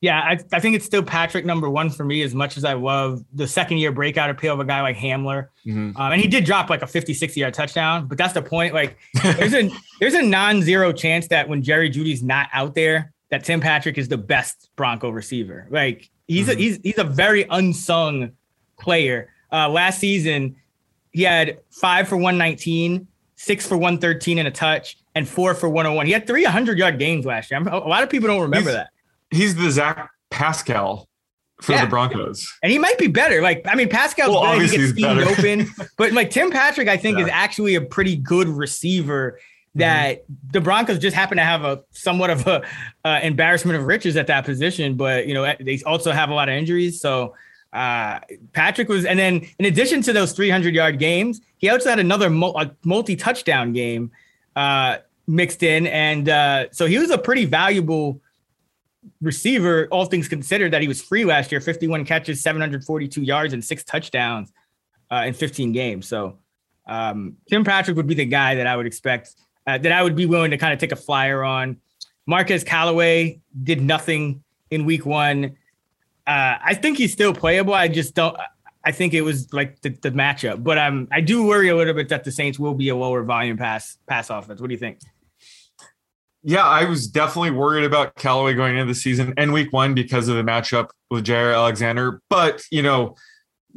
Yeah, 0.00 0.18
I, 0.18 0.38
I 0.52 0.58
think 0.58 0.74
it's 0.74 0.84
still 0.84 1.04
Patrick 1.04 1.44
number 1.44 1.70
one 1.70 1.88
for 1.88 2.04
me 2.04 2.22
as 2.22 2.34
much 2.34 2.56
as 2.56 2.64
I 2.64 2.72
love 2.72 3.22
the 3.32 3.46
second 3.46 3.78
year 3.78 3.92
breakout 3.92 4.30
appeal 4.30 4.52
of 4.52 4.58
a 4.58 4.64
guy 4.64 4.82
like 4.82 4.96
Hamler. 4.96 5.46
Mm-hmm. 5.64 5.96
Um, 5.96 6.12
and 6.12 6.20
he 6.20 6.26
did 6.26 6.44
drop 6.44 6.70
like 6.70 6.82
a 6.82 6.88
50, 6.88 7.14
60 7.14 7.38
yard 7.38 7.54
touchdown, 7.54 8.08
but 8.08 8.18
that's 8.18 8.32
the 8.32 8.42
point. 8.42 8.74
Like 8.74 8.98
there's 9.22 9.54
a 9.54 9.70
there's 10.00 10.14
a 10.14 10.22
non-zero 10.22 10.92
chance 10.92 11.28
that 11.28 11.48
when 11.48 11.62
Jerry 11.62 11.88
Jeudy's 11.88 12.20
not 12.20 12.48
out 12.52 12.74
there, 12.74 13.11
that 13.32 13.44
Tim 13.44 13.60
Patrick 13.60 13.96
is 13.96 14.08
the 14.08 14.18
best 14.18 14.68
Bronco 14.76 15.08
receiver. 15.08 15.66
Like 15.70 16.10
he's 16.28 16.48
mm-hmm. 16.48 16.58
a, 16.58 16.62
he's 16.62 16.78
he's 16.82 16.98
a 16.98 17.04
very 17.04 17.46
unsung 17.48 18.32
player. 18.78 19.30
Uh, 19.50 19.70
last 19.70 20.00
season, 20.00 20.54
he 21.12 21.22
had 21.22 21.58
five 21.70 22.06
for 22.06 22.16
119, 22.16 23.06
six 23.36 23.66
for 23.66 23.78
113 23.78 24.38
and 24.38 24.46
a 24.46 24.50
touch, 24.50 24.98
and 25.14 25.26
four 25.26 25.54
for 25.54 25.70
101. 25.70 26.04
He 26.04 26.12
had 26.12 26.26
300 26.26 26.76
yard 26.76 26.98
games 26.98 27.24
last 27.24 27.50
year. 27.50 27.60
a 27.66 27.78
lot 27.78 28.02
of 28.02 28.10
people 28.10 28.28
don't 28.28 28.42
remember 28.42 28.68
he's, 28.68 28.76
that. 28.76 28.90
He's 29.30 29.54
the 29.54 29.70
Zach 29.70 30.10
Pascal 30.28 31.08
for 31.62 31.72
yeah. 31.72 31.84
the 31.86 31.90
Broncos. 31.90 32.46
And 32.62 32.70
he 32.70 32.78
might 32.78 32.98
be 32.98 33.06
better. 33.06 33.40
Like, 33.40 33.64
I 33.66 33.74
mean, 33.76 33.88
Pascal's 33.88 34.28
well, 34.28 34.42
better. 34.42 34.62
He 34.62 34.76
gets 34.76 34.90
steamed 34.90 35.20
open. 35.20 35.70
But 35.96 36.12
like 36.12 36.30
Tim 36.30 36.50
Patrick, 36.50 36.88
I 36.88 36.98
think, 36.98 37.16
yeah. 37.16 37.24
is 37.24 37.30
actually 37.32 37.76
a 37.76 37.80
pretty 37.80 38.16
good 38.16 38.48
receiver 38.48 39.38
that 39.74 40.22
mm-hmm. 40.22 40.34
the 40.52 40.60
Broncos 40.60 40.98
just 40.98 41.16
happen 41.16 41.36
to 41.38 41.44
have 41.44 41.64
a 41.64 41.82
somewhat 41.90 42.30
of 42.30 42.46
a 42.46 42.62
uh, 43.04 43.20
embarrassment 43.22 43.78
of 43.78 43.86
riches 43.86 44.16
at 44.16 44.26
that 44.26 44.44
position, 44.44 44.96
but 44.96 45.26
you 45.26 45.34
know 45.34 45.52
they 45.60 45.80
also 45.86 46.12
have 46.12 46.30
a 46.30 46.34
lot 46.34 46.48
of 46.48 46.54
injuries. 46.54 47.00
So 47.00 47.34
uh, 47.72 48.20
Patrick 48.52 48.88
was, 48.88 49.04
and 49.04 49.18
then 49.18 49.46
in 49.58 49.64
addition 49.64 50.02
to 50.02 50.12
those 50.12 50.32
300 50.32 50.74
yard 50.74 50.98
games, 50.98 51.40
he 51.56 51.70
also 51.70 51.88
had 51.88 51.98
another 51.98 52.28
multi 52.28 53.16
touchdown 53.16 53.72
game 53.72 54.10
uh, 54.56 54.98
mixed 55.26 55.62
in, 55.62 55.86
and 55.86 56.28
uh, 56.28 56.70
so 56.70 56.86
he 56.86 56.98
was 56.98 57.10
a 57.10 57.18
pretty 57.18 57.46
valuable 57.46 58.20
receiver, 59.22 59.88
all 59.90 60.04
things 60.04 60.28
considered. 60.28 60.72
That 60.72 60.82
he 60.82 60.88
was 60.88 61.00
free 61.00 61.24
last 61.24 61.50
year, 61.50 61.60
51 61.60 62.04
catches, 62.04 62.42
742 62.42 63.22
yards, 63.22 63.54
and 63.54 63.64
six 63.64 63.84
touchdowns 63.84 64.52
uh, 65.10 65.24
in 65.26 65.32
15 65.32 65.72
games. 65.72 66.06
So 66.06 66.38
um, 66.86 67.36
Tim 67.48 67.64
Patrick 67.64 67.96
would 67.96 68.06
be 68.06 68.14
the 68.14 68.26
guy 68.26 68.56
that 68.56 68.66
I 68.66 68.76
would 68.76 68.86
expect 68.86 69.34
uh, 69.66 69.78
that 69.78 69.92
I 69.92 70.02
would 70.02 70.16
be 70.16 70.26
willing 70.26 70.50
to 70.50 70.58
kind 70.58 70.72
of 70.72 70.78
take 70.78 70.92
a 70.92 70.96
flyer 70.96 71.44
on. 71.44 71.76
Marquez 72.26 72.64
Callaway 72.64 73.40
did 73.62 73.80
nothing 73.80 74.42
in 74.70 74.84
week 74.84 75.04
one. 75.06 75.56
Uh, 76.26 76.56
I 76.64 76.74
think 76.74 76.98
he's 76.98 77.12
still 77.12 77.34
playable. 77.34 77.74
I 77.74 77.88
just 77.88 78.14
don't. 78.14 78.36
I 78.84 78.90
think 78.90 79.14
it 79.14 79.22
was 79.22 79.52
like 79.52 79.80
the, 79.82 79.90
the 79.90 80.10
matchup, 80.10 80.64
but 80.64 80.76
um, 80.76 81.06
I 81.12 81.20
do 81.20 81.46
worry 81.46 81.68
a 81.68 81.76
little 81.76 81.94
bit 81.94 82.08
that 82.08 82.24
the 82.24 82.32
Saints 82.32 82.58
will 82.58 82.74
be 82.74 82.88
a 82.88 82.96
lower 82.96 83.22
volume 83.22 83.56
pass 83.56 83.96
pass 84.08 84.30
offense. 84.30 84.60
What 84.60 84.68
do 84.68 84.74
you 84.74 84.78
think? 84.78 84.98
Yeah, 86.44 86.64
I 86.64 86.84
was 86.84 87.06
definitely 87.06 87.52
worried 87.52 87.84
about 87.84 88.16
Callaway 88.16 88.54
going 88.54 88.76
into 88.76 88.92
the 88.92 88.98
season 88.98 89.34
and 89.36 89.52
week 89.52 89.72
one 89.72 89.94
because 89.94 90.26
of 90.26 90.34
the 90.34 90.42
matchup 90.42 90.90
with 91.10 91.24
Jaire 91.24 91.54
Alexander. 91.54 92.20
But 92.28 92.62
you 92.72 92.82
know, 92.82 93.14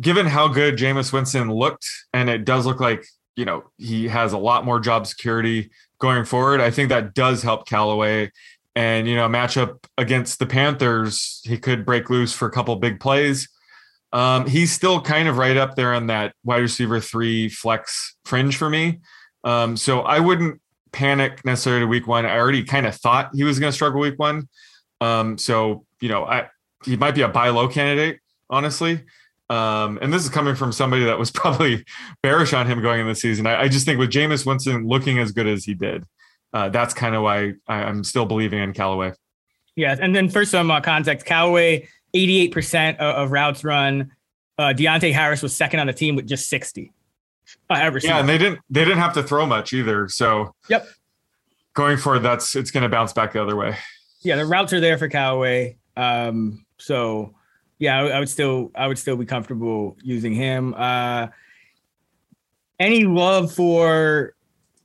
given 0.02 0.26
how 0.26 0.48
good 0.48 0.78
Jameis 0.78 1.14
Winston 1.14 1.52
looked, 1.52 1.88
and 2.14 2.30
it 2.30 2.44
does 2.46 2.66
look 2.66 2.80
like 2.80 3.06
you 3.36 3.46
know, 3.46 3.64
he 3.78 4.08
has 4.08 4.34
a 4.34 4.38
lot 4.38 4.66
more 4.66 4.80
job 4.80 5.08
security 5.08 5.70
going 6.00 6.26
forward. 6.26 6.62
I 6.62 6.72
think 6.72 6.90
that 6.90 7.14
does 7.14 7.44
help 7.44 7.68
Callaway. 7.68 8.32
And, 8.76 9.08
you 9.08 9.16
know, 9.16 9.28
matchup 9.30 9.86
against 9.98 10.40
the 10.40 10.46
Panthers, 10.46 11.42
he 11.46 11.58
could 11.58 11.86
break 11.86 12.10
loose 12.10 12.34
for 12.34 12.48
a 12.48 12.52
couple 12.52 12.76
big 12.76 13.00
plays. 13.00 13.48
Um, 14.12 14.48
he's 14.48 14.72
still 14.72 15.02
kind 15.02 15.28
of 15.28 15.38
right 15.38 15.58
up 15.58 15.76
there 15.76 15.94
on 15.94 16.08
that 16.08 16.34
wide 16.44 16.62
receiver 16.62 17.00
three 17.00 17.50
flex 17.50 18.16
fringe 18.26 18.58
for 18.58 18.70
me. 18.70 19.00
Um, 19.44 19.78
so 19.78 20.02
I 20.02 20.20
wouldn't 20.20 20.62
panic 20.92 21.44
necessarily 21.44 21.82
to 21.82 21.88
week 21.88 22.08
one. 22.08 22.26
I 22.26 22.38
already 22.38 22.64
kind 22.64 22.86
of 22.86 22.96
thought 22.96 23.32
he 23.34 23.44
was 23.44 23.60
going 23.60 23.72
to 23.72 23.76
struggle 23.76 24.00
week 24.00 24.18
one. 24.18 24.48
Um, 25.02 25.38
so, 25.38 25.86
you 26.00 26.10
know, 26.10 26.26
I, 26.26 26.48
he 26.86 26.96
might 26.96 27.16
be 27.16 27.22
a 27.22 27.28
buy 27.28 27.50
low 27.50 27.68
candidate, 27.68 28.20
honestly. 28.50 29.04
Um, 29.50 30.00
and 30.02 30.12
this 30.12 30.24
is 30.24 30.30
coming 30.30 30.56
from 30.56 30.72
somebody 30.72 31.06
that 31.06 31.20
was 31.20 31.32
probably 31.32 31.86
bearish 32.24 32.54
on 32.54 32.68
him 32.68 32.82
going 32.82 33.02
in 33.02 33.08
the 33.08 33.16
season. 33.16 33.48
I, 33.48 33.62
I 33.62 33.68
just 33.68 33.86
think 33.86 34.00
with 34.00 34.10
Jameis 34.10 34.46
Winston 34.46 34.88
looking 34.88 35.20
as 35.20 35.32
good 35.32 35.48
as 35.48 35.66
he 35.66 35.74
did, 35.74 36.06
uh, 36.54 36.70
that's 36.70 36.94
kind 36.94 37.16
of 37.16 37.24
why 37.24 37.54
I, 37.68 37.84
am 37.84 38.04
still 38.04 38.26
believing 38.26 38.60
in 38.60 38.74
Callaway. 38.74 39.14
Yeah, 39.76 39.96
and 40.00 40.16
then 40.16 40.30
for 40.30 40.46
some 40.46 40.72
uh, 40.72 40.80
context, 40.80 41.26
Callaway 41.26 41.88
88% 42.16 42.98
of, 42.98 43.16
of 43.16 43.32
routes 43.32 43.64
run. 43.64 44.12
Uh, 44.58 44.74
Deonte 44.76 45.12
Harris 45.12 45.42
was 45.42 45.56
second 45.56 45.82
on 45.82 45.88
the 45.88 45.94
team 45.94 46.16
with 46.16 46.28
just 46.28 46.50
60. 46.50 46.94
Uh, 47.70 47.74
ever 47.80 48.00
yeah, 48.00 48.20
and 48.20 48.28
they 48.28 48.40
didn't 48.40 48.60
they 48.70 48.84
didn't 48.84 49.00
have 49.00 49.14
to 49.14 49.22
throw 49.22 49.46
much 49.46 49.72
either. 49.72 50.08
So 50.08 50.56
yep, 50.68 50.88
going 51.76 51.98
forward, 51.98 52.20
that's 52.20 52.56
it's 52.56 52.72
going 52.72 52.84
to 52.84 52.90
bounce 52.90 53.14
back 53.14 53.34
the 53.34 53.42
other 53.42 53.56
way. 53.56 53.78
Yeah, 54.22 54.36
the 54.36 54.46
routes 54.46 54.74
are 54.74 54.80
there 54.80 54.98
for 54.98 55.08
Callaway. 55.08 55.78
Um, 55.96 56.66
so 56.80 57.36
yeah, 57.80 58.00
I, 58.00 58.08
I, 58.08 58.20
would 58.20 58.30
still 58.30 58.72
I 58.76 58.88
would 58.88 58.98
still 58.98 59.18
be 59.18 59.26
comfortable 59.26 59.98
using 60.02 60.34
him. 60.34 60.74
Uh, 60.76 61.28
any 62.80 63.06
love 63.06 63.54
for 63.54 64.34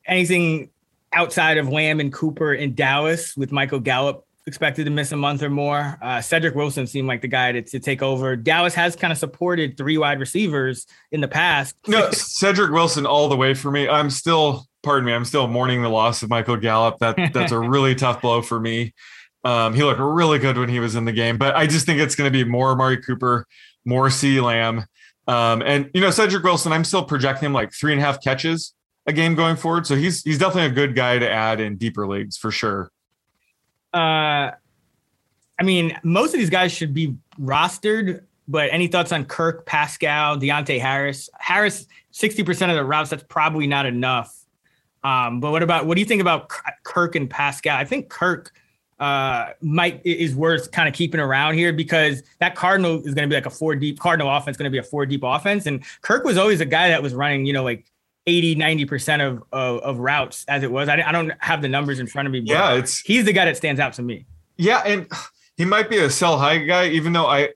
anything 0.07 0.71
outside 1.13 1.59
of 1.59 1.69
Lamb 1.69 2.01
and 2.01 2.13
Cooper 2.13 2.55
in 2.55 2.75
Dallas 2.75 3.37
with 3.37 3.53
Michael 3.53 3.81
Gallup 3.81 4.27
expected 4.47 4.85
to 4.85 4.91
miss 4.91 5.13
a 5.13 5.17
month 5.17 5.43
or 5.43 5.51
more? 5.51 5.99
Uh, 6.03 6.21
Cedric 6.21 6.55
Wilson 6.55 6.87
seemed 6.87 7.09
like 7.09 7.21
the 7.21 7.29
guy 7.29 7.53
to, 7.53 7.63
to 7.63 7.79
take 7.79 8.03
over. 8.03 8.37
Dallas 8.37 8.75
has 8.75 8.97
kind 8.97 9.13
of 9.13 9.19
supported 9.19 9.77
three 9.77 9.99
wide 9.99 10.21
receivers 10.21 10.87
in 11.13 11.21
the 11.21 11.29
past. 11.29 11.77
No, 11.87 12.11
Cedric 12.11 12.73
Wilson 12.73 13.07
all 13.07 13.29
the 13.29 13.37
way 13.37 13.55
for 13.55 13.71
me. 13.71 13.89
I'm 13.89 14.11
still, 14.11 14.67
pardon 14.83 15.05
me, 15.05 15.13
I'm 15.13 15.25
still 15.25 15.47
mourning 15.47 15.83
the 15.83 15.89
loss 15.89 16.23
of 16.23 16.31
Michael 16.31 16.57
Gallup. 16.57 16.99
That 16.99 17.33
that's 17.33 17.53
a 17.53 17.59
really 17.75 17.95
tough 17.95 18.21
blow 18.21 18.43
for 18.43 18.59
me. 18.59 18.95
Um, 19.45 19.75
he 19.75 19.83
looked 19.83 20.01
really 20.01 20.39
good 20.39 20.59
when 20.59 20.69
he 20.69 20.81
was 20.81 20.95
in 20.95 21.05
the 21.05 21.13
game, 21.13 21.39
but 21.39 21.57
I 21.57 21.67
just 21.67 21.87
think 21.87 22.01
it's 22.01 22.15
going 22.15 22.31
to 22.31 22.33
be 22.33 22.49
more 22.49 22.73
Amari 22.73 22.99
Cooper, 22.99 23.47
more 23.85 24.09
CeeDee 24.09 24.43
Lamb. 24.43 24.85
Um, 25.27 25.63
and 25.63 25.91
you 25.95 26.01
know, 26.01 26.11
Cedric 26.11 26.45
Wilson, 26.45 26.73
I'm 26.73 26.85
still 26.85 27.05
projecting 27.05 27.47
him 27.47 27.53
like 27.53 27.73
three 27.73 27.93
and 27.93 28.01
a 28.01 28.05
half 28.05 28.23
catches 28.23 28.75
a 29.07 29.13
game 29.13 29.35
going 29.35 29.57
forward. 29.57 29.87
So 29.87 29.97
he's 29.97 30.23
he's 30.23 30.39
definitely 30.39 30.71
a 30.71 30.75
good 30.75 30.95
guy 30.95 31.19
to 31.19 31.31
add 31.31 31.61
in 31.61 31.77
deeper 31.77 32.07
leagues 32.07 32.37
for 32.37 32.51
sure. 32.51 32.91
Uh 33.93 34.51
I 35.59 35.63
mean, 35.63 35.99
most 36.03 36.33
of 36.33 36.41
these 36.41 36.49
guys 36.49 36.73
should 36.73 36.95
be 36.95 37.17
rostered, 37.39 38.23
but 38.49 38.71
any 38.73 38.87
thoughts 38.87 39.13
on 39.13 39.27
Kirk, 39.27 39.67
Pascal, 39.67 40.39
Deonte 40.39 40.81
Harris? 40.81 41.29
Harris, 41.39 41.87
60% 42.15 42.71
of 42.71 42.77
the 42.77 42.85
routes, 42.85 43.11
that's 43.11 43.25
probably 43.25 43.67
not 43.67 43.85
enough. 43.85 44.35
Um, 45.05 45.39
but 45.39 45.51
what 45.51 45.63
about 45.63 45.85
what 45.85 45.97
do 45.97 46.01
you 46.01 46.07
think 46.07 46.23
about 46.23 46.51
Kirk 46.83 47.15
and 47.15 47.29
Pascal? 47.29 47.77
I 47.77 47.85
think 47.85 48.09
Kirk 48.09 48.53
uh, 49.01 49.55
might 49.63 50.01
is 50.05 50.35
worth 50.35 50.71
kind 50.71 50.89
of 50.89 50.95
keeping 50.95 51.21
around 51.21 51.55
here 51.55 51.73
because 51.73 52.23
that 52.39 52.55
Cardinal 52.55 52.99
is 52.99 53.15
going 53.15 53.29
to 53.29 53.29
be 53.29 53.35
like 53.35 53.47
a 53.47 53.51
four 53.51 53.75
deep 53.75 53.99
Cardinal 53.99 54.31
offense, 54.35 54.57
going 54.57 54.71
to 54.71 54.71
be 54.71 54.79
a 54.79 54.83
four 54.83 55.07
deep 55.07 55.23
offense. 55.25 55.67
And 55.67 55.83
Kirk 56.03 56.25
was 56.25 56.37
always 56.37 56.61
a 56.61 56.67
guy 56.67 56.89
that 56.89 57.03
was 57.03 57.15
running, 57.15 57.47
you 57.47 57.53
know, 57.55 57.65
like 57.65 57.87
80, 58.27 58.57
90% 58.57 59.27
of, 59.27 59.43
of, 59.53 59.81
of 59.81 59.99
routes 59.99 60.45
as 60.49 60.63
it 60.63 60.71
was. 60.71 60.89
I, 60.89 61.01
I 61.01 61.13
don't 61.13 61.33
have 61.39 61.63
the 61.63 61.69
numbers 61.69 61.99
in 61.99 62.07
front 62.07 62.27
of 62.27 62.33
me. 62.33 62.41
yeah, 62.41 62.75
it's 62.75 63.01
he's 63.01 63.25
the 63.25 63.33
guy 63.33 63.47
that 63.47 63.57
stands 63.57 63.81
out 63.81 63.95
to 63.95 64.03
me. 64.03 64.27
Yeah. 64.59 64.83
And 64.85 65.11
he 65.57 65.65
might 65.65 65.89
be 65.89 65.99
a 65.99 66.11
sell 66.11 66.39
high 66.39 66.59
guy, 66.59 66.89
even 66.89 67.15
though 67.15 67.27
I, 67.27 67.51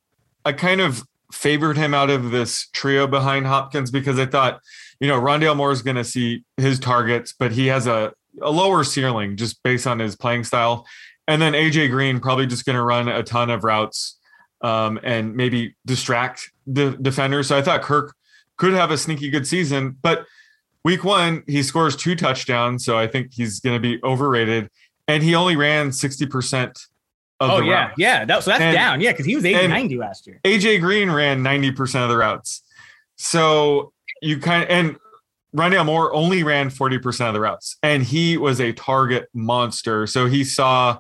I 0.47 0.53
kind 0.53 0.81
of 0.81 1.03
favored 1.31 1.77
him 1.77 1.93
out 1.93 2.09
of 2.09 2.31
this 2.31 2.69
trio 2.73 3.07
behind 3.07 3.47
Hopkins 3.47 3.91
because 3.91 4.19
I 4.19 4.25
thought, 4.25 4.61
you 4.99 5.09
know, 5.09 5.21
Rondale 5.21 5.57
Moore 5.57 5.73
is 5.73 5.83
going 5.83 5.97
to 5.97 6.05
see 6.05 6.45
his 6.57 6.79
targets, 6.79 7.35
but 7.39 7.53
he 7.53 7.67
has 7.67 7.87
a, 7.87 8.15
a 8.41 8.51
lower 8.51 8.85
ceiling 8.85 9.37
just 9.37 9.63
based 9.63 9.87
on 9.87 9.99
his 9.99 10.17
playing 10.17 10.45
style. 10.45 10.87
And 11.27 11.41
then 11.41 11.53
AJ 11.55 11.91
Green 11.91 12.21
probably 12.21 12.47
just 12.47 12.65
going 12.65 12.77
to 12.77 12.83
run 12.83 13.09
a 13.09 13.23
ton 13.23 13.51
of 13.51 13.65
routes 13.65 14.19
um, 14.61 14.99
and 15.03 15.35
maybe 15.35 15.77
distract 15.87 16.51
the 16.67 16.93
defenders. 17.01 17.49
So 17.49 17.57
I 17.57 17.63
thought 17.63 17.83
Kirk 17.83 18.15
could 18.57 18.73
have 18.73 18.91
a 18.91 18.99
sneaky 18.99 19.31
good 19.31 19.47
season, 19.47 19.97
but 20.03 20.27
week 20.85 21.05
one 21.05 21.43
he 21.47 21.63
scores 21.63 21.97
two 21.97 22.15
touchdowns, 22.15 22.85
so 22.85 22.99
I 22.99 23.07
think 23.07 23.33
he's 23.33 23.61
going 23.61 23.77
to 23.77 23.81
be 23.81 24.03
overrated. 24.05 24.71
And 25.09 25.23
he 25.23 25.35
only 25.35 25.57
ran 25.57 25.93
sixty 25.93 26.27
percent. 26.27 26.79
Oh 27.41 27.61
yeah, 27.61 27.73
routes. 27.73 27.91
Oh, 27.93 27.95
yeah. 27.99 28.25
That, 28.25 28.43
so 28.43 28.51
that's 28.51 28.63
and, 28.63 28.75
down. 28.75 29.01
Yeah, 29.01 29.13
because 29.13 29.27
he 29.27 29.35
was 29.35 29.45
80, 29.45 29.69
90 29.69 29.99
last 29.99 30.27
year. 30.27 30.41
AJ 30.45 30.81
Green 30.81 31.11
ran 31.11 31.43
ninety 31.43 31.73
percent 31.73 32.05
of 32.05 32.11
the 32.11 32.17
routes. 32.17 32.63
So 33.17 33.93
you 34.23 34.39
kind 34.39 34.63
of 34.63 34.71
and 34.71 34.97
Rondale 35.55 35.87
Moore 35.87 36.13
only 36.13 36.43
ran 36.43 36.69
40% 36.69 37.29
of 37.29 37.35
the 37.35 37.41
routes, 37.41 37.77
and 37.83 38.03
he 38.03 38.37
was 38.37 38.61
a 38.61 38.73
target 38.73 39.29
monster. 39.35 40.07
So 40.07 40.27
he 40.27 40.43
saw 40.43 40.99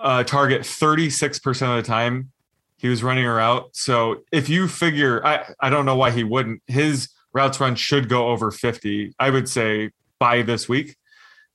uh, 0.00 0.24
target 0.24 0.62
36% 0.62 1.46
of 1.70 1.76
the 1.76 1.86
time 1.86 2.30
he 2.76 2.88
was 2.88 3.02
running 3.02 3.26
a 3.26 3.32
route. 3.32 3.68
So 3.72 4.22
if 4.32 4.48
you 4.48 4.68
figure, 4.68 5.24
I, 5.26 5.52
I 5.60 5.68
don't 5.68 5.84
know 5.84 5.96
why 5.96 6.12
he 6.12 6.24
wouldn't, 6.24 6.62
his 6.66 7.08
routes 7.32 7.60
run 7.60 7.74
should 7.74 8.08
go 8.08 8.28
over 8.28 8.50
50, 8.50 9.14
I 9.18 9.30
would 9.30 9.48
say 9.48 9.90
by 10.18 10.42
this 10.42 10.68
week. 10.68 10.96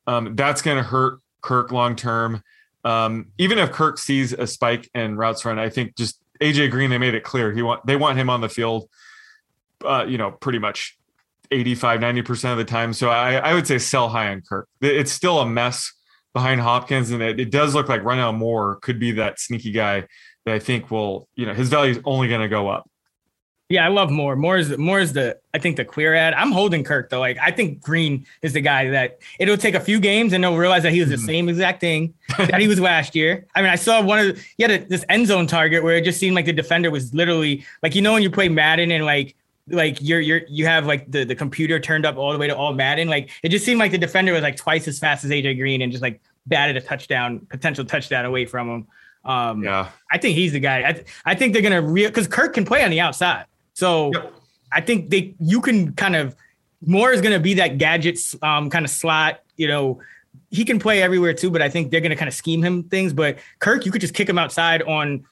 Um, 0.05 0.35
that's 0.35 0.61
going 0.61 0.77
to 0.77 0.83
hurt 0.83 1.19
Kirk 1.41 1.71
long 1.71 1.95
term. 1.95 2.43
Um, 2.83 3.27
even 3.37 3.57
if 3.57 3.71
Kirk 3.71 3.97
sees 3.97 4.33
a 4.33 4.45
spike 4.45 4.89
in 4.93 5.15
routes 5.15 5.45
run, 5.45 5.57
I 5.57 5.69
think 5.69 5.95
just 5.95 6.19
AJ 6.41 6.71
Green, 6.71 6.89
they 6.89 6.97
made 6.97 7.13
it 7.13 7.23
clear 7.23 7.53
he 7.53 7.61
want 7.61 7.85
they 7.85 7.95
want 7.95 8.17
him 8.17 8.29
on 8.29 8.41
the 8.41 8.49
field, 8.49 8.89
uh, 9.85 10.05
you 10.05 10.17
know, 10.17 10.31
pretty 10.31 10.59
much 10.59 10.97
85, 11.51 12.01
90% 12.01 12.51
of 12.51 12.57
the 12.57 12.65
time. 12.65 12.91
So 12.91 13.09
I, 13.09 13.35
I 13.35 13.53
would 13.53 13.65
say 13.65 13.77
sell 13.77 14.09
high 14.09 14.29
on 14.29 14.41
Kirk. 14.41 14.67
It's 14.81 15.11
still 15.11 15.39
a 15.39 15.45
mess 15.45 15.93
behind 16.33 16.61
Hopkins, 16.61 17.11
and 17.11 17.21
it, 17.21 17.39
it 17.39 17.51
does 17.51 17.75
look 17.75 17.89
like 17.89 18.01
Rondale 18.01 18.35
Moore 18.35 18.77
could 18.81 18.99
be 18.99 19.11
that 19.13 19.39
sneaky 19.39 19.71
guy 19.71 20.07
that 20.45 20.55
I 20.55 20.59
think 20.59 20.91
will, 20.91 21.27
you 21.35 21.45
know, 21.45 21.53
his 21.53 21.69
value 21.69 21.91
is 21.91 21.99
only 22.05 22.27
going 22.27 22.41
to 22.41 22.49
go 22.49 22.67
up. 22.67 22.89
Yeah, 23.69 23.85
I 23.85 23.87
love 23.87 24.11
Moore. 24.11 24.35
Moore 24.35 24.57
is 24.57 24.77
Moore 24.77 24.99
is 24.99 25.13
the 25.13 25.39
I 25.53 25.57
think 25.57 25.77
the 25.77 25.85
clear 25.85 26.13
ad. 26.13 26.33
I'm 26.35 26.51
holding 26.51 26.83
Kirk 26.83 27.09
though. 27.09 27.21
Like 27.21 27.37
I 27.41 27.49
think 27.49 27.81
Green 27.81 28.25
is 28.43 28.53
the 28.53 28.61
guy 28.61 28.89
that 28.89 29.19
it'll 29.39 29.57
take 29.57 29.73
a 29.73 29.79
few 29.79 29.99
games 29.99 30.33
and 30.33 30.43
they'll 30.43 30.57
realize 30.57 30.83
that 30.83 30.91
he 30.91 30.99
was 30.99 31.09
the 31.09 31.15
mm-hmm. 31.15 31.25
same 31.25 31.49
exact 31.49 31.79
thing 31.79 32.13
that 32.37 32.59
he 32.59 32.67
was 32.67 32.79
last 32.79 33.15
year. 33.15 33.47
I 33.55 33.61
mean, 33.61 33.71
I 33.71 33.75
saw 33.75 34.03
one 34.03 34.19
of 34.19 34.35
the, 34.35 34.43
he 34.57 34.63
had 34.63 34.71
a, 34.71 34.85
this 34.85 35.03
end 35.09 35.27
zone 35.27 35.47
target 35.47 35.81
where 35.81 35.95
it 35.95 36.03
just 36.03 36.19
seemed 36.19 36.35
like 36.35 36.45
the 36.45 36.53
defender 36.53 36.91
was 36.91 37.13
literally 37.15 37.65
like 37.81 37.95
you 37.95 38.01
know 38.01 38.13
when 38.13 38.21
you 38.21 38.29
play 38.29 38.47
Madden 38.47 38.91
and 38.91 39.05
like 39.05 39.35
like 39.67 39.97
you're 40.01 40.19
you're 40.19 40.41
you 40.47 40.65
have 40.65 40.85
like 40.85 41.09
the 41.09 41.23
the 41.23 41.35
computer 41.35 41.79
turned 41.79 42.05
up 42.05 42.17
all 42.17 42.31
the 42.33 42.37
way 42.37 42.47
to 42.47 42.55
all 42.55 42.73
Madden. 42.73 43.07
Like 43.07 43.29
it 43.43 43.49
just 43.49 43.65
seemed 43.65 43.79
like 43.79 43.91
the 43.91 43.97
defender 43.97 44.33
was 44.33 44.41
like 44.41 44.57
twice 44.57 44.87
as 44.87 44.99
fast 44.99 45.23
as 45.23 45.31
AJ 45.31 45.57
Green 45.57 45.81
and 45.81 45.91
just 45.91 46.01
like 46.01 46.21
batted 46.45 46.77
a 46.77 46.81
touchdown, 46.81 47.45
potential 47.49 47.85
touchdown 47.85 48.25
away 48.25 48.45
from 48.45 48.69
him. 48.69 48.87
Um, 49.25 49.63
yeah, 49.63 49.89
I 50.11 50.17
think 50.17 50.35
he's 50.35 50.51
the 50.51 50.59
guy. 50.59 50.89
I, 50.89 50.93
th- 50.93 51.07
I 51.25 51.35
think 51.35 51.53
they're 51.53 51.61
gonna 51.61 51.81
real 51.81 52.09
because 52.09 52.27
Kirk 52.27 52.53
can 52.53 52.65
play 52.65 52.83
on 52.83 52.91
the 52.91 52.99
outside, 52.99 53.45
so 53.73 54.11
yep. 54.13 54.33
I 54.71 54.81
think 54.81 55.09
they 55.09 55.33
you 55.39 55.61
can 55.61 55.93
kind 55.93 56.15
of 56.15 56.35
Moore 56.85 57.13
is 57.13 57.21
gonna 57.21 57.39
be 57.39 57.53
that 57.55 57.77
gadgets 57.77 58.35
um, 58.41 58.69
kind 58.69 58.83
of 58.83 58.91
slot. 58.91 59.41
You 59.55 59.69
know, 59.69 60.01
he 60.51 60.65
can 60.65 60.77
play 60.77 61.01
everywhere 61.01 61.33
too, 61.33 61.49
but 61.49 61.61
I 61.61 61.69
think 61.69 61.89
they're 61.89 62.01
gonna 62.01 62.17
kind 62.17 62.27
of 62.27 62.33
scheme 62.33 62.61
him 62.61 62.83
things. 62.83 63.13
But 63.13 63.37
Kirk, 63.59 63.85
you 63.85 63.91
could 63.93 64.01
just 64.01 64.13
kick 64.13 64.27
him 64.27 64.37
outside 64.37 64.81
on 64.83 65.23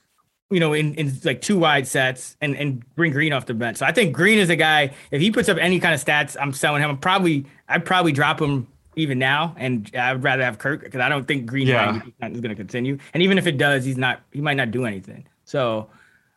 you 0.51 0.59
know, 0.59 0.73
in, 0.73 0.93
in 0.95 1.17
like 1.23 1.41
two 1.41 1.57
wide 1.57 1.87
sets 1.87 2.35
and, 2.41 2.55
and 2.55 2.83
bring 2.95 3.11
Green 3.11 3.33
off 3.33 3.45
the 3.45 3.53
bench. 3.53 3.77
So 3.77 3.85
I 3.85 3.91
think 3.91 4.13
Green 4.13 4.37
is 4.37 4.49
a 4.49 4.55
guy, 4.55 4.93
if 5.09 5.21
he 5.21 5.31
puts 5.31 5.49
up 5.49 5.57
any 5.57 5.79
kind 5.79 5.95
of 5.95 6.03
stats, 6.03 6.35
I'm 6.39 6.53
selling 6.53 6.83
him. 6.83 6.89
I'm 6.89 6.97
probably, 6.97 7.45
I'd 7.69 7.85
probably 7.85 8.11
drop 8.11 8.41
him 8.41 8.67
even 8.95 9.17
now, 9.19 9.55
and 9.57 9.89
I 9.97 10.13
would 10.13 10.23
rather 10.23 10.43
have 10.43 10.57
Kirk 10.57 10.83
because 10.83 10.99
I 10.99 11.09
don't 11.09 11.27
think 11.27 11.45
Green 11.45 11.67
yeah. 11.67 12.01
is 12.21 12.41
going 12.41 12.49
to 12.49 12.55
continue. 12.55 12.97
And 13.13 13.23
even 13.23 13.37
if 13.37 13.47
it 13.47 13.57
does, 13.57 13.85
he's 13.85 13.97
not. 13.97 14.21
He 14.31 14.41
might 14.41 14.57
not 14.57 14.71
do 14.71 14.85
anything. 14.85 15.25
So 15.45 15.89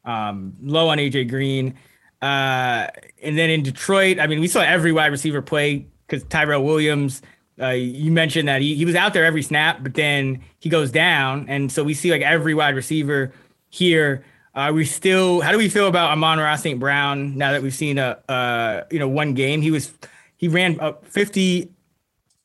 um, 0.04 0.54
low 0.62 0.88
on 0.88 0.98
AJ 0.98 1.28
Green. 1.28 1.74
Uh, 2.22 2.88
and 3.22 3.36
then 3.36 3.50
in 3.50 3.62
Detroit, 3.62 4.18
I 4.18 4.26
mean, 4.26 4.40
we 4.40 4.48
saw 4.48 4.60
every 4.60 4.92
wide 4.92 5.08
receiver 5.08 5.42
play 5.42 5.86
because 6.06 6.24
Tyrell 6.24 6.64
Williams. 6.64 7.22
Uh, 7.60 7.68
you 7.68 8.10
mentioned 8.10 8.48
that 8.48 8.60
he, 8.60 8.74
he 8.74 8.84
was 8.84 8.96
out 8.96 9.12
there 9.12 9.24
every 9.24 9.42
snap, 9.42 9.80
but 9.80 9.94
then 9.94 10.42
he 10.58 10.68
goes 10.68 10.90
down, 10.90 11.46
and 11.48 11.70
so 11.70 11.84
we 11.84 11.94
see 11.94 12.10
like 12.10 12.22
every 12.22 12.52
wide 12.52 12.74
receiver 12.74 13.32
here. 13.74 14.24
Uh, 14.54 14.70
we 14.72 14.84
still, 14.84 15.40
how 15.40 15.50
do 15.50 15.58
we 15.58 15.68
feel 15.68 15.88
about 15.88 16.10
Amon-Ra 16.10 16.54
St. 16.56 16.78
Brown 16.78 17.36
now 17.36 17.50
that 17.52 17.62
we've 17.62 17.74
seen 17.74 17.98
a, 17.98 18.18
uh, 18.28 18.82
you 18.90 19.00
know, 19.00 19.08
one 19.08 19.34
game? 19.34 19.60
He 19.60 19.72
was, 19.72 19.92
he 20.36 20.46
ran 20.46 20.78
up 20.78 21.04
50 21.06 21.70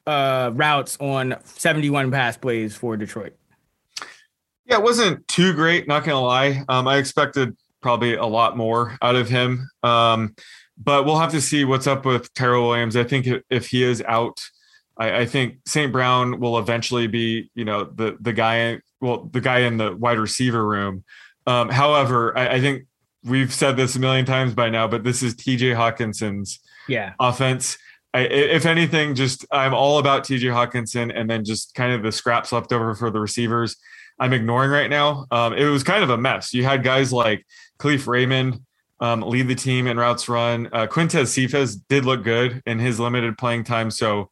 uh, 0.08 0.52
routes 0.56 0.98
on 1.00 1.36
71 1.44 2.10
pass 2.10 2.36
plays 2.36 2.76
for 2.76 2.98
Detroit. 2.98 3.34
Yeah, 4.66 4.78
it 4.78 4.84
wasn't 4.84 5.28
too 5.28 5.54
great, 5.54 5.88
not 5.88 6.04
gonna 6.04 6.22
lie. 6.22 6.64
Um, 6.68 6.88
I 6.88 6.98
expected 6.98 7.56
probably 7.82 8.16
a 8.16 8.26
lot 8.26 8.58
more 8.58 8.98
out 9.02 9.16
of 9.16 9.30
him. 9.30 9.70
Um, 9.84 10.36
but 10.78 11.06
we'll 11.06 11.20
have 11.20 11.32
to 11.32 11.42
see 11.42 11.66
what's 11.66 11.88
up 11.88 12.06
with 12.06 12.34
Tyrell 12.34 12.68
Williams. 12.68 12.96
I 12.96 13.04
think 13.04 13.28
if 13.50 13.68
he 13.68 13.84
is 13.84 14.02
out, 14.08 14.40
I, 14.98 15.20
I 15.22 15.26
think 15.26 15.58
St. 15.66 15.92
Brown 15.92 16.40
will 16.40 16.58
eventually 16.58 17.08
be, 17.08 17.50
you 17.54 17.66
know, 17.66 17.84
the 17.84 18.18
the 18.20 18.34
guy, 18.34 18.80
well, 19.02 19.30
the 19.32 19.42
guy 19.42 19.60
in 19.60 19.78
the 19.78 19.96
wide 19.96 20.20
receiver 20.20 20.66
room. 20.66 21.04
Um, 21.48 21.70
however, 21.70 22.38
I, 22.38 22.56
I 22.56 22.62
think 22.62 22.86
we've 23.24 23.54
said 23.54 23.78
this 23.78 23.96
a 23.96 24.00
million 24.00 24.26
times 24.26 24.54
by 24.54 24.70
now, 24.70 24.88
but 24.88 25.04
this 25.04 25.24
is 25.24 25.36
TJ 25.36 25.76
Hockenson's 25.76 26.60
yeah 26.88 27.14
offense. 27.20 27.78
I, 28.14 28.22
if 28.22 28.66
anything, 28.66 29.14
just 29.16 29.46
I'm 29.52 29.74
all 29.74 30.00
about 30.00 30.24
TJ 30.24 30.42
Hockenson 30.52 31.12
and 31.16 31.30
then 31.30 31.46
just 31.46 31.76
kind 31.76 31.94
of 31.94 32.02
the 32.02 32.12
scraps 32.12 32.52
left 32.52 32.74
over 32.74 32.96
for 32.96 33.12
the 33.12 33.20
receivers. 33.20 33.78
I'm 34.20 34.34
ignoring 34.34 34.72
right 34.72 34.90
now. 34.90 35.26
Um, 35.32 35.54
it 35.54 35.66
was 35.66 35.84
kind 35.84 36.04
of 36.04 36.10
a 36.10 36.18
mess. 36.18 36.54
You 36.54 36.64
had 36.64 36.84
guys 36.84 37.14
like 37.14 37.46
Kalif 37.80 38.08
Raymond 38.08 38.62
um, 39.00 39.22
lead 39.22 39.48
the 39.48 39.56
team 39.56 39.88
in 39.88 39.98
routes 39.98 40.28
run. 40.28 40.68
Uh, 40.74 40.88
Quintez 40.88 41.28
Cephus 41.28 41.76
did 41.76 42.06
look 42.06 42.24
good 42.24 42.62
in 42.66 42.80
his 42.80 43.00
limited 43.00 43.38
playing 43.38 43.64
time. 43.64 43.92
So 43.92 44.30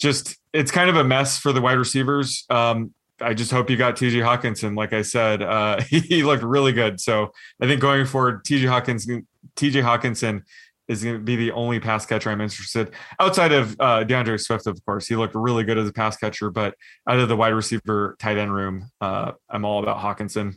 just 0.00 0.36
it's 0.52 0.70
kind 0.70 0.90
of 0.90 0.96
a 0.96 1.04
mess 1.04 1.38
for 1.38 1.52
the 1.52 1.60
wide 1.60 1.78
receivers. 1.78 2.44
Um, 2.50 2.92
I 3.20 3.34
just 3.34 3.50
hope 3.50 3.70
you 3.70 3.76
got 3.76 3.96
TJ 3.96 4.22
Hockenson. 4.22 4.76
Like 4.76 4.92
I 4.92 5.02
said, 5.02 5.42
uh, 5.42 5.80
he 5.88 6.22
looked 6.22 6.42
really 6.42 6.72
good. 6.72 7.00
So 7.00 7.32
I 7.60 7.66
think 7.66 7.80
going 7.80 8.06
forward, 8.06 8.44
TJ 8.44 8.62
Hockenson, 8.62 9.26
TJ 9.56 9.82
Hockenson 9.82 10.42
is 10.88 11.04
going 11.04 11.16
to 11.16 11.22
be 11.22 11.36
the 11.36 11.52
only 11.52 11.78
pass 11.78 12.04
catcher 12.04 12.30
I'm 12.30 12.40
interested 12.40 12.92
outside 13.20 13.52
of 13.52 13.76
uh, 13.78 14.02
D'Andre 14.02 14.36
Swift. 14.36 14.66
Of 14.66 14.84
course, 14.84 15.06
he 15.06 15.14
looked 15.14 15.36
really 15.36 15.62
good 15.62 15.78
as 15.78 15.88
a 15.88 15.92
pass 15.92 16.16
catcher, 16.16 16.50
but 16.50 16.74
out 17.08 17.20
of 17.20 17.28
the 17.28 17.36
wide 17.36 17.50
receiver 17.50 18.16
tight 18.18 18.38
end 18.38 18.52
room, 18.52 18.90
uh, 19.00 19.32
I'm 19.48 19.64
all 19.64 19.82
about 19.82 19.98
Hockenson. 19.98 20.56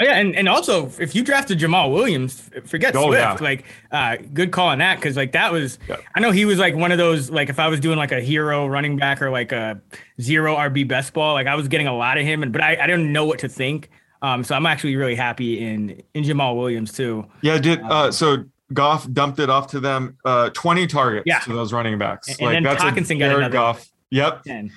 Oh, 0.00 0.04
yeah, 0.04 0.18
and, 0.18 0.34
and 0.34 0.48
also 0.48 0.90
if 0.98 1.14
you 1.14 1.22
drafted 1.22 1.58
Jamaal 1.58 1.92
Williams, 1.92 2.50
forget 2.64 2.96
oh, 2.96 3.08
Swift. 3.08 3.20
Yeah. 3.20 3.36
Like, 3.40 3.64
uh, 3.92 4.16
good 4.32 4.50
call 4.50 4.68
on 4.68 4.78
that 4.78 4.96
because 4.96 5.16
like 5.16 5.32
that 5.32 5.52
was. 5.52 5.78
Yeah. 5.88 5.96
I 6.14 6.20
know 6.20 6.30
he 6.30 6.44
was 6.44 6.58
like 6.58 6.74
one 6.74 6.90
of 6.90 6.98
those 6.98 7.30
like 7.30 7.48
if 7.50 7.58
I 7.58 7.68
was 7.68 7.80
doing 7.80 7.98
like 7.98 8.12
a 8.12 8.20
hero 8.20 8.66
running 8.66 8.96
back 8.96 9.20
or 9.20 9.30
like 9.30 9.52
a 9.52 9.80
zero 10.20 10.56
RB 10.56 10.88
best 10.88 11.12
ball, 11.12 11.34
like 11.34 11.46
I 11.46 11.54
was 11.54 11.68
getting 11.68 11.86
a 11.86 11.96
lot 11.96 12.18
of 12.18 12.24
him, 12.24 12.42
and 12.42 12.52
but 12.52 12.62
I, 12.62 12.76
I 12.82 12.86
didn't 12.86 13.12
know 13.12 13.26
what 13.26 13.38
to 13.40 13.48
think. 13.48 13.90
Um, 14.22 14.44
so 14.44 14.54
I'm 14.54 14.66
actually 14.66 14.96
really 14.96 15.14
happy 15.14 15.64
in 15.64 16.02
in 16.14 16.24
Jamaal 16.24 16.56
Williams 16.56 16.92
too. 16.92 17.26
Yeah, 17.42 17.58
did 17.58 17.82
uh, 17.82 18.04
um, 18.06 18.12
so 18.12 18.44
Goff 18.72 19.10
dumped 19.12 19.38
it 19.38 19.50
off 19.50 19.68
to 19.68 19.80
them. 19.80 20.16
Uh, 20.24 20.50
20 20.50 20.86
targets 20.86 21.24
yeah. 21.26 21.40
to 21.40 21.52
those 21.52 21.72
running 21.72 21.98
backs. 21.98 22.28
And, 22.28 22.40
like 22.40 22.56
and 22.56 22.66
that's 22.66 22.82
Hockenson 22.82 23.16
a 23.16 23.18
Jared 23.18 23.52
Goff. 23.52 23.86
Yep. 24.10 24.44
10. 24.44 24.72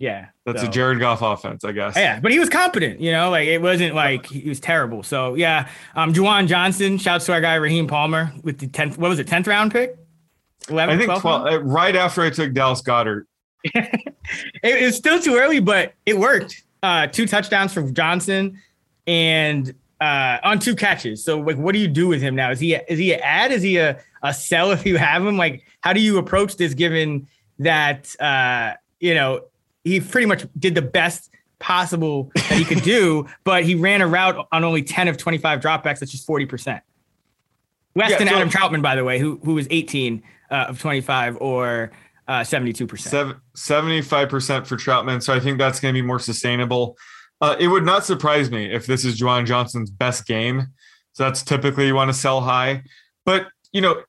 Yeah. 0.00 0.28
That's 0.46 0.62
so. 0.62 0.68
a 0.68 0.70
Jared 0.70 0.98
Goff 0.98 1.20
offense, 1.20 1.62
I 1.62 1.72
guess. 1.72 1.94
Yeah, 1.94 2.20
but 2.20 2.32
he 2.32 2.38
was 2.38 2.48
competent, 2.48 3.00
you 3.00 3.12
know, 3.12 3.28
like 3.28 3.46
it 3.46 3.60
wasn't 3.60 3.94
like 3.94 4.24
he 4.26 4.48
was 4.48 4.58
terrible. 4.58 5.02
So 5.02 5.34
yeah. 5.34 5.68
Um 5.94 6.14
Juwan 6.14 6.48
Johnson, 6.48 6.96
shouts 6.96 7.26
to 7.26 7.34
our 7.34 7.40
guy 7.42 7.54
Raheem 7.56 7.86
Palmer 7.86 8.32
with 8.42 8.58
the 8.58 8.66
10th, 8.66 8.96
what 8.96 9.10
was 9.10 9.18
it, 9.18 9.28
10th 9.28 9.46
round 9.46 9.72
pick? 9.72 9.96
11, 10.70 10.94
I 10.94 10.98
think 10.98 11.20
12, 11.20 11.46
uh, 11.46 11.62
right 11.62 11.94
after 11.94 12.22
I 12.22 12.30
took 12.30 12.54
Dallas 12.54 12.80
Goedert. 12.80 13.26
it, 13.64 14.14
it's 14.62 14.96
still 14.96 15.20
too 15.20 15.36
early, 15.36 15.60
but 15.60 15.92
it 16.06 16.18
worked. 16.18 16.64
Uh 16.82 17.06
two 17.06 17.26
touchdowns 17.26 17.74
from 17.74 17.92
Johnson 17.92 18.58
and 19.06 19.74
uh 20.00 20.38
on 20.42 20.60
two 20.60 20.74
catches. 20.74 21.22
So 21.22 21.40
like 21.40 21.58
what 21.58 21.72
do 21.72 21.78
you 21.78 21.88
do 21.88 22.08
with 22.08 22.22
him 22.22 22.34
now? 22.34 22.50
Is 22.50 22.58
he 22.58 22.72
a, 22.72 22.82
is 22.88 22.98
he 22.98 23.12
an 23.12 23.20
ad? 23.22 23.52
Is 23.52 23.60
he 23.60 23.76
a, 23.76 24.00
a 24.22 24.32
sell 24.32 24.70
if 24.70 24.86
you 24.86 24.96
have 24.96 25.26
him? 25.26 25.36
Like 25.36 25.66
how 25.82 25.92
do 25.92 26.00
you 26.00 26.16
approach 26.16 26.56
this 26.56 26.72
given 26.72 27.28
that 27.58 28.18
uh 28.18 28.72
you 28.98 29.14
know 29.14 29.42
he 29.84 30.00
pretty 30.00 30.26
much 30.26 30.46
did 30.58 30.74
the 30.74 30.82
best 30.82 31.30
possible 31.58 32.30
that 32.34 32.52
he 32.52 32.64
could 32.64 32.82
do, 32.82 33.26
but 33.44 33.64
he 33.64 33.74
ran 33.74 34.00
a 34.00 34.06
route 34.06 34.46
on 34.52 34.64
only 34.64 34.82
10 34.82 35.08
of 35.08 35.16
25 35.16 35.60
dropbacks. 35.60 36.00
That's 36.00 36.10
just 36.10 36.26
40%. 36.26 36.80
Less 37.96 38.10
yeah, 38.10 38.18
so, 38.18 38.24
Adam 38.24 38.48
Trautman, 38.48 38.82
by 38.82 38.94
the 38.94 39.02
way, 39.04 39.18
who 39.18 39.40
who 39.42 39.54
was 39.54 39.66
18 39.68 40.22
uh, 40.50 40.66
of 40.68 40.80
25 40.80 41.38
or 41.40 41.90
uh, 42.28 42.40
72%. 42.42 43.40
75% 43.56 44.66
for 44.66 44.76
Trautman. 44.76 45.20
So 45.20 45.34
I 45.34 45.40
think 45.40 45.58
that's 45.58 45.80
going 45.80 45.92
to 45.92 46.00
be 46.00 46.06
more 46.06 46.20
sustainable. 46.20 46.96
Uh, 47.40 47.56
it 47.58 47.66
would 47.66 47.84
not 47.84 48.04
surprise 48.04 48.50
me 48.50 48.72
if 48.72 48.86
this 48.86 49.04
is 49.04 49.20
Juwan 49.20 49.46
Johnson's 49.46 49.90
best 49.90 50.26
game. 50.26 50.68
So 51.12 51.24
that's 51.24 51.42
typically 51.42 51.88
you 51.88 51.94
want 51.96 52.08
to 52.08 52.14
sell 52.14 52.40
high. 52.40 52.84
But, 53.24 53.48
you 53.72 53.80
know, 53.80 54.02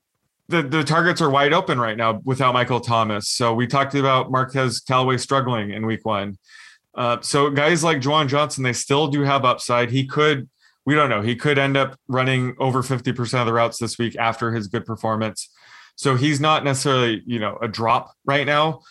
the, 0.51 0.61
the 0.61 0.83
targets 0.83 1.21
are 1.21 1.29
wide 1.29 1.53
open 1.53 1.79
right 1.79 1.97
now 1.97 2.21
without 2.23 2.53
Michael 2.53 2.79
Thomas. 2.79 3.29
So 3.29 3.53
we 3.53 3.65
talked 3.65 3.95
about 3.95 4.29
Marquez 4.29 4.79
Callaway 4.81 5.17
struggling 5.17 5.71
in 5.71 5.85
week 5.85 6.05
one. 6.05 6.37
Uh, 6.93 7.21
so 7.21 7.49
guys 7.49 7.83
like 7.83 7.99
Juwan 7.99 8.27
Johnson, 8.27 8.63
they 8.63 8.73
still 8.73 9.07
do 9.07 9.21
have 9.21 9.45
upside. 9.45 9.89
He 9.89 10.05
could, 10.05 10.49
we 10.85 10.93
don't 10.93 11.09
know, 11.09 11.21
he 11.21 11.35
could 11.35 11.57
end 11.57 11.77
up 11.77 11.97
running 12.07 12.55
over 12.59 12.83
50% 12.83 13.39
of 13.39 13.45
the 13.45 13.53
routes 13.53 13.79
this 13.79 13.97
week 13.97 14.15
after 14.17 14.51
his 14.51 14.67
good 14.67 14.85
performance. 14.85 15.49
So 15.95 16.15
he's 16.15 16.39
not 16.39 16.63
necessarily, 16.63 17.23
you 17.25 17.39
know, 17.39 17.57
a 17.61 17.67
drop 17.67 18.11
right 18.25 18.45
now, 18.45 18.81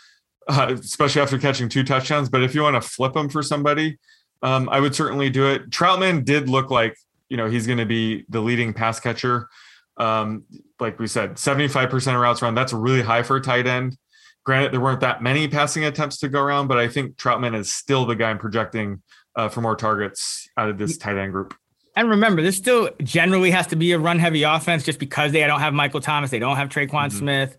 uh, 0.48 0.74
especially 0.78 1.22
after 1.22 1.38
catching 1.38 1.68
two 1.68 1.84
touchdowns. 1.84 2.28
But 2.28 2.42
if 2.42 2.54
you 2.54 2.62
want 2.62 2.82
to 2.82 2.88
flip 2.88 3.14
him 3.14 3.28
for 3.28 3.42
somebody, 3.42 3.98
um, 4.42 4.68
I 4.70 4.80
would 4.80 4.94
certainly 4.94 5.28
do 5.28 5.46
it. 5.46 5.70
Trautman 5.70 6.24
did 6.24 6.48
look 6.48 6.70
like, 6.70 6.96
you 7.28 7.36
know, 7.36 7.48
he's 7.50 7.66
going 7.66 7.78
to 7.78 7.86
be 7.86 8.24
the 8.28 8.40
leading 8.40 8.72
pass 8.72 8.98
catcher. 8.98 9.48
Um, 9.96 10.44
like 10.80 10.98
we 10.98 11.06
said, 11.06 11.34
75% 11.34 12.14
of 12.14 12.20
routes 12.20 12.42
run. 12.42 12.54
That's 12.54 12.72
really 12.72 13.02
high 13.02 13.22
for 13.22 13.36
a 13.36 13.40
tight 13.40 13.66
end. 13.66 13.96
Granted, 14.44 14.72
there 14.72 14.80
weren't 14.80 15.00
that 15.00 15.22
many 15.22 15.48
passing 15.48 15.84
attempts 15.84 16.18
to 16.18 16.28
go 16.28 16.40
around, 16.40 16.68
but 16.68 16.78
I 16.78 16.88
think 16.88 17.16
Trautman 17.16 17.54
is 17.54 17.72
still 17.72 18.06
the 18.06 18.14
guy 18.14 18.30
I'm 18.30 18.38
projecting 18.38 19.02
uh, 19.36 19.48
for 19.48 19.60
more 19.60 19.76
targets 19.76 20.48
out 20.56 20.70
of 20.70 20.78
this 20.78 20.96
tight 20.96 21.16
end 21.16 21.32
group. 21.32 21.54
And 21.96 22.08
remember, 22.08 22.40
this 22.40 22.56
still 22.56 22.90
generally 23.02 23.50
has 23.50 23.66
to 23.68 23.76
be 23.76 23.92
a 23.92 23.98
run 23.98 24.18
heavy 24.18 24.44
offense 24.44 24.84
just 24.84 24.98
because 24.98 25.32
they 25.32 25.40
don't 25.46 25.60
have 25.60 25.74
Michael 25.74 26.00
Thomas, 26.00 26.30
they 26.30 26.38
don't 26.38 26.56
have 26.56 26.68
Tre'Quan 26.68 26.88
mm-hmm. 26.88 27.18
Smith. 27.18 27.56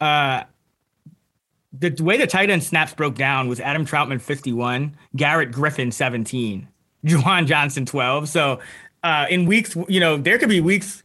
Uh, 0.00 0.44
the 1.72 1.94
way 2.02 2.16
the 2.16 2.26
tight 2.26 2.50
end 2.50 2.64
snaps 2.64 2.94
broke 2.94 3.14
down 3.14 3.48
was 3.48 3.60
Adam 3.60 3.86
Trautman 3.86 4.20
51, 4.20 4.96
Garrett 5.14 5.52
Griffin 5.52 5.92
17, 5.92 6.68
Juwan 7.04 7.46
Johnson 7.46 7.86
12. 7.86 8.28
So 8.28 8.60
uh, 9.02 9.26
in 9.30 9.46
weeks, 9.46 9.76
you 9.88 10.00
know, 10.00 10.16
there 10.16 10.38
could 10.38 10.48
be 10.48 10.60
weeks 10.60 11.02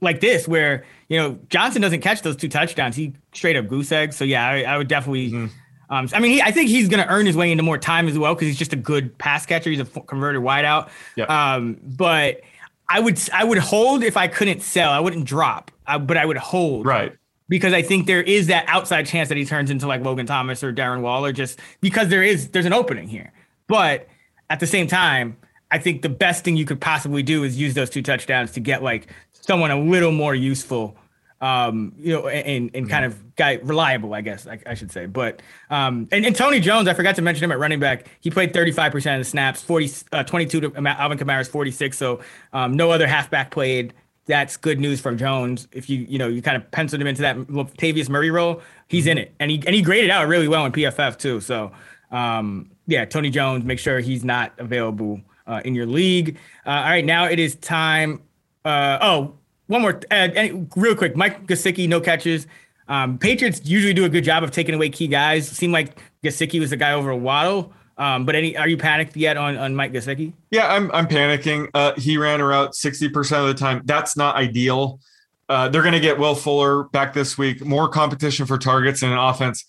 like 0.00 0.20
this 0.20 0.48
where 0.48 0.84
you 1.08 1.16
know 1.16 1.38
Johnson 1.48 1.82
doesn't 1.82 2.00
catch 2.00 2.22
those 2.22 2.36
two 2.36 2.48
touchdowns. 2.48 2.96
He 2.96 3.14
straight 3.32 3.56
up 3.56 3.68
goose 3.68 3.92
eggs. 3.92 4.16
So 4.16 4.24
yeah, 4.24 4.46
I, 4.46 4.62
I 4.62 4.78
would 4.78 4.88
definitely. 4.88 5.30
Mm-hmm. 5.30 5.46
Um, 5.92 6.08
I 6.12 6.20
mean, 6.20 6.30
he, 6.30 6.42
I 6.42 6.52
think 6.52 6.68
he's 6.68 6.88
going 6.88 7.02
to 7.02 7.12
earn 7.12 7.26
his 7.26 7.36
way 7.36 7.50
into 7.50 7.64
more 7.64 7.76
time 7.76 8.06
as 8.06 8.16
well 8.16 8.34
because 8.34 8.46
he's 8.46 8.58
just 8.58 8.72
a 8.72 8.76
good 8.76 9.18
pass 9.18 9.44
catcher. 9.44 9.70
He's 9.70 9.80
a 9.80 9.84
converted 9.84 10.40
wideout. 10.40 10.88
Yep. 11.16 11.28
Um, 11.28 11.80
but 11.82 12.42
I 12.88 13.00
would 13.00 13.18
I 13.32 13.44
would 13.44 13.58
hold 13.58 14.04
if 14.04 14.16
I 14.16 14.28
couldn't 14.28 14.62
sell. 14.62 14.90
I 14.90 15.00
wouldn't 15.00 15.24
drop, 15.24 15.70
I, 15.86 15.98
but 15.98 16.16
I 16.16 16.26
would 16.26 16.36
hold. 16.36 16.86
Right. 16.86 17.16
Because 17.48 17.72
I 17.72 17.82
think 17.82 18.06
there 18.06 18.22
is 18.22 18.46
that 18.46 18.64
outside 18.68 19.06
chance 19.06 19.28
that 19.28 19.38
he 19.38 19.44
turns 19.44 19.70
into 19.70 19.88
like 19.88 20.04
Logan 20.04 20.26
Thomas 20.26 20.62
or 20.62 20.72
Darren 20.72 21.00
Waller, 21.00 21.32
just 21.32 21.58
because 21.80 22.08
there 22.08 22.22
is 22.22 22.50
there's 22.50 22.66
an 22.66 22.72
opening 22.72 23.08
here. 23.08 23.32
But 23.66 24.06
at 24.48 24.60
the 24.60 24.68
same 24.68 24.86
time, 24.86 25.36
I 25.70 25.78
think 25.78 26.02
the 26.02 26.08
best 26.08 26.44
thing 26.44 26.56
you 26.56 26.64
could 26.64 26.80
possibly 26.80 27.22
do 27.22 27.44
is 27.44 27.58
use 27.58 27.74
those 27.74 27.90
two 27.90 28.02
touchdowns 28.02 28.52
to 28.52 28.60
get 28.60 28.82
like 28.82 29.08
someone 29.32 29.70
a 29.70 29.78
little 29.78 30.12
more 30.12 30.34
useful, 30.34 30.96
um, 31.40 31.92
you 31.98 32.12
know, 32.12 32.28
and, 32.28 32.70
and 32.74 32.90
kind 32.90 33.04
of 33.04 33.36
guy 33.36 33.54
reliable, 33.62 34.12
I 34.12 34.20
guess 34.20 34.46
I, 34.46 34.58
I 34.66 34.74
should 34.74 34.90
say. 34.90 35.06
But 35.06 35.42
um, 35.70 36.08
and, 36.10 36.26
and, 36.26 36.34
Tony 36.34 36.60
Jones, 36.60 36.88
I 36.88 36.94
forgot 36.94 37.16
to 37.16 37.22
mention 37.22 37.44
him 37.44 37.52
at 37.52 37.58
running 37.58 37.80
back. 37.80 38.06
He 38.20 38.30
played 38.30 38.52
35% 38.52 39.14
of 39.14 39.20
the 39.20 39.24
snaps, 39.24 39.62
40, 39.62 39.92
uh, 40.12 40.24
22 40.24 40.60
to 40.60 40.86
Alvin 40.86 41.18
Kamara's 41.18 41.48
46. 41.48 41.96
So 41.96 42.20
um, 42.52 42.74
no 42.74 42.90
other 42.90 43.06
halfback 43.06 43.50
played. 43.50 43.94
That's 44.26 44.56
good 44.56 44.78
news 44.78 45.00
from 45.00 45.18
Jones. 45.18 45.66
If 45.72 45.90
you 45.90 46.06
you 46.08 46.18
know 46.18 46.28
you 46.28 46.40
kind 46.40 46.56
of 46.56 46.70
penciled 46.70 47.00
him 47.00 47.08
into 47.08 47.22
that 47.22 47.36
Tavius 47.36 48.08
Murray 48.08 48.30
role, 48.30 48.62
he's 48.86 49.08
in 49.08 49.18
it, 49.18 49.34
and 49.40 49.50
he 49.50 49.60
and 49.66 49.74
he 49.74 49.82
graded 49.82 50.10
out 50.10 50.28
really 50.28 50.46
well 50.46 50.64
in 50.66 50.72
PFF 50.72 51.18
too. 51.18 51.40
So 51.40 51.72
um, 52.12 52.70
yeah, 52.86 53.04
Tony 53.06 53.30
Jones, 53.30 53.64
make 53.64 53.80
sure 53.80 53.98
he's 53.98 54.22
not 54.22 54.52
available 54.58 55.20
uh, 55.50 55.60
in 55.64 55.74
your 55.74 55.86
league. 55.86 56.38
Uh, 56.64 56.70
all 56.70 56.84
right, 56.84 57.04
now 57.04 57.24
it 57.26 57.38
is 57.38 57.56
time. 57.56 58.22
Uh, 58.64 58.98
oh, 59.02 59.34
one 59.66 59.82
more, 59.82 60.00
uh, 60.10 60.28
real 60.76 60.94
quick. 60.94 61.16
Mike 61.16 61.46
Gesicki, 61.46 61.88
no 61.88 62.00
catches. 62.00 62.46
Um, 62.88 63.18
Patriots 63.18 63.60
usually 63.64 63.94
do 63.94 64.04
a 64.04 64.08
good 64.08 64.24
job 64.24 64.42
of 64.42 64.50
taking 64.50 64.74
away 64.74 64.88
key 64.88 65.08
guys. 65.08 65.48
Seemed 65.48 65.72
like 65.72 65.98
Gesicki 66.24 66.58
was 66.60 66.70
the 66.70 66.76
guy 66.76 66.92
over 66.92 67.14
Waddle. 67.14 67.72
Um, 67.98 68.24
but 68.24 68.34
any, 68.34 68.56
are 68.56 68.66
you 68.66 68.78
panicked 68.78 69.16
yet 69.16 69.36
on, 69.36 69.56
on 69.58 69.74
Mike 69.76 69.92
Gesicki? 69.92 70.32
Yeah, 70.50 70.72
I'm, 70.72 70.90
I'm 70.92 71.06
panicking. 71.06 71.68
Uh, 71.74 71.92
he 71.96 72.16
ran 72.16 72.40
around 72.40 72.68
60% 72.68 73.40
of 73.40 73.46
the 73.46 73.54
time. 73.54 73.82
That's 73.84 74.16
not 74.16 74.36
ideal. 74.36 75.00
Uh, 75.48 75.68
they're 75.68 75.82
going 75.82 75.92
to 75.92 76.00
get 76.00 76.18
Will 76.18 76.34
Fuller 76.34 76.84
back 76.84 77.12
this 77.12 77.36
week. 77.36 77.64
More 77.64 77.88
competition 77.88 78.46
for 78.46 78.56
targets 78.56 79.02
and 79.02 79.12
an 79.12 79.18
offense 79.18 79.66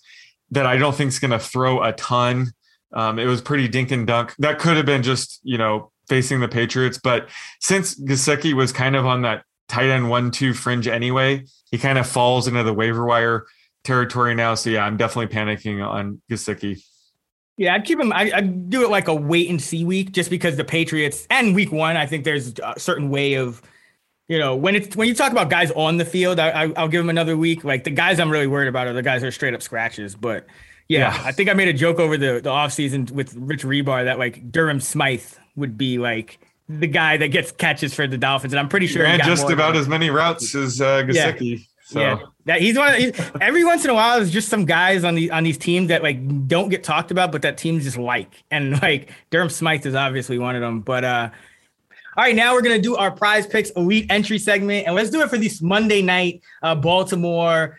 that 0.50 0.64
I 0.64 0.76
don't 0.76 0.94
think 0.94 1.08
is 1.08 1.18
going 1.18 1.32
to 1.32 1.38
throw 1.38 1.82
a 1.82 1.92
ton. 1.92 2.52
Um, 2.92 3.18
it 3.18 3.26
was 3.26 3.40
pretty 3.40 3.68
dink 3.68 3.90
and 3.90 4.06
dunk. 4.06 4.34
That 4.38 4.58
could 4.58 4.76
have 4.76 4.86
been 4.86 5.02
just, 5.02 5.40
you 5.42 5.58
know, 5.58 5.90
facing 6.08 6.40
the 6.40 6.48
Patriots. 6.48 6.98
But 7.02 7.28
since 7.60 7.98
Gesicki 7.98 8.52
was 8.52 8.72
kind 8.72 8.96
of 8.96 9.06
on 9.06 9.22
that 9.22 9.44
tight 9.72 9.88
end 9.88 10.10
one 10.10 10.30
two 10.30 10.52
fringe 10.52 10.86
anyway. 10.86 11.44
He 11.70 11.78
kind 11.78 11.98
of 11.98 12.06
falls 12.06 12.46
into 12.46 12.62
the 12.62 12.74
waiver 12.74 13.06
wire 13.06 13.46
territory 13.84 14.34
now. 14.34 14.54
So 14.54 14.70
yeah, 14.70 14.84
I'm 14.84 14.98
definitely 14.98 15.34
panicking 15.34 15.84
on 15.84 16.20
Gesicki. 16.30 16.84
Yeah, 17.56 17.74
I'd 17.74 17.84
keep 17.84 17.98
him. 17.98 18.12
I, 18.12 18.30
would 18.34 18.68
do 18.70 18.84
it 18.84 18.90
like 18.90 19.08
a 19.08 19.14
wait 19.14 19.48
and 19.48 19.60
see 19.60 19.84
week, 19.84 20.12
just 20.12 20.30
because 20.30 20.56
the 20.56 20.64
Patriots 20.64 21.26
and 21.30 21.54
week 21.54 21.72
one. 21.72 21.96
I 21.96 22.06
think 22.06 22.24
there's 22.24 22.54
a 22.62 22.78
certain 22.78 23.08
way 23.08 23.34
of, 23.34 23.62
you 24.28 24.38
know, 24.38 24.56
when 24.56 24.74
it's 24.74 24.94
when 24.94 25.08
you 25.08 25.14
talk 25.14 25.32
about 25.32 25.48
guys 25.48 25.70
on 25.72 25.96
the 25.96 26.04
field, 26.04 26.38
I, 26.38 26.50
I, 26.50 26.66
will 26.66 26.88
give 26.88 27.00
him 27.00 27.10
another 27.10 27.36
week. 27.36 27.64
Like 27.64 27.84
the 27.84 27.90
guys 27.90 28.20
I'm 28.20 28.30
really 28.30 28.46
worried 28.46 28.68
about 28.68 28.88
are 28.88 28.92
the 28.92 29.02
guys 29.02 29.22
that 29.22 29.28
are 29.28 29.32
straight 29.32 29.54
up 29.54 29.62
scratches. 29.62 30.14
But 30.14 30.46
yeah, 30.88 31.14
yeah. 31.14 31.22
I 31.24 31.32
think 31.32 31.48
I 31.48 31.54
made 31.54 31.68
a 31.68 31.72
joke 31.72 31.98
over 31.98 32.16
the 32.16 32.40
the 32.42 32.50
offseason 32.50 33.10
with 33.10 33.34
Rich 33.34 33.64
Hribar 33.64 34.04
that 34.04 34.18
like 34.18 34.50
Durham 34.50 34.80
Smythe 34.80 35.24
would 35.56 35.76
be 35.76 35.98
like 35.98 36.38
the 36.68 36.86
guy 36.86 37.16
that 37.16 37.28
gets 37.28 37.52
catches 37.52 37.94
for 37.94 38.06
the 38.06 38.18
Dolphins, 38.18 38.52
and 38.52 38.60
I'm 38.60 38.68
pretty 38.68 38.86
sure 38.86 39.04
he 39.04 39.10
ran 39.12 39.20
just 39.20 39.50
about 39.50 39.76
as 39.76 39.88
many 39.88 40.10
routes 40.10 40.54
as 40.54 40.80
uh. 40.80 41.04
Yeah. 41.08 41.36
So. 41.84 42.00
Yeah, 42.00 42.18
that 42.46 42.60
he's 42.60 42.78
one. 42.78 42.94
Of, 42.94 43.00
he's, 43.00 43.30
every 43.40 43.64
once 43.64 43.84
in 43.84 43.90
a 43.90 43.94
while, 43.94 44.16
there's 44.16 44.30
just 44.30 44.48
some 44.48 44.64
guys 44.64 45.04
on 45.04 45.14
the 45.14 45.30
on 45.30 45.44
these 45.44 45.58
teams 45.58 45.88
that 45.88 46.02
like 46.02 46.48
don't 46.48 46.70
get 46.70 46.84
talked 46.84 47.10
about, 47.10 47.32
but 47.32 47.42
that 47.42 47.58
teams 47.58 47.84
just 47.84 47.98
like, 47.98 48.42
and 48.50 48.80
like 48.80 49.10
Durham 49.30 49.50
Smythe 49.50 49.84
is 49.84 49.94
obviously 49.94 50.38
one 50.38 50.54
of 50.54 50.62
them. 50.62 50.80
But 50.80 51.04
uh, 51.04 51.30
all 52.16 52.24
right, 52.24 52.34
now 52.34 52.54
we're 52.54 52.62
gonna 52.62 52.78
do 52.78 52.96
our 52.96 53.10
prize 53.10 53.46
picks 53.46 53.70
elite 53.70 54.06
entry 54.10 54.38
segment, 54.38 54.86
and 54.86 54.94
let's 54.94 55.10
do 55.10 55.20
it 55.20 55.28
for 55.28 55.36
this 55.36 55.60
Monday 55.60 56.00
night 56.00 56.40
uh, 56.62 56.74
Baltimore 56.74 57.78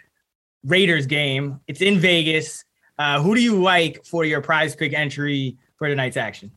Raiders 0.64 1.08
game. 1.08 1.60
It's 1.68 1.82
in 1.82 1.98
Vegas. 1.98 2.66
Uh, 2.98 3.22
who 3.22 3.36
do 3.36 3.42
you 3.42 3.62
like 3.62 4.06
for 4.06 4.26
your 4.26 4.42
prize 4.42 4.76
pick 4.76 4.94
entry 4.94 5.58
for 5.78 5.88
tonight's 5.88 6.18
action? 6.18 6.52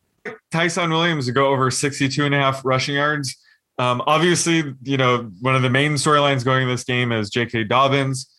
Ty'Son 0.51 0.91
Williams 0.91 1.27
to 1.27 1.33
go 1.33 1.49
over 1.49 1.71
62 1.71 2.25
and 2.25 2.35
a 2.35 2.39
half 2.39 2.65
rushing 2.65 2.97
yards. 2.97 3.37
Um, 3.79 4.03
obviously, 4.07 4.75
you 4.83 4.97
know, 4.97 5.31
one 5.41 5.55
of 5.55 5.63
the 5.63 5.71
main 5.71 5.93
storylines 5.93 6.45
going 6.45 6.63
in 6.63 6.69
this 6.69 6.85
game 6.85 7.13
is 7.13 7.31
J.K. 7.31 7.65
Dobbins 7.65 8.31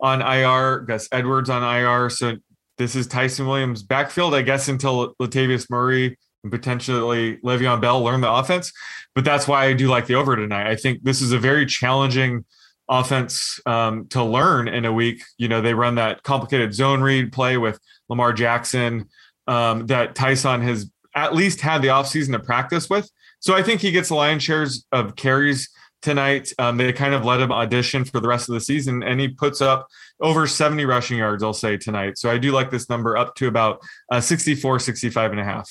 on 0.00 0.20
IR, 0.20 0.80
Gus 0.80 1.08
Edwards 1.12 1.48
on 1.48 1.62
IR. 1.62 2.10
So 2.10 2.36
this 2.78 2.94
is 2.94 3.06
Ty'Son 3.06 3.46
Williams' 3.46 3.82
backfield, 3.82 4.34
I 4.34 4.42
guess, 4.42 4.68
until 4.68 5.14
Latavius 5.20 5.70
Murray 5.70 6.18
and 6.42 6.52
potentially 6.52 7.38
Le'Veon 7.38 7.80
Bell 7.80 8.02
learn 8.02 8.20
the 8.20 8.30
offense. 8.30 8.72
But 9.14 9.24
that's 9.24 9.46
why 9.46 9.66
I 9.66 9.72
do 9.72 9.88
like 9.88 10.06
the 10.06 10.14
over 10.14 10.36
tonight. 10.36 10.66
I 10.66 10.76
think 10.76 11.02
this 11.04 11.22
is 11.22 11.32
a 11.32 11.38
very 11.38 11.66
challenging 11.66 12.44
offense 12.88 13.60
um, 13.66 14.06
to 14.08 14.22
learn 14.22 14.68
in 14.68 14.84
a 14.84 14.92
week. 14.92 15.22
You 15.38 15.48
know, 15.48 15.60
they 15.60 15.74
run 15.74 15.96
that 15.96 16.22
complicated 16.22 16.74
zone 16.74 17.00
read 17.00 17.32
play 17.32 17.56
with 17.56 17.78
Lamar 18.08 18.32
Jackson 18.32 19.08
um, 19.46 19.86
that 19.86 20.14
Ty'Son 20.14 20.62
has 20.62 20.90
at 21.14 21.34
least 21.34 21.60
had 21.60 21.82
the 21.82 21.88
offseason 21.88 22.32
to 22.32 22.38
practice 22.38 22.88
with. 22.88 23.10
So 23.40 23.54
I 23.54 23.62
think 23.62 23.80
he 23.80 23.90
gets 23.90 24.10
a 24.10 24.14
lion's 24.14 24.42
shares 24.42 24.86
of 24.92 25.16
carries 25.16 25.68
tonight. 26.00 26.52
Um, 26.58 26.76
they 26.76 26.92
kind 26.92 27.14
of 27.14 27.24
let 27.24 27.40
him 27.40 27.52
audition 27.52 28.04
for 28.04 28.20
the 28.20 28.28
rest 28.28 28.48
of 28.48 28.54
the 28.54 28.60
season, 28.60 29.02
and 29.02 29.20
he 29.20 29.28
puts 29.28 29.60
up 29.60 29.88
over 30.20 30.46
70 30.46 30.84
rushing 30.84 31.18
yards, 31.18 31.42
I'll 31.42 31.52
say, 31.52 31.76
tonight. 31.76 32.18
So 32.18 32.30
I 32.30 32.38
do 32.38 32.52
like 32.52 32.70
this 32.70 32.88
number 32.88 33.16
up 33.16 33.34
to 33.36 33.48
about 33.48 33.80
uh, 34.10 34.20
64, 34.20 34.78
65 34.78 35.32
and 35.32 35.40
a 35.40 35.44
half. 35.44 35.70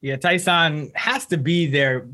Yeah, 0.00 0.16
Ty'Son 0.16 0.90
has 0.94 1.26
to 1.26 1.36
be 1.36 1.66
there 1.68 2.08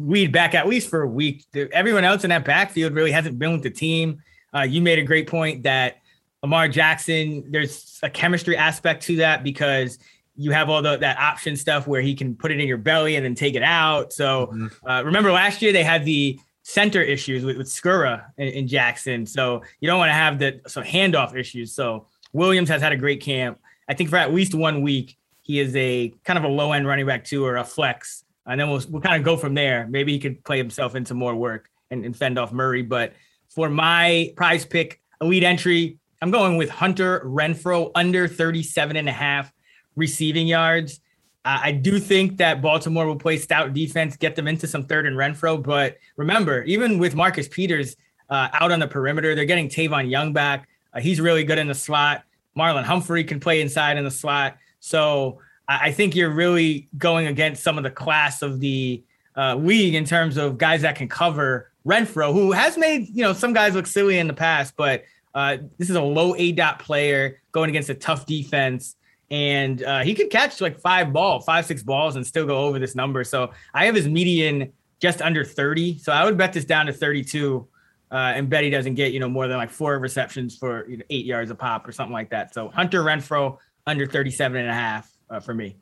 weed 0.00 0.32
back 0.32 0.54
at 0.54 0.66
least 0.66 0.88
for 0.88 1.02
a 1.02 1.08
week. 1.08 1.44
Everyone 1.54 2.04
else 2.04 2.24
in 2.24 2.30
that 2.30 2.44
backfield 2.44 2.94
really 2.94 3.12
hasn't 3.12 3.38
been 3.38 3.52
with 3.52 3.62
the 3.62 3.70
team. 3.70 4.22
Uh, 4.54 4.62
you 4.62 4.80
made 4.80 4.98
a 4.98 5.02
great 5.02 5.26
point 5.26 5.62
that 5.64 5.98
Lamar 6.42 6.68
Jackson, 6.68 7.44
there's 7.50 8.00
a 8.02 8.10
chemistry 8.10 8.56
aspect 8.56 9.02
to 9.04 9.16
that 9.16 9.44
because 9.44 9.98
you 10.36 10.52
have 10.52 10.70
all 10.70 10.80
the 10.80 10.96
that 10.96 11.18
option 11.18 11.54
stuff 11.54 11.86
where 11.86 12.00
he 12.00 12.14
can 12.14 12.34
put 12.34 12.50
it 12.50 12.58
in 12.58 12.66
your 12.66 12.78
belly 12.78 13.16
and 13.16 13.24
then 13.24 13.34
take 13.34 13.54
it 13.54 13.62
out. 13.62 14.12
So 14.12 14.46
mm-hmm. 14.46 14.86
uh, 14.88 15.02
remember 15.02 15.30
last 15.30 15.60
year 15.60 15.72
they 15.72 15.82
had 15.82 16.04
the 16.04 16.38
center 16.62 17.02
issues 17.02 17.44
with, 17.44 17.58
with 17.58 17.66
Skura 17.66 18.24
in, 18.38 18.48
in 18.48 18.68
Jackson. 18.68 19.26
So 19.26 19.62
you 19.80 19.86
don't 19.86 19.98
want 19.98 20.08
to 20.08 20.14
have 20.14 20.38
the 20.38 20.60
some 20.66 20.84
handoff 20.84 21.36
issues. 21.36 21.74
So 21.74 22.06
Williams 22.32 22.70
has 22.70 22.80
had 22.80 22.92
a 22.92 22.96
great 22.96 23.20
camp. 23.20 23.58
I 23.88 23.94
think 23.94 24.08
for 24.08 24.16
at 24.16 24.32
least 24.32 24.54
one 24.54 24.82
week, 24.82 25.18
he 25.42 25.58
is 25.58 25.74
a 25.76 26.14
kind 26.24 26.38
of 26.38 26.44
a 26.44 26.48
low 26.48 26.72
end 26.72 26.86
running 26.86 27.06
back 27.06 27.24
too, 27.24 27.44
or 27.44 27.56
a 27.56 27.64
flex. 27.64 28.24
And 28.46 28.58
then 28.58 28.70
we'll, 28.70 28.82
we'll 28.88 29.02
kind 29.02 29.16
of 29.16 29.24
go 29.24 29.36
from 29.36 29.54
there. 29.54 29.86
Maybe 29.88 30.12
he 30.12 30.18
could 30.18 30.42
play 30.44 30.58
himself 30.58 30.94
into 30.94 31.14
more 31.14 31.34
work 31.34 31.68
and, 31.90 32.04
and 32.04 32.16
fend 32.16 32.38
off 32.38 32.52
Murray. 32.52 32.82
But 32.82 33.14
for 33.48 33.68
my 33.68 34.32
prize 34.36 34.64
pick 34.64 35.00
elite 35.20 35.44
entry, 35.44 35.98
I'm 36.22 36.30
going 36.30 36.56
with 36.56 36.68
Hunter 36.68 37.20
Renfrow 37.24 37.90
under 37.94 38.28
37 38.28 38.96
and 38.96 39.08
a 39.08 39.12
half 39.12 39.52
receiving 39.96 40.46
yards. 40.46 41.00
Uh, 41.44 41.60
I 41.62 41.72
do 41.72 41.98
think 41.98 42.36
that 42.36 42.60
Baltimore 42.60 43.06
will 43.06 43.16
play 43.16 43.38
stout 43.38 43.72
defense, 43.72 44.16
get 44.16 44.36
them 44.36 44.46
into 44.46 44.66
some 44.66 44.84
third 44.84 45.06
and 45.06 45.16
Renfro. 45.16 45.62
But 45.62 45.96
remember, 46.16 46.62
even 46.64 46.98
with 46.98 47.14
Marcus 47.14 47.48
Peters 47.48 47.96
uh, 48.28 48.48
out 48.52 48.72
on 48.72 48.80
the 48.80 48.88
perimeter, 48.88 49.34
they're 49.34 49.46
getting 49.46 49.68
Tavon 49.68 50.10
Young 50.10 50.32
back. 50.32 50.68
Uh, 50.92 51.00
he's 51.00 51.20
really 51.20 51.44
good 51.44 51.58
in 51.58 51.68
the 51.68 51.74
slot. 51.74 52.24
Marlon 52.56 52.84
Humphrey 52.84 53.24
can 53.24 53.40
play 53.40 53.60
inside 53.60 53.96
in 53.96 54.04
the 54.04 54.10
slot. 54.10 54.56
So 54.80 55.40
I, 55.70 55.92
think 55.92 56.16
you're 56.16 56.30
really 56.30 56.88
going 56.98 57.26
against 57.26 57.62
some 57.62 57.78
of 57.78 57.84
the 57.84 57.90
class 57.90 58.42
of 58.42 58.60
the 58.60 59.04
uh, 59.36 59.54
league 59.54 59.94
in 59.94 60.04
terms 60.04 60.36
of 60.36 60.58
guys 60.58 60.82
that 60.82 60.96
can 60.96 61.08
cover 61.08 61.70
Renfrow, 61.86 62.32
who 62.32 62.52
has 62.52 62.76
made 62.76 63.08
you 63.08 63.22
know 63.22 63.32
some 63.32 63.52
guys 63.52 63.74
look 63.74 63.86
silly 63.86 64.18
in 64.18 64.26
the 64.26 64.34
past, 64.34 64.74
but 64.76 65.04
uh, 65.34 65.58
this 65.78 65.88
is 65.88 65.96
a 65.96 66.02
low 66.02 66.34
A 66.36 66.52
dot 66.52 66.78
player 66.80 67.40
going 67.52 67.70
against 67.70 67.88
a 67.88 67.94
tough 67.94 68.26
defense 68.26 68.96
and 69.30 69.84
uh, 69.84 70.00
he 70.00 70.14
could 70.14 70.30
catch 70.30 70.60
like 70.60 70.80
five 70.80 71.12
ball, 71.12 71.40
five 71.40 71.64
six 71.64 71.82
balls, 71.82 72.16
and 72.16 72.26
still 72.26 72.46
go 72.46 72.64
over 72.64 72.78
this 72.78 72.94
number. 72.94 73.22
So 73.22 73.52
I 73.72 73.86
have 73.86 73.94
his 73.94 74.08
median 74.08 74.72
just 74.98 75.22
under 75.22 75.44
30. 75.44 75.98
So 75.98 76.12
I 76.12 76.24
would 76.24 76.36
bet 76.36 76.52
this 76.52 76.64
down 76.64 76.86
to 76.86 76.92
32, 76.92 77.66
uh, 78.10 78.14
and 78.14 78.50
bet 78.50 78.64
he 78.64 78.70
doesn't 78.70 78.94
get 78.94 79.12
you 79.12 79.20
know 79.20 79.28
more 79.28 79.46
than 79.46 79.56
like 79.56 79.70
four 79.70 79.98
receptions 79.98 80.56
for 80.56 80.88
you 80.88 80.96
know, 80.96 81.04
eight 81.10 81.26
yards 81.26 81.50
a 81.50 81.54
pop 81.54 81.86
or 81.86 81.92
something 81.92 82.12
like 82.12 82.30
that. 82.30 82.52
So 82.52 82.68
Hunter 82.68 83.02
Renfrow 83.02 83.58
under 83.86 84.06
37 84.06 84.60
and 84.60 84.68
a 84.68 84.74
half 84.74 85.09
uh, 85.30 85.40
for 85.40 85.54
me. 85.54 85.76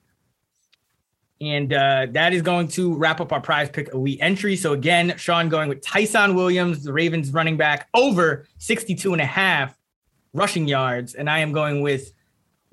And 1.41 1.73
uh, 1.73 2.07
that 2.11 2.33
is 2.33 2.43
going 2.43 2.69
to 2.69 2.95
wrap 2.97 3.21
up 3.21 3.33
our 3.33 3.41
prize 3.41 3.71
pick 3.71 3.93
elite 3.95 4.19
entry. 4.21 4.57
So 4.57 4.73
again, 4.73 5.15
Sean 5.17 5.49
going 5.49 5.69
with 5.69 5.81
Ty'Son 5.83 6.35
Williams, 6.35 6.83
the 6.83 6.93
Ravens 6.93 7.33
running 7.33 7.57
back, 7.57 7.89
over 7.95 8.47
62 8.59 9.13
and 9.13 9.23
a 9.23 9.27
half 9.27 9.79
rushing 10.33 10.67
yards. 10.67 11.15
And 11.15 11.31
I 11.31 11.39
am 11.39 11.53
going 11.53 11.81
with 11.81 12.13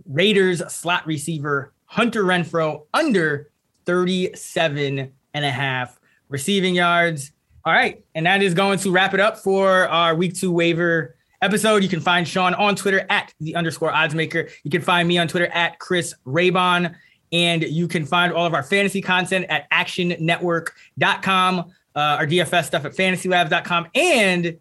Raiders 0.05 0.61
slot 0.73 1.05
receiver 1.05 1.73
Hunter 1.85 2.23
Renfrow 2.23 2.85
under 2.93 3.51
37 3.85 5.11
and 5.33 5.45
a 5.45 5.51
half 5.51 5.99
receiving 6.29 6.73
yards. 6.73 7.31
All 7.65 7.73
right. 7.73 8.03
And 8.15 8.25
that 8.25 8.41
is 8.41 8.53
going 8.53 8.79
to 8.79 8.91
wrap 8.91 9.13
it 9.13 9.19
up 9.19 9.37
for 9.37 9.87
our 9.89 10.15
week 10.15 10.35
two 10.35 10.51
waiver 10.51 11.15
episode. 11.41 11.83
You 11.83 11.89
can 11.89 12.01
find 12.01 12.27
Sean 12.27 12.53
on 12.53 12.75
Twitter 12.75 13.05
at 13.09 13.33
the 13.39 13.55
underscore 13.55 13.91
oddsmaker. 13.91 14.49
You 14.63 14.71
can 14.71 14.81
find 14.81 15.07
me 15.07 15.17
on 15.17 15.27
Twitter 15.27 15.47
at 15.47 15.79
Chris 15.79 16.13
Raybon. 16.25 16.95
And 17.31 17.63
you 17.63 17.87
can 17.87 18.05
find 18.05 18.31
all 18.31 18.45
of 18.45 18.53
our 18.53 18.63
fantasy 18.63 19.01
content 19.01 19.47
at 19.49 19.69
actionnetwork.com, 19.71 21.59
uh, 21.59 21.99
our 21.99 22.27
DFS 22.27 22.65
stuff 22.65 22.85
at 22.85 22.93
fantasylabs.com, 22.93 23.87
and 23.95 24.57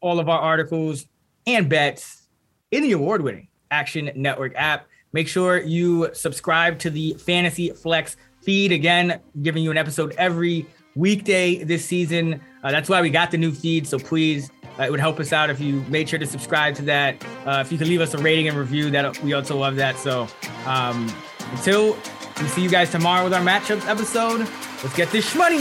all 0.00 0.20
of 0.20 0.28
our 0.28 0.38
articles 0.38 1.06
and 1.46 1.68
bets 1.68 2.28
in 2.70 2.82
the 2.82 2.92
award 2.92 3.22
winning 3.22 3.48
Action 3.70 4.10
Network 4.14 4.52
app. 4.54 4.86
Make 5.12 5.28
sure 5.28 5.60
you 5.60 6.10
subscribe 6.12 6.78
to 6.80 6.90
the 6.90 7.14
Fantasy 7.14 7.70
Flex 7.70 8.16
feed. 8.42 8.72
Again, 8.72 9.20
giving 9.42 9.62
you 9.62 9.70
an 9.70 9.78
episode 9.78 10.14
every 10.18 10.66
weekday 10.94 11.64
this 11.64 11.84
season. 11.84 12.40
Uh, 12.62 12.70
that's 12.70 12.88
why 12.88 13.00
we 13.00 13.10
got 13.10 13.30
the 13.30 13.38
new 13.38 13.52
feed. 13.52 13.86
So 13.86 13.98
please, 13.98 14.50
uh, 14.78 14.84
it 14.84 14.90
would 14.90 15.00
help 15.00 15.20
us 15.20 15.32
out 15.32 15.50
if 15.50 15.60
you 15.60 15.84
made 15.88 16.08
sure 16.08 16.18
to 16.18 16.26
subscribe 16.26 16.74
to 16.76 16.82
that. 16.82 17.24
Uh, 17.46 17.62
if 17.64 17.70
you 17.70 17.78
could 17.78 17.88
leave 17.88 18.00
us 18.00 18.14
a 18.14 18.18
rating 18.18 18.48
and 18.48 18.56
review, 18.56 18.90
that 18.90 19.22
we 19.22 19.32
also 19.32 19.56
love 19.56 19.76
that. 19.76 19.96
So 19.96 20.26
um, 20.66 21.12
until 21.52 21.96
we 22.40 22.48
see 22.48 22.62
you 22.62 22.70
guys 22.70 22.90
tomorrow 22.90 23.24
with 23.24 23.34
our 23.34 23.42
matchups 23.42 23.86
episode, 23.88 24.40
let's 24.82 24.96
get 24.96 25.10
this 25.10 25.34
money. 25.34 25.60